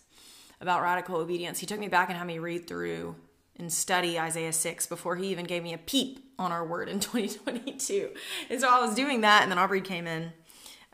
about 0.61 0.83
radical 0.83 1.17
obedience. 1.17 1.59
He 1.59 1.67
took 1.67 1.81
me 1.81 1.89
back 1.89 2.09
and 2.09 2.19
had 2.19 2.27
me 2.27 2.39
read 2.39 2.67
through 2.67 3.17
and 3.57 3.73
study 3.73 4.19
Isaiah 4.19 4.53
6 4.53 4.87
before 4.87 5.17
he 5.17 5.29
even 5.29 5.47
gave 5.47 5.63
me 5.63 5.73
a 5.73 5.79
peep 5.79 6.33
on 6.39 6.53
our 6.53 6.65
word 6.65 6.89
in 6.89 7.01
2022. 7.01 8.11
And 8.51 8.61
so 8.61 8.69
I 8.69 8.81
was 8.81 8.95
doing 8.95 9.23
that 9.23 9.43
and 9.43 9.51
then 9.51 9.59
Aubrey 9.59 9.81
came 9.81 10.07
in 10.07 10.33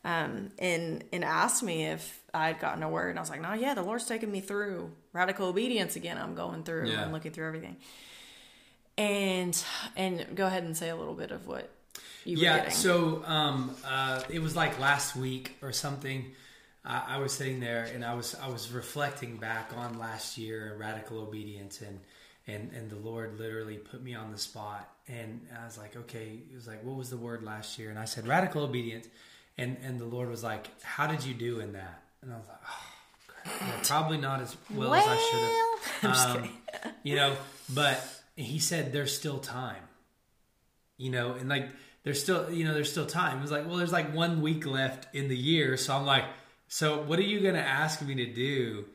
um, 0.04 0.50
and 0.58 1.02
and 1.12 1.24
asked 1.24 1.62
me 1.62 1.86
if 1.86 2.22
I 2.34 2.48
had 2.48 2.60
gotten 2.60 2.82
a 2.82 2.88
word, 2.88 3.10
and 3.10 3.18
I 3.18 3.22
was 3.22 3.30
like, 3.30 3.40
"No, 3.40 3.54
yeah, 3.54 3.74
the 3.74 3.82
Lord's 3.82 4.04
taking 4.04 4.30
me 4.30 4.40
through 4.40 4.92
radical 5.12 5.48
obedience 5.48 5.96
again. 5.96 6.18
I'm 6.18 6.34
going 6.34 6.62
through 6.62 6.90
yeah. 6.90 7.04
and 7.04 7.12
looking 7.12 7.32
through 7.32 7.46
everything." 7.46 7.78
And 8.96 9.61
and 9.96 10.26
go 10.35 10.46
ahead 10.46 10.62
and 10.62 10.76
say 10.76 10.88
a 10.88 10.96
little 10.96 11.14
bit 11.14 11.30
of 11.30 11.46
what 11.46 11.70
you 12.24 12.38
yeah, 12.38 12.59
getting. 12.59 12.72
so 12.72 13.22
um, 13.26 13.74
uh, 13.85 14.22
it 14.30 14.40
was 14.40 14.54
like 14.54 14.78
last 14.78 15.16
week 15.16 15.57
or 15.62 15.72
something. 15.72 16.33
I 16.87 17.16
was 17.16 17.33
sitting 17.33 17.61
there 17.61 17.85
and 17.94 18.04
I 18.04 18.12
was 18.12 18.35
I 18.35 18.48
was 18.48 18.70
reflecting 18.70 19.38
back 19.38 19.70
on 19.74 19.98
last 19.98 20.37
year 20.37 20.76
radical 20.78 21.18
obedience 21.18 21.80
and 21.80 21.98
and 22.46 22.70
and 22.74 22.90
the 22.90 22.96
Lord 22.96 23.38
literally 23.38 23.78
put 23.78 24.02
me 24.02 24.14
on 24.14 24.30
the 24.30 24.37
spot 24.37 24.87
and 25.09 25.40
I 25.59 25.64
was 25.64 25.78
like 25.78 25.96
okay 25.96 26.40
it 26.50 26.54
was 26.54 26.66
like 26.66 26.85
what 26.85 26.96
was 26.96 27.09
the 27.09 27.16
word 27.16 27.42
last 27.42 27.78
year 27.78 27.88
and 27.88 27.98
I 27.98 28.04
said 28.04 28.26
radical 28.26 28.64
obedience 28.64 29.09
and 29.57 29.76
and 29.85 30.00
the 30.00 30.04
Lord 30.04 30.28
was 30.28 30.42
like, 30.42 30.66
"How 30.83 31.07
did 31.07 31.24
you 31.24 31.35
do 31.35 31.61
in 31.61 31.72
that?" 31.74 32.02
And 32.22 32.33
I 32.33 32.37
was 32.37 32.46
like, 32.48 32.59
"Oh, 32.66 33.80
probably 33.85 34.18
not 34.18 34.40
as 34.40 34.57
well, 34.70 34.90
well 34.90 35.00
as 35.00 35.07
I 35.07 35.16
should 35.16 35.40
have." 35.40 35.54
Um, 36.04 36.50
you 37.02 37.16
know, 37.16 37.37
but 37.72 38.04
he 38.36 38.58
said, 38.58 38.92
"There's 38.92 39.16
still 39.16 39.38
time." 39.38 39.82
You 40.96 41.10
know, 41.10 41.32
and 41.32 41.48
like 41.48 41.68
there's 42.04 42.22
still 42.22 42.50
you 42.50 42.64
know 42.64 42.74
there's 42.74 42.90
still 42.90 43.06
time. 43.06 43.38
It 43.38 43.42
was 43.42 43.50
like, 43.50 43.66
well, 43.66 43.76
there's 43.76 43.92
like 43.92 44.14
one 44.14 44.42
week 44.42 44.66
left 44.66 45.14
in 45.14 45.28
the 45.28 45.36
year, 45.36 45.76
so 45.76 45.96
I'm 45.96 46.06
like, 46.06 46.24
so 46.68 47.02
what 47.02 47.18
are 47.18 47.22
you 47.22 47.40
going 47.40 47.54
to 47.54 47.60
ask 47.60 48.02
me 48.02 48.14
to 48.16 48.32
do? 48.32 48.86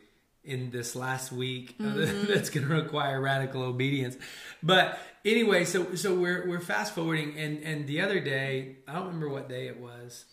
in 0.41 0.71
this 0.71 0.95
last 0.95 1.34
week 1.34 1.78
mm-hmm. 1.80 2.32
that's 2.32 2.49
going 2.49 2.65
to 2.65 2.73
require 2.73 3.19
radical 3.19 3.62
obedience. 3.62 4.15
But 4.63 4.97
anyway, 5.25 5.65
so 5.65 5.95
so 5.95 6.15
we're 6.15 6.47
we're 6.47 6.62
fast 6.62 6.95
forwarding, 6.95 7.38
and 7.38 7.62
and 7.62 7.86
the 7.86 8.02
other 8.02 8.21
day, 8.21 8.78
I 8.88 8.93
don't 8.93 9.08
remember 9.08 9.30
what 9.30 9.49
day 9.49 9.67
it 9.67 9.80
was. 9.80 10.23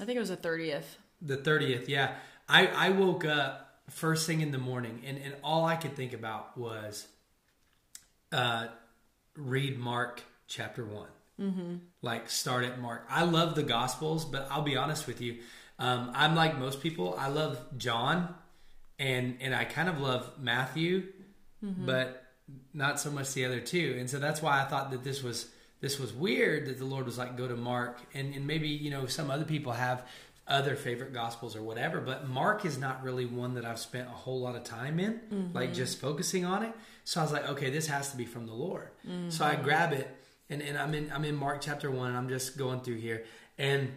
I 0.00 0.04
think 0.04 0.16
it 0.16 0.20
was 0.20 0.30
the 0.30 0.36
30th. 0.36 0.96
The 1.20 1.36
30th, 1.36 1.86
yeah. 1.86 2.14
I, 2.48 2.66
I 2.66 2.90
woke 2.90 3.24
up 3.24 3.82
first 3.88 4.26
thing 4.26 4.40
in 4.40 4.50
the 4.50 4.58
morning 4.58 5.02
and, 5.06 5.18
and 5.18 5.34
all 5.44 5.64
I 5.64 5.76
could 5.76 5.94
think 5.94 6.12
about 6.12 6.56
was 6.56 7.06
uh, 8.32 8.68
read 9.36 9.78
Mark 9.78 10.22
chapter 10.46 10.84
one. 10.84 11.08
Mm-hmm. 11.40 11.76
Like 12.02 12.30
start 12.30 12.64
at 12.64 12.80
Mark. 12.80 13.06
I 13.08 13.24
love 13.24 13.54
the 13.54 13.62
Gospels, 13.62 14.24
but 14.24 14.48
I'll 14.50 14.62
be 14.62 14.76
honest 14.76 15.06
with 15.06 15.20
you. 15.20 15.38
Um, 15.78 16.10
I'm 16.14 16.34
like 16.34 16.58
most 16.58 16.80
people. 16.80 17.16
I 17.18 17.28
love 17.28 17.58
John, 17.76 18.34
and 18.98 19.38
and 19.40 19.54
I 19.54 19.64
kind 19.64 19.88
of 19.88 20.00
love 20.00 20.30
Matthew, 20.38 21.04
mm-hmm. 21.64 21.86
but 21.86 22.22
not 22.74 23.00
so 23.00 23.10
much 23.10 23.32
the 23.32 23.44
other 23.44 23.60
two. 23.60 23.96
And 23.98 24.08
so 24.08 24.18
that's 24.18 24.42
why 24.42 24.60
I 24.60 24.64
thought 24.64 24.90
that 24.90 25.04
this 25.04 25.22
was 25.22 25.48
this 25.82 25.98
was 25.98 26.12
weird 26.14 26.66
that 26.66 26.78
the 26.78 26.84
Lord 26.84 27.04
was 27.04 27.18
like, 27.18 27.36
go 27.36 27.46
to 27.46 27.56
Mark. 27.56 27.98
And, 28.14 28.34
and 28.34 28.46
maybe, 28.46 28.68
you 28.68 28.90
know, 28.90 29.06
some 29.06 29.30
other 29.30 29.44
people 29.44 29.72
have 29.72 30.06
other 30.46 30.76
favorite 30.76 31.12
gospels 31.12 31.54
or 31.54 31.62
whatever, 31.62 32.00
but 32.00 32.28
Mark 32.28 32.64
is 32.64 32.78
not 32.78 33.02
really 33.02 33.26
one 33.26 33.54
that 33.54 33.64
I've 33.64 33.78
spent 33.78 34.08
a 34.08 34.12
whole 34.12 34.40
lot 34.40 34.56
of 34.56 34.64
time 34.64 34.98
in, 34.98 35.14
mm-hmm. 35.14 35.56
like 35.56 35.74
just 35.74 36.00
focusing 36.00 36.44
on 36.44 36.62
it. 36.62 36.72
So 37.04 37.20
I 37.20 37.24
was 37.24 37.32
like, 37.32 37.48
okay, 37.50 37.70
this 37.70 37.86
has 37.88 38.10
to 38.10 38.16
be 38.16 38.24
from 38.24 38.46
the 38.46 38.54
Lord. 38.54 38.88
Mm-hmm. 39.08 39.30
So 39.30 39.44
I 39.44 39.56
grab 39.56 39.92
it 39.92 40.08
and, 40.48 40.62
and 40.62 40.78
I'm 40.78 40.94
in 40.94 41.10
I'm 41.12 41.24
in 41.24 41.34
Mark 41.34 41.60
chapter 41.60 41.90
one 41.90 42.08
and 42.08 42.16
I'm 42.16 42.28
just 42.28 42.56
going 42.56 42.80
through 42.80 42.98
here. 42.98 43.24
And 43.58 43.88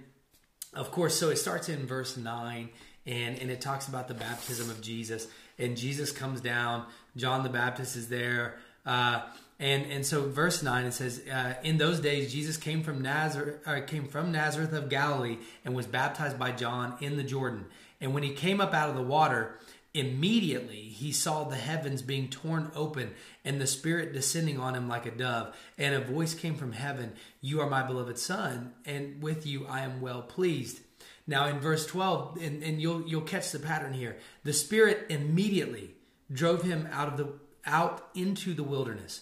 of 0.74 0.92
course, 0.92 1.16
so 1.16 1.30
it 1.30 1.38
starts 1.38 1.70
in 1.70 1.86
verse 1.86 2.18
nine 2.18 2.70
and, 3.06 3.38
and 3.40 3.52
it 3.52 3.62
talks 3.62 3.88
about 3.88 4.08
the 4.08 4.14
baptism 4.14 4.70
of 4.70 4.82
Jesus. 4.82 5.28
And 5.58 5.78
Jesus 5.78 6.12
comes 6.12 6.42
down, 6.42 6.86
John 7.16 7.44
the 7.44 7.50
Baptist 7.50 7.96
is 7.96 8.10
there. 8.10 8.58
Uh, 8.86 9.22
and 9.60 9.86
and 9.90 10.06
so 10.06 10.28
verse 10.28 10.62
nine 10.64 10.86
it 10.86 10.94
says, 10.94 11.22
uh, 11.32 11.54
"In 11.64 11.78
those 11.78 12.00
days 12.00 12.34
Jesus 12.34 12.58
came 12.58 12.84
from 12.84 13.02
Nazareth, 13.02 13.66
uh, 13.66 13.82
came 13.82 14.08
from 14.08 14.32
Nazareth 14.32 14.74
of 14.74 14.90
Galilee, 14.90 15.38
and 15.64 15.76
was 15.76 15.86
baptized 15.86 16.38
by 16.38 16.52
John 16.52 16.96
in 17.00 17.16
the 17.16 17.24
Jordan. 17.24 17.66
And 18.02 18.14
when 18.14 18.24
he 18.24 18.34
came 18.34 18.60
up 18.60 18.74
out 18.74 18.90
of 18.90 18.96
the 18.96 19.02
water, 19.02 19.58
immediately 19.96 20.82
he 20.82 21.12
saw 21.12 21.44
the 21.44 21.56
heavens 21.56 22.02
being 22.02 22.30
torn 22.30 22.72
open, 22.76 23.14
and 23.44 23.60
the 23.60 23.68
Spirit 23.68 24.14
descending 24.14 24.60
on 24.60 24.76
him 24.76 24.88
like 24.88 25.06
a 25.06 25.12
dove. 25.12 25.56
And 25.78 25.96
a 25.96 26.00
voice 26.00 26.34
came 26.34 26.56
from 26.56 26.74
heaven: 26.74 27.14
You 27.42 27.62
are 27.62 27.70
my 27.70 27.82
beloved 27.82 28.20
Son, 28.20 28.74
and 28.86 29.22
with 29.22 29.46
you 29.46 29.66
I 29.68 29.82
am 29.82 30.02
well 30.02 30.22
pleased." 30.22 30.82
Now 31.26 31.48
in 31.48 31.60
verse 31.60 31.86
twelve, 31.86 32.38
and, 32.42 32.62
and 32.62 32.82
you'll 32.82 33.08
you'll 33.08 33.22
catch 33.22 33.52
the 33.52 33.60
pattern 33.60 33.94
here. 33.94 34.18
The 34.44 34.54
Spirit 34.54 35.08
immediately 35.10 35.96
drove 36.32 36.62
him 36.62 36.88
out 36.92 37.08
of 37.08 37.18
the 37.18 37.30
out 37.66 38.10
into 38.14 38.54
the 38.54 38.64
wilderness 38.64 39.22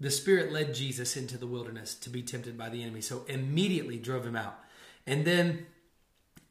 the 0.00 0.10
Spirit 0.10 0.52
led 0.52 0.74
Jesus 0.74 1.16
into 1.16 1.38
the 1.38 1.46
wilderness 1.46 1.94
to 1.94 2.10
be 2.10 2.22
tempted 2.22 2.58
by 2.58 2.68
the 2.68 2.82
enemy. 2.82 3.00
So 3.00 3.24
immediately 3.28 3.98
drove 3.98 4.26
him 4.26 4.36
out. 4.36 4.58
And 5.06 5.24
then 5.24 5.66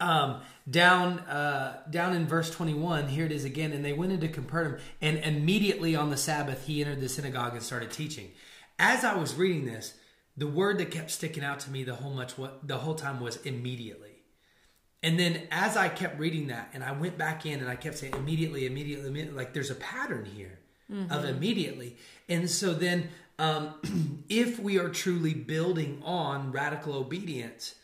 um, 0.04 0.40
down 0.70 1.20
uh, 1.20 1.82
down 1.90 2.14
in 2.14 2.26
verse 2.26 2.50
21, 2.50 3.08
here 3.08 3.24
it 3.24 3.32
is 3.32 3.44
again. 3.44 3.72
And 3.72 3.84
they 3.84 3.92
went 3.92 4.12
into 4.12 4.28
Capernaum, 4.28 4.78
and 5.00 5.18
immediately 5.18 5.96
on 5.96 6.10
the 6.10 6.16
Sabbath, 6.16 6.66
he 6.66 6.82
entered 6.82 7.00
the 7.00 7.08
synagogue 7.08 7.54
and 7.54 7.62
started 7.62 7.90
teaching. 7.90 8.30
As 8.78 9.04
I 9.04 9.14
was 9.14 9.34
reading 9.34 9.64
this, 9.64 9.94
the 10.36 10.46
word 10.46 10.78
that 10.78 10.90
kept 10.90 11.10
sticking 11.10 11.44
out 11.44 11.60
to 11.60 11.70
me 11.70 11.84
the 11.84 11.94
whole 11.94 12.12
much 12.12 12.36
what 12.36 12.66
the 12.66 12.78
whole 12.78 12.94
time 12.94 13.20
was 13.20 13.36
immediately. 13.44 14.10
And 15.02 15.18
then 15.18 15.42
as 15.50 15.76
I 15.76 15.88
kept 15.88 16.18
reading 16.18 16.48
that, 16.48 16.70
and 16.72 16.82
I 16.82 16.92
went 16.92 17.18
back 17.18 17.44
in 17.46 17.60
and 17.60 17.68
I 17.68 17.76
kept 17.76 17.98
saying 17.98 18.14
immediately, 18.14 18.66
immediately, 18.66 19.08
immediately 19.08 19.36
like 19.36 19.52
there's 19.52 19.70
a 19.70 19.76
pattern 19.76 20.24
here 20.24 20.58
mm-hmm. 20.90 21.12
of 21.12 21.24
immediately. 21.24 21.96
And 22.28 22.50
so 22.50 22.72
then 22.72 23.10
um, 23.38 24.24
if 24.28 24.58
we 24.58 24.78
are 24.78 24.88
truly 24.88 25.34
building 25.34 26.02
on 26.04 26.52
radical 26.52 26.94
obedience, 26.94 27.74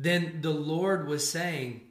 then 0.00 0.38
the 0.40 0.50
Lord 0.50 1.06
was 1.06 1.28
saying, 1.28 1.82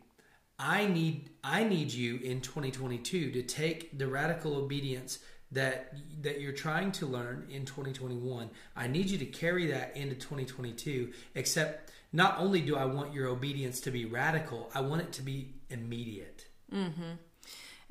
I 0.58 0.88
need 0.88 1.30
I 1.44 1.64
need 1.64 1.94
you 1.94 2.18
in 2.18 2.42
2022 2.42 3.32
to 3.32 3.44
take 3.44 3.98
the 3.98 4.08
radical 4.08 4.56
obedience 4.56 5.20
that 5.52 5.94
that 6.24 6.42
you're 6.42 6.52
trying 6.52 6.92
to 6.94 7.06
learn 7.06 7.48
in 7.52 7.66
2021. 7.66 8.50
I 8.76 8.88
need 8.88 9.12
you 9.12 9.20
to 9.20 9.26
carry 9.26 9.68
that 9.68 9.96
into 9.96 10.16
2022. 10.16 11.14
Except 11.36 11.92
not 12.12 12.40
only 12.40 12.62
do 12.62 12.76
I 12.76 12.86
want 12.86 13.14
your 13.14 13.28
obedience 13.28 13.80
to 13.82 13.92
be 13.92 14.06
radical, 14.06 14.72
I 14.74 14.82
want 14.82 15.04
it 15.04 15.12
to 15.14 15.22
be 15.22 15.54
immediate. 15.70 16.48
Mm-hmm. 16.74 17.14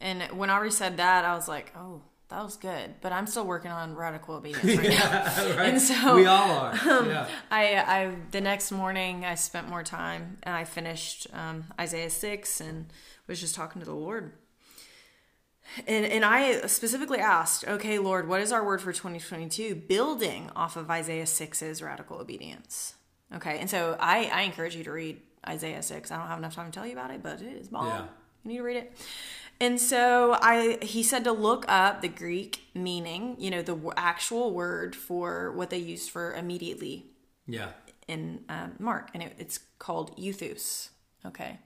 And 0.00 0.22
when 0.36 0.50
Ari 0.50 0.72
said 0.72 0.96
that, 0.96 1.24
I 1.24 1.34
was 1.34 1.46
like, 1.46 1.72
oh, 1.76 2.02
that 2.28 2.44
was 2.44 2.56
good, 2.56 2.96
but 3.00 3.10
I'm 3.10 3.26
still 3.26 3.46
working 3.46 3.70
on 3.70 3.94
radical 3.94 4.34
obedience 4.34 4.64
right 4.78 4.92
yeah, 4.92 5.32
now. 5.36 5.56
Right. 5.56 5.68
And 5.70 5.80
so 5.80 6.16
we 6.16 6.26
all 6.26 6.50
are. 6.50 6.72
Um, 6.72 7.08
yeah. 7.08 7.26
I, 7.50 7.76
I, 7.76 8.14
the 8.30 8.42
next 8.42 8.70
morning 8.70 9.24
I 9.24 9.34
spent 9.34 9.68
more 9.68 9.82
time 9.82 10.36
and 10.42 10.54
I 10.54 10.64
finished 10.64 11.26
um, 11.32 11.64
Isaiah 11.80 12.10
six 12.10 12.60
and 12.60 12.92
was 13.26 13.40
just 13.40 13.54
talking 13.54 13.80
to 13.80 13.86
the 13.86 13.94
Lord. 13.94 14.32
And 15.86 16.04
and 16.06 16.24
I 16.24 16.66
specifically 16.66 17.18
asked, 17.18 17.66
okay, 17.66 17.98
Lord, 17.98 18.26
what 18.26 18.40
is 18.40 18.52
our 18.52 18.64
word 18.64 18.80
for 18.80 18.92
2022? 18.92 19.74
Building 19.74 20.50
off 20.56 20.76
of 20.76 20.90
Isaiah 20.90 21.24
6's 21.24 21.82
radical 21.82 22.18
obedience. 22.18 22.94
Okay, 23.34 23.58
and 23.58 23.68
so 23.68 23.96
I, 24.00 24.30
I 24.32 24.42
encourage 24.42 24.74
you 24.74 24.84
to 24.84 24.92
read 24.92 25.20
Isaiah 25.46 25.82
6. 25.82 26.10
I 26.10 26.16
don't 26.16 26.26
have 26.26 26.38
enough 26.38 26.54
time 26.54 26.70
to 26.70 26.72
tell 26.72 26.86
you 26.86 26.92
about 26.92 27.10
it, 27.10 27.22
but 27.22 27.42
it 27.42 27.54
is 27.54 27.68
bomb. 27.68 27.86
Yeah. 27.86 28.04
You 28.44 28.50
need 28.50 28.56
to 28.56 28.62
read 28.62 28.76
it. 28.78 28.92
And 29.60 29.80
so 29.80 30.36
I 30.40 30.78
he 30.82 31.02
said 31.02 31.24
to 31.24 31.32
look 31.32 31.64
up 31.68 32.00
the 32.00 32.08
Greek 32.08 32.60
meaning, 32.74 33.34
you 33.38 33.50
know, 33.50 33.62
the 33.62 33.74
w- 33.74 33.92
actual 33.96 34.52
word 34.52 34.94
for 34.94 35.50
what 35.52 35.70
they 35.70 35.78
used 35.78 36.10
for 36.10 36.32
immediately 36.34 37.06
Yeah. 37.46 37.70
in 38.06 38.44
um, 38.48 38.74
Mark, 38.78 39.10
and 39.14 39.22
it, 39.22 39.34
it's 39.38 39.58
called 39.78 40.16
euthus. 40.16 40.90
Okay, 41.26 41.58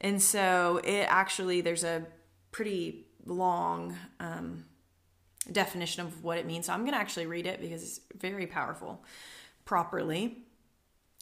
and 0.00 0.22
so 0.22 0.80
it 0.84 1.06
actually 1.08 1.60
there's 1.60 1.82
a 1.84 2.06
pretty 2.52 3.06
long 3.26 3.96
um, 4.20 4.64
definition 5.50 6.06
of 6.06 6.22
what 6.22 6.38
it 6.38 6.46
means. 6.46 6.66
So 6.66 6.72
I'm 6.72 6.80
going 6.80 6.92
to 6.94 7.00
actually 7.00 7.26
read 7.26 7.46
it 7.46 7.60
because 7.60 7.82
it's 7.82 8.00
very 8.16 8.46
powerful. 8.46 9.02
Properly, 9.64 10.44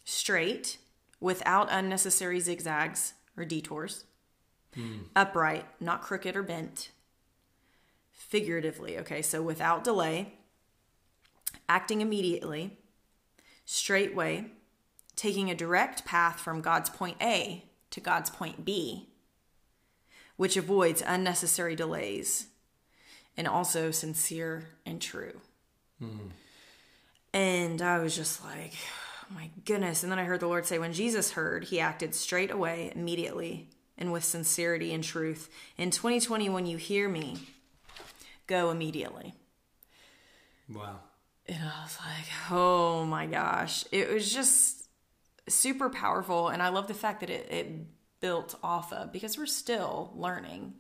straight, 0.05 0.79
without 1.21 1.69
unnecessary 1.71 2.39
zigzags 2.41 3.15
or 3.37 3.45
detours, 3.45 4.05
Mm. 4.77 5.05
upright, 5.15 5.65
not 5.81 6.03
crooked 6.03 6.37
or 6.37 6.43
bent. 6.43 6.91
Figuratively, 8.13 8.99
okay, 8.99 9.23
so 9.23 9.43
without 9.43 9.85
delay, 9.85 10.35
acting 11.69 12.01
immediately, 12.01 12.77
straightway, 13.65 14.47
taking 15.15 15.51
a 15.51 15.55
direct 15.55 16.05
path 16.05 16.41
from 16.41 16.61
God's 16.61 16.91
point 16.91 17.17
A 17.21 17.65
to 17.91 18.01
God's 18.01 18.31
point 18.31 18.65
B, 18.65 19.09
which 20.37 20.57
avoids 20.57 21.03
unnecessary 21.07 21.75
delays 21.75 22.49
and 23.37 23.47
also 23.47 23.91
sincere 23.91 24.69
and 24.85 25.01
true. 25.01 25.41
Mm. 26.03 26.31
And 27.33 27.83
I 27.83 27.99
was 27.99 28.17
just 28.17 28.45
like, 28.45 28.75
oh 29.31 29.35
my 29.35 29.51
goodness. 29.65 30.03
And 30.03 30.13
then 30.13 30.19
I 30.19 30.25
heard 30.25 30.41
the 30.41 30.47
Lord 30.47 30.67
say, 30.67 30.79
when 30.79 30.93
Jesus 30.93 31.33
heard, 31.33 31.65
he 31.65 31.81
acted 31.81 32.15
straight 32.15 32.51
away, 32.51 32.93
immediately, 32.95 33.69
and 33.99 34.13
with 34.13 34.25
sincerity 34.25 34.93
and 34.93 35.03
truth. 35.03 35.49
In 35.79 35.91
2020, 35.91 36.49
when 36.49 36.67
you 36.67 36.77
hear 36.77 37.09
me, 37.09 37.39
go 38.47 38.71
immediately. 38.71 39.35
Wow. 40.73 41.01
And 41.49 41.59
I 41.63 41.83
was 41.85 41.97
like, 42.05 42.27
oh 42.51 43.05
my 43.05 43.27
gosh. 43.27 43.85
It 43.93 44.11
was 44.13 44.33
just 44.33 44.89
super 45.49 45.89
powerful. 45.89 46.49
And 46.49 46.63
I 46.63 46.69
love 46.71 46.89
the 46.89 46.95
fact 46.95 47.21
that 47.21 47.31
it, 47.31 47.47
it 47.51 47.87
built 48.21 48.57
off 48.63 48.93
of 48.93 49.13
because 49.13 49.39
we're 49.39 49.47
still 49.47 50.13
learning. 50.17 50.75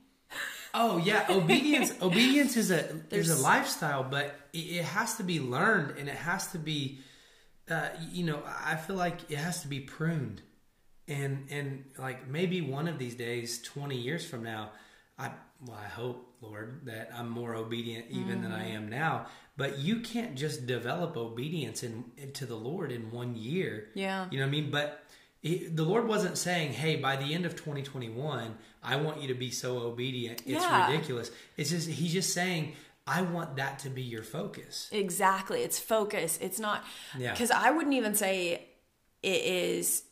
Oh 0.74 0.98
yeah, 0.98 1.24
obedience. 1.30 1.92
obedience 2.02 2.56
is 2.56 2.70
a 2.72 2.80
is 2.90 3.02
There's- 3.08 3.30
a 3.30 3.42
lifestyle, 3.42 4.02
but 4.02 4.34
it, 4.52 4.58
it 4.58 4.84
has 4.84 5.14
to 5.16 5.22
be 5.22 5.38
learned, 5.40 5.96
and 5.98 6.08
it 6.08 6.16
has 6.16 6.48
to 6.48 6.58
be, 6.58 6.98
uh, 7.70 7.88
you 8.10 8.24
know, 8.24 8.42
I 8.64 8.74
feel 8.74 8.96
like 8.96 9.30
it 9.30 9.38
has 9.38 9.62
to 9.62 9.68
be 9.68 9.78
pruned, 9.80 10.42
and 11.08 11.46
and 11.50 11.84
like 11.98 12.28
maybe 12.28 12.60
one 12.60 12.88
of 12.88 12.98
these 12.98 13.14
days, 13.14 13.62
twenty 13.62 13.96
years 13.96 14.24
from 14.24 14.42
now, 14.42 14.70
I 15.18 15.30
well, 15.64 15.78
I 15.82 15.88
hope, 15.88 16.34
Lord, 16.40 16.82
that 16.84 17.10
I'm 17.16 17.30
more 17.30 17.54
obedient 17.54 18.06
even 18.10 18.42
than 18.42 18.52
I 18.52 18.66
mm-hmm. 18.66 18.76
am 18.76 18.88
now. 18.88 19.26
But 19.56 19.78
you 19.78 20.00
can't 20.00 20.34
just 20.34 20.66
develop 20.66 21.16
obedience 21.16 21.82
in, 21.82 22.04
into 22.18 22.44
the 22.44 22.56
Lord 22.56 22.92
in 22.92 23.10
one 23.10 23.34
year. 23.36 23.88
Yeah. 23.94 24.26
You 24.30 24.38
know 24.38 24.44
what 24.44 24.48
I 24.48 24.50
mean? 24.50 24.70
But 24.70 25.02
he, 25.40 25.66
the 25.66 25.84
Lord 25.84 26.06
wasn't 26.06 26.36
saying, 26.36 26.72
"Hey, 26.72 26.96
by 26.96 27.16
the 27.16 27.32
end 27.32 27.46
of 27.46 27.56
2021, 27.56 28.54
I 28.82 28.96
want 28.96 29.22
you 29.22 29.28
to 29.28 29.34
be 29.34 29.50
so 29.50 29.78
obedient. 29.78 30.40
It's 30.40 30.62
Yeah. 30.62 30.90
ridiculous." 30.90 31.30
It's 31.56 31.70
just 31.70 31.88
He's 31.88 32.12
just 32.12 32.34
saying, 32.34 32.74
"I 33.06 33.22
want 33.22 33.56
that 33.56 33.78
to 33.80 33.90
be 33.90 34.02
your 34.02 34.22
focus." 34.22 34.88
Exactly. 34.92 35.62
It's 35.62 35.78
focus. 35.78 36.38
It's 36.42 36.58
not 36.58 36.84
Yeah. 37.16 37.32
because 37.32 37.50
I 37.50 37.70
wouldn't 37.70 37.94
even 37.94 38.14
say 38.14 38.66
it 39.22 39.42
is 39.42 40.02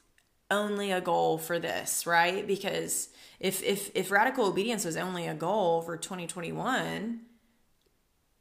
only 0.54 0.92
a 0.92 1.00
goal 1.00 1.36
for 1.38 1.58
this, 1.58 2.06
right? 2.06 2.46
Because 2.46 3.08
if 3.40 3.62
if 3.62 3.90
if 3.94 4.10
radical 4.10 4.46
obedience 4.46 4.84
was 4.84 4.96
only 4.96 5.26
a 5.26 5.34
goal 5.34 5.82
for 5.82 5.96
2021, 5.96 7.20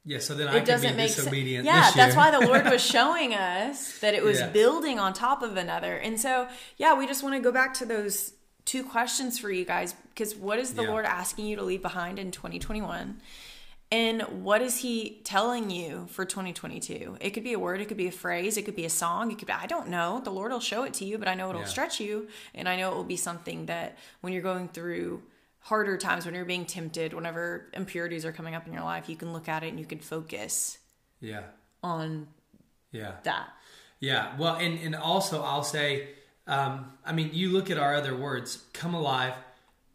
Yeah. 0.06 0.18
So 0.20 0.34
then 0.34 0.48
it 0.48 0.52
can 0.52 0.64
doesn't 0.66 0.96
make 0.96 1.08
sense. 1.10 1.16
disobedient. 1.24 1.64
Yeah, 1.64 1.86
this 1.86 1.94
that's 1.94 2.16
why 2.16 2.30
the 2.30 2.40
Lord 2.40 2.64
was 2.66 2.82
showing 2.96 3.34
us 3.34 3.98
that 4.00 4.14
it 4.14 4.22
was 4.22 4.38
Yeah. 4.40 4.48
building 4.50 4.98
on 4.98 5.12
top 5.12 5.42
of 5.42 5.56
another. 5.56 5.96
And 5.96 6.20
so, 6.20 6.46
yeah, 6.76 6.94
we 6.98 7.06
just 7.06 7.22
want 7.22 7.34
to 7.34 7.40
go 7.40 7.52
back 7.52 7.74
to 7.74 7.86
those 7.86 8.32
two 8.64 8.82
questions 8.84 9.38
for 9.38 9.50
you 9.50 9.64
guys 9.64 9.94
because 10.14 10.34
what 10.34 10.58
is 10.58 10.74
the 10.74 10.82
Yeah. 10.82 10.88
Lord 10.90 11.04
asking 11.06 11.46
you 11.46 11.56
to 11.56 11.62
leave 11.62 11.82
behind 11.82 12.18
in 12.18 12.30
2021? 12.30 13.20
And 13.94 14.22
what 14.42 14.60
is 14.60 14.78
he 14.78 15.20
telling 15.22 15.70
you 15.70 16.06
for 16.10 16.24
2022? 16.24 17.16
It 17.20 17.30
could 17.30 17.44
be 17.44 17.52
a 17.52 17.60
word, 17.60 17.80
it 17.80 17.86
could 17.86 17.96
be 17.96 18.08
a 18.08 18.12
phrase, 18.12 18.56
it 18.56 18.64
could 18.64 18.74
be 18.74 18.84
a 18.84 18.90
song, 18.90 19.30
it 19.30 19.38
could 19.38 19.46
be 19.46 19.52
I 19.52 19.66
don't 19.66 19.88
know. 19.88 20.20
The 20.24 20.32
Lord 20.32 20.50
will 20.50 20.58
show 20.58 20.82
it 20.82 20.94
to 20.94 21.04
you, 21.04 21.16
but 21.16 21.28
I 21.28 21.34
know 21.34 21.48
it'll 21.48 21.60
Yeah. 21.60 21.68
stretch 21.68 22.00
you 22.00 22.26
and 22.56 22.68
I 22.68 22.74
know 22.74 22.90
it 22.90 22.96
will 22.96 23.04
be 23.04 23.16
something 23.16 23.66
that 23.66 23.96
when 24.20 24.32
you're 24.32 24.42
going 24.42 24.66
through 24.68 25.22
harder 25.60 25.96
times 25.96 26.26
when 26.26 26.34
you're 26.34 26.44
being 26.44 26.66
tempted, 26.66 27.14
whenever 27.14 27.70
impurities 27.72 28.24
are 28.24 28.32
coming 28.32 28.56
up 28.56 28.66
in 28.66 28.72
your 28.72 28.82
life, 28.82 29.08
you 29.08 29.14
can 29.14 29.32
look 29.32 29.48
at 29.48 29.62
it 29.62 29.68
and 29.68 29.78
you 29.78 29.86
can 29.86 30.00
focus 30.00 30.78
yeah. 31.20 31.44
on 31.80 32.26
Yeah. 32.90 33.12
that. 33.22 33.50
Yeah. 34.00 34.36
Well, 34.36 34.56
and 34.56 34.76
and 34.80 34.96
also 34.96 35.40
I'll 35.44 35.62
say, 35.62 36.08
um, 36.48 36.92
I 37.06 37.12
mean, 37.12 37.30
you 37.32 37.50
look 37.50 37.70
at 37.70 37.78
our 37.78 37.94
other 37.94 38.16
words: 38.16 38.64
come 38.72 38.92
alive, 38.92 39.34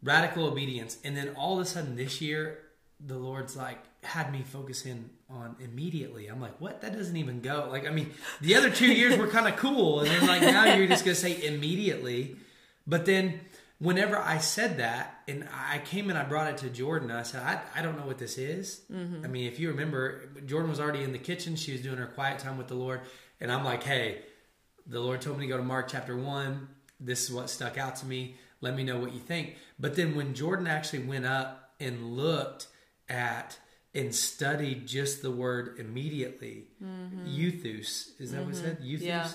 radical 0.02 0.46
obedience, 0.46 0.96
and 1.04 1.14
then 1.14 1.34
all 1.36 1.60
of 1.60 1.66
a 1.66 1.68
sudden 1.68 1.96
this 1.96 2.22
year, 2.22 2.58
the 2.98 3.18
Lord's 3.18 3.56
like 3.56 3.78
had 4.02 4.32
me 4.32 4.42
focus 4.42 4.86
in 4.86 5.10
on 5.28 5.56
immediately. 5.60 6.26
I'm 6.26 6.40
like, 6.40 6.60
what? 6.60 6.80
That 6.80 6.92
doesn't 6.96 7.16
even 7.16 7.40
go. 7.40 7.68
Like, 7.70 7.86
I 7.86 7.90
mean, 7.90 8.12
the 8.40 8.56
other 8.56 8.70
two 8.70 8.92
years 8.92 9.16
were 9.16 9.28
kind 9.28 9.46
of 9.46 9.56
cool, 9.56 10.00
and 10.00 10.08
then 10.08 10.26
like 10.26 10.42
now 10.42 10.74
you're 10.74 10.86
just 10.86 11.04
gonna 11.04 11.14
say 11.14 11.42
immediately, 11.46 12.36
but 12.86 13.06
then. 13.06 13.40
Whenever 13.82 14.18
I 14.18 14.36
said 14.36 14.76
that, 14.76 15.22
and 15.26 15.48
I 15.54 15.78
came 15.78 16.10
and 16.10 16.18
I 16.18 16.24
brought 16.24 16.48
it 16.48 16.58
to 16.58 16.68
Jordan, 16.68 17.10
I 17.10 17.22
said, 17.22 17.42
I, 17.42 17.62
I 17.74 17.80
don't 17.80 17.96
know 17.96 18.04
what 18.04 18.18
this 18.18 18.36
is. 18.36 18.82
Mm-hmm. 18.92 19.24
I 19.24 19.28
mean, 19.28 19.46
if 19.46 19.58
you 19.58 19.70
remember, 19.70 20.28
Jordan 20.44 20.68
was 20.68 20.78
already 20.78 21.02
in 21.02 21.12
the 21.12 21.18
kitchen. 21.18 21.56
She 21.56 21.72
was 21.72 21.80
doing 21.80 21.96
her 21.96 22.08
quiet 22.08 22.40
time 22.40 22.58
with 22.58 22.68
the 22.68 22.74
Lord. 22.74 23.00
And 23.40 23.50
I'm 23.50 23.64
like, 23.64 23.82
hey, 23.82 24.18
the 24.86 25.00
Lord 25.00 25.22
told 25.22 25.38
me 25.38 25.46
to 25.46 25.48
go 25.50 25.56
to 25.56 25.62
Mark 25.62 25.88
chapter 25.88 26.14
1. 26.14 26.68
This 27.00 27.24
is 27.24 27.32
what 27.32 27.48
stuck 27.48 27.78
out 27.78 27.96
to 27.96 28.06
me. 28.06 28.36
Let 28.60 28.76
me 28.76 28.84
know 28.84 28.98
what 28.98 29.14
you 29.14 29.20
think. 29.20 29.56
But 29.78 29.96
then 29.96 30.14
when 30.14 30.34
Jordan 30.34 30.66
actually 30.66 31.04
went 31.04 31.24
up 31.24 31.72
and 31.80 32.16
looked 32.16 32.66
at 33.08 33.58
and 33.94 34.14
studied 34.14 34.86
just 34.86 35.22
the 35.22 35.30
word 35.30 35.76
immediately, 35.78 36.68
mm-hmm. 36.82 37.26
euthus, 37.26 38.10
is 38.20 38.32
that 38.32 38.44
what 38.44 38.54
it 38.54 38.56
mm-hmm. 38.56 38.64
said? 38.64 38.80
Euthus? 38.82 39.02
Yeah. 39.02 39.30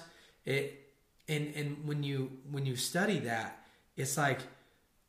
It 0.45 0.81
and 1.27 1.53
and 1.55 1.85
when 1.85 2.03
you 2.03 2.31
when 2.51 2.65
you 2.65 2.75
study 2.75 3.19
that, 3.19 3.65
it's 3.97 4.17
like 4.17 4.39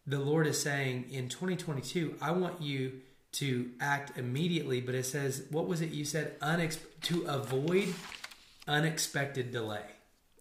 the 0.07 0.19
Lord 0.19 0.47
is 0.47 0.61
saying 0.61 1.07
in 1.11 1.29
2022, 1.29 2.17
I 2.21 2.31
want 2.31 2.61
you 2.63 3.01
to 3.33 3.71
act 3.81 4.17
immediately, 4.17 4.81
but 4.81 4.95
it 4.95 5.05
says, 5.05 5.45
what 5.51 5.67
was 5.67 5.81
it 5.83 5.91
you 5.91 6.05
said? 6.05 6.39
Unex- 6.41 6.79
to 7.03 7.25
avoid 7.27 7.93
unexpected 8.69 9.53
delay 9.53 9.85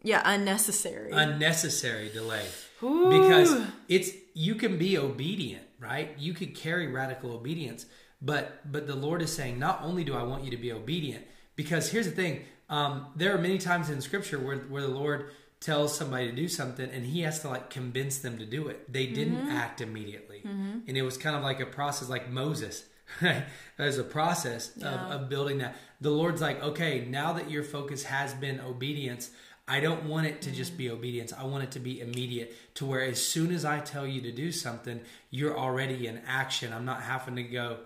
Yeah, 0.01 0.21
unnecessary. 0.25 1.11
unnecessary 1.11 2.09
delay 2.09 2.45
because 2.81 3.61
it's 3.87 4.11
you 4.33 4.55
can 4.55 4.77
be 4.77 4.97
obedient 4.97 5.63
right 5.79 6.15
you 6.17 6.33
could 6.33 6.55
carry 6.55 6.87
radical 6.87 7.31
obedience 7.31 7.85
but 8.21 8.59
but 8.71 8.87
the 8.87 8.95
lord 8.95 9.21
is 9.21 9.31
saying 9.31 9.59
not 9.59 9.81
only 9.83 10.03
do 10.03 10.15
i 10.15 10.23
want 10.23 10.43
you 10.43 10.51
to 10.51 10.57
be 10.57 10.71
obedient 10.71 11.23
because 11.55 11.89
here's 11.91 12.05
the 12.05 12.11
thing 12.11 12.41
um, 12.67 13.07
there 13.15 13.35
are 13.35 13.37
many 13.37 13.59
times 13.59 13.91
in 13.91 14.01
scripture 14.01 14.39
where, 14.39 14.57
where 14.57 14.81
the 14.81 14.87
lord 14.87 15.29
tells 15.65 15.97
somebody 15.97 16.29
to 16.29 16.35
do 16.35 16.47
something 16.47 16.89
and 16.91 17.05
he 17.05 17.21
has 17.21 17.39
to 17.39 17.49
like 17.49 17.69
convince 17.69 18.19
them 18.19 18.37
to 18.37 18.45
do 18.45 18.67
it. 18.67 18.91
They 18.91 19.07
didn't 19.07 19.37
mm-hmm. 19.37 19.51
act 19.51 19.81
immediately. 19.81 20.43
Mm-hmm. 20.45 20.79
And 20.87 20.97
it 20.97 21.01
was 21.01 21.17
kind 21.17 21.35
of 21.35 21.41
like 21.41 21.59
a 21.59 21.65
process 21.65 22.09
like 22.09 22.29
moses 22.29 22.85
right? 23.21 23.43
There's 23.77 23.97
a 23.99 24.03
process 24.03 24.75
of, 24.77 24.83
of 24.83 25.29
building 25.29 25.59
that. 25.59 25.75
The 26.01 26.09
lord's 26.09 26.41
like 26.41 26.61
okay 26.61 27.05
now 27.09 27.33
that 27.33 27.49
your 27.49 27.63
focus 27.63 28.03
has 28.03 28.33
been 28.33 28.59
obedience 28.59 29.31
I 29.67 29.79
don't 29.79 30.05
want 30.05 30.27
it 30.27 30.43
to 30.43 30.51
just 30.51 30.73
mm-hmm. 30.73 30.77
be 30.77 30.89
obedience. 30.91 31.33
I 31.33 31.43
want 31.45 31.63
it 31.63 31.71
to 31.71 31.79
be 31.79 31.99
immediate 31.99 32.55
to 32.75 32.85
where 32.85 33.01
as 33.01 33.19
soon 33.19 33.51
as 33.51 33.65
I 33.65 33.79
tell 33.79 34.05
you 34.05 34.21
to 34.21 34.31
do 34.31 34.51
something, 34.51 35.01
you're 35.31 35.57
already 35.57 36.05
in 36.05 36.21
action. 36.27 36.71
I'm 36.71 36.85
not 36.85 37.01
having 37.01 37.35
to 37.37 37.43
go, 37.43 37.77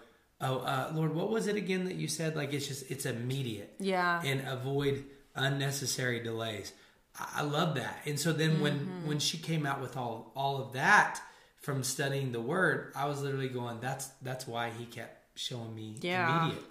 oh, 0.41 0.59
uh, 0.59 0.91
Lord, 0.93 1.13
what 1.13 1.29
was 1.29 1.47
it 1.47 1.55
again 1.55 1.85
that 1.85 1.95
you 1.95 2.07
said? 2.07 2.35
Like 2.35 2.53
it's 2.53 2.67
just, 2.67 2.89
it's 2.91 3.05
immediate. 3.05 3.73
Yeah. 3.79 4.21
And 4.23 4.47
avoid 4.47 5.03
unnecessary 5.35 6.19
delays. 6.21 6.71
I, 7.19 7.27
I 7.37 7.41
love 7.43 7.75
that. 7.75 7.99
And 8.05 8.19
so 8.19 8.31
then 8.33 8.61
when, 8.61 8.79
Mm-hmm. 8.79 9.07
when 9.07 9.19
she 9.19 9.37
came 9.37 9.65
out 9.65 9.81
with 9.81 9.97
all, 9.97 10.31
all 10.35 10.61
of 10.61 10.73
that 10.73 11.19
from 11.61 11.83
studying 11.83 12.31
the 12.31 12.41
word, 12.41 12.93
I 12.95 13.05
was 13.05 13.21
literally 13.21 13.49
going, 13.49 13.79
that's, 13.81 14.07
that's 14.21 14.47
why 14.47 14.69
he 14.77 14.85
kept 14.85 15.17
showing 15.37 15.73
me 15.75 15.95
Yeah. 16.01 16.41
immediate. 16.45 16.63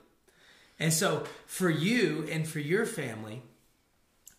And 0.80 0.92
so 0.92 1.24
for 1.46 1.68
you 1.68 2.26
and 2.30 2.46
for 2.46 2.60
your 2.60 2.86
family, 2.86 3.42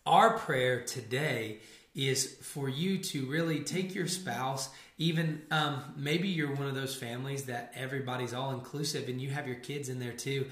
our 0.06 0.38
prayer 0.38 0.82
today 0.84 1.60
is 1.94 2.36
for 2.42 2.70
you 2.70 2.98
to 3.00 3.26
really 3.26 3.60
take 3.62 3.94
your 3.94 4.08
spouse 4.08 4.70
even 5.00 5.42
um, 5.50 5.82
maybe 5.96 6.28
you're 6.28 6.54
one 6.54 6.68
of 6.68 6.76
those 6.76 6.94
families 6.94 7.46
that 7.46 7.72
everybody's 7.74 8.34
all 8.34 8.52
inclusive 8.52 9.10
and 9.10 9.20
you 9.20 9.30
have 9.30 9.48
your 9.48 9.56
kids 9.56 9.90
in 9.90 9.98
there 9.98 10.12
too. 10.12 10.46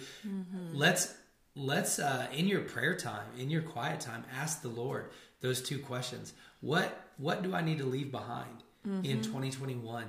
Let's 0.73 1.13
let's 1.55 1.99
uh, 1.99 2.27
in 2.33 2.47
your 2.47 2.61
prayer 2.61 2.95
time 2.95 3.27
in 3.37 3.49
your 3.49 3.61
quiet 3.61 3.99
time 3.99 4.23
ask 4.39 4.61
the 4.61 4.69
lord 4.69 5.09
those 5.41 5.61
two 5.61 5.79
questions. 5.79 6.33
What 6.61 6.97
what 7.17 7.43
do 7.43 7.53
I 7.53 7.61
need 7.61 7.79
to 7.79 7.85
leave 7.85 8.11
behind 8.11 8.63
in 9.03 9.21
2021, 9.21 10.05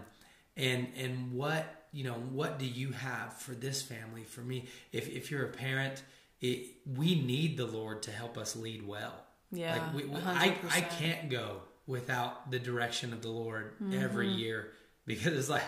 and 0.57 0.87
and 0.97 1.33
what 1.33 1.87
you 1.93 2.05
know 2.05 2.15
what 2.15 2.59
do 2.61 2.67
you 2.67 2.93
have 2.93 3.33
for 3.35 3.53
this 3.53 3.83
family 3.83 4.23
for 4.23 4.41
me? 4.41 4.67
If 4.93 5.09
if 5.09 5.31
you're 5.31 5.45
a 5.45 5.49
parent, 5.53 6.03
it, 6.41 6.67
we 6.97 7.21
need 7.21 7.57
the 7.57 7.67
Lord 7.67 8.03
to 8.03 8.13
help 8.13 8.39
us 8.39 8.55
lead 8.55 8.87
well. 8.87 9.15
Yeah, 9.51 9.73
like 9.73 9.95
we, 9.95 10.05
we, 10.05 10.21
I 10.21 10.55
I 10.71 10.81
can't 10.83 11.29
go 11.29 11.63
without 11.89 12.51
the 12.51 12.59
direction 12.59 13.13
of 13.13 13.23
the 13.23 13.31
Lord 13.31 13.73
every 13.93 14.29
mm-hmm. 14.29 14.39
year 14.39 14.69
because 15.07 15.33
it's 15.33 15.49
like 15.49 15.65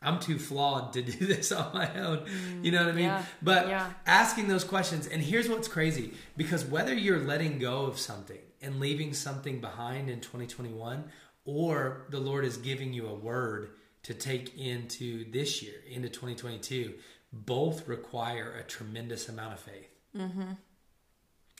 I'm 0.00 0.20
too 0.20 0.38
flawed 0.38 0.92
to 0.92 1.02
do 1.02 1.26
this 1.26 1.52
on 1.52 1.74
my 1.74 1.92
own. 2.00 2.18
Mm, 2.18 2.64
you 2.64 2.70
know 2.70 2.84
what 2.84 2.92
I 2.92 2.96
mean? 2.96 3.04
Yeah. 3.06 3.24
But 3.42 3.68
Yeah. 3.68 3.90
asking 4.06 4.48
those 4.48 4.64
questions, 4.64 5.06
and 5.08 5.20
here's 5.20 5.48
what's 5.48 5.68
crazy 5.68 6.14
because 6.36 6.64
whether 6.64 6.94
you're 6.94 7.18
letting 7.18 7.58
go 7.58 7.82
of 7.82 7.98
something 7.98 8.38
and 8.62 8.80
leaving 8.80 9.12
something 9.12 9.60
behind 9.60 10.08
in 10.08 10.20
2021, 10.20 11.04
or 11.44 12.06
the 12.10 12.20
Lord 12.20 12.44
is 12.44 12.56
giving 12.56 12.92
you 12.92 13.08
a 13.08 13.14
word 13.14 13.70
to 14.04 14.14
take 14.14 14.56
into 14.56 15.28
this 15.30 15.62
year, 15.62 15.74
into 15.90 16.08
2022, 16.08 16.94
both 17.32 17.88
require 17.88 18.54
a 18.56 18.62
tremendous 18.62 19.28
amount 19.28 19.54
of 19.54 19.60
faith. 19.60 19.90
Mm-hmm. 20.16 20.52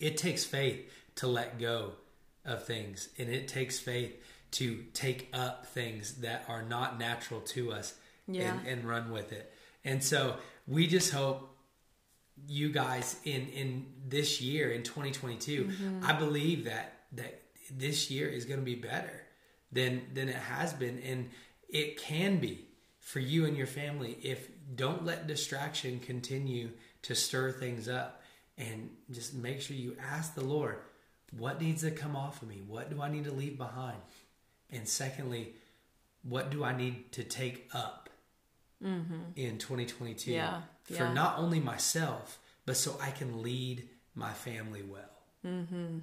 It 0.01 0.17
takes 0.17 0.45
faith 0.45 0.91
to 1.17 1.27
let 1.27 1.59
go 1.59 1.95
of 2.49 2.65
things, 2.65 3.09
and 3.19 3.29
it 3.29 3.47
takes 3.47 3.79
faith 3.79 4.17
to 4.53 4.85
take 4.95 5.29
up 5.33 5.67
things 5.67 6.17
that 6.17 6.45
are 6.49 6.63
not 6.63 6.99
natural 6.99 7.41
to 7.43 7.73
us 7.73 7.95
Yeah. 8.27 8.55
and, 8.55 8.67
and 8.67 8.85
run 8.89 9.11
with 9.11 9.33
it. 9.33 9.53
And 9.85 10.03
so 10.03 10.37
we 10.67 10.87
just 10.87 11.13
hope 11.13 11.55
you 12.47 12.71
guys 12.71 13.17
in 13.25 13.49
in 13.49 13.87
this 14.07 14.41
year 14.41 14.71
in 14.71 14.83
2022 14.83 15.65
mm-hmm. 15.65 16.01
i 16.05 16.13
believe 16.13 16.65
that 16.65 16.93
that 17.13 17.43
this 17.77 18.11
year 18.11 18.29
is 18.29 18.45
going 18.45 18.61
to 18.61 18.65
be 18.65 18.75
better 18.75 19.25
than 19.73 20.03
than 20.15 20.29
it 20.29 20.37
has 20.37 20.73
been 20.73 20.99
and 21.01 21.31
it 21.69 22.01
can 22.01 22.39
be 22.39 22.67
for 23.01 23.21
you 23.21 23.45
and 23.45 23.57
your 23.57 23.67
family 23.67 24.19
if 24.23 24.49
don't 24.75 25.05
let 25.05 25.27
distraction 25.27 25.99
continue 25.99 26.71
to 27.03 27.15
stir 27.15 27.51
things 27.51 27.89
up 27.89 28.23
and 28.57 28.91
just 29.11 29.35
make 29.35 29.61
sure 29.61 29.77
you 29.77 29.97
ask 30.13 30.35
the 30.35 30.45
lord 30.45 30.79
what 31.37 31.61
needs 31.61 31.83
to 31.83 31.91
come 31.91 32.17
off 32.17 32.43
of 32.43 32.49
me 32.49 32.63
what 32.67 32.91
do 32.91 33.03
i 33.03 33.09
need 33.11 33.25
to 33.25 33.33
leave 33.33 33.59
behind 33.59 33.99
and 34.71 34.89
secondly 34.89 35.53
what 36.23 36.51
do 36.51 36.65
i 36.65 36.75
need 36.77 37.11
to 37.13 37.23
take 37.23 37.69
up 37.73 38.09
mm-hmm. 38.83 39.15
in 39.37 39.59
2022 39.59 40.33
Yeah, 40.33 40.63
for 40.85 40.95
yeah. 40.95 41.13
not 41.13 41.39
only 41.39 41.61
myself, 41.61 42.39
but 42.67 42.77
so 42.77 42.97
I 43.01 43.11
can 43.11 43.43
lead 43.43 43.89
my 44.15 44.33
family 44.33 44.83
well. 44.83 45.23
Mm-hmm. 45.47 45.99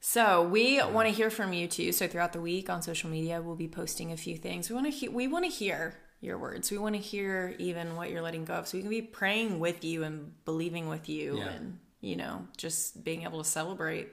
So 0.00 0.42
we 0.42 0.82
want 0.82 1.08
to 1.08 1.14
hear 1.14 1.30
from 1.30 1.52
you 1.52 1.68
too. 1.68 1.92
So 1.92 2.08
throughout 2.08 2.32
the 2.32 2.40
week 2.40 2.68
on 2.68 2.82
social 2.82 3.08
media, 3.08 3.40
we'll 3.40 3.54
be 3.54 3.68
posting 3.68 4.10
a 4.10 4.16
few 4.16 4.36
things. 4.36 4.68
We 4.68 4.74
want 4.74 4.86
to 4.86 4.90
he- 4.90 5.08
we 5.08 5.28
want 5.28 5.44
to 5.44 5.50
hear 5.50 5.94
your 6.20 6.38
words. 6.38 6.70
We 6.70 6.78
want 6.78 6.94
to 6.96 7.00
hear 7.00 7.54
even 7.58 7.96
what 7.96 8.10
you're 8.10 8.22
letting 8.22 8.44
go 8.44 8.54
of, 8.54 8.68
so 8.68 8.78
we 8.78 8.82
can 8.82 8.90
be 8.90 9.02
praying 9.02 9.60
with 9.60 9.84
you 9.84 10.02
and 10.02 10.32
believing 10.44 10.88
with 10.88 11.08
you, 11.08 11.38
Yeah. 11.38 11.48
and 11.50 11.78
you 12.02 12.16
know, 12.16 12.46
just 12.58 13.02
being 13.02 13.22
able 13.22 13.38
to 13.42 13.48
celebrate 13.48 14.08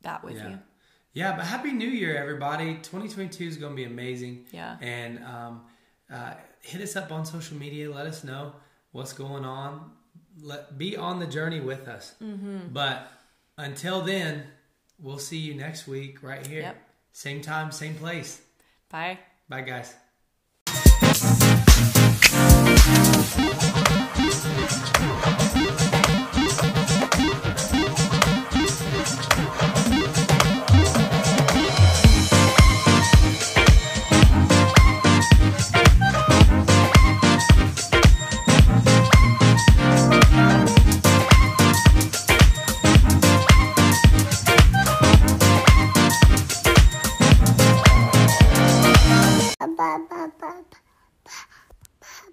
that 0.00 0.24
with 0.24 0.36
Yeah. 0.36 0.48
you. 0.50 0.58
Yeah, 1.14 1.36
but 1.36 1.44
happy 1.44 1.72
new 1.72 1.88
year, 1.88 2.16
everybody. 2.16 2.76
2022 2.76 3.44
is 3.44 3.56
going 3.58 3.72
to 3.72 3.76
be 3.76 3.84
amazing. 3.84 4.46
Yeah. 4.50 4.78
And 4.80 5.22
um, 5.22 5.60
uh, 6.10 6.32
hit 6.62 6.80
us 6.80 6.96
up 6.96 7.12
on 7.12 7.26
social 7.26 7.58
media. 7.58 7.90
Let 7.92 8.06
us 8.06 8.24
know 8.24 8.54
what's 8.92 9.12
going 9.12 9.44
on. 9.44 9.90
Let 10.40 10.78
Be 10.78 10.96
on 10.96 11.18
the 11.20 11.26
journey 11.26 11.60
with 11.60 11.86
us. 11.86 12.14
Mm-hmm. 12.22 12.68
But 12.72 13.08
until 13.58 14.00
then, 14.00 14.44
we'll 14.98 15.18
see 15.18 15.36
you 15.36 15.52
next 15.54 15.86
week 15.86 16.22
right 16.22 16.46
here. 16.46 16.62
Yep. 16.62 16.76
Same 17.12 17.42
time, 17.42 17.70
same 17.72 17.94
place. 17.96 18.40
Bye. 18.88 19.18
Bye, 19.50 19.60
guys. 19.60 19.94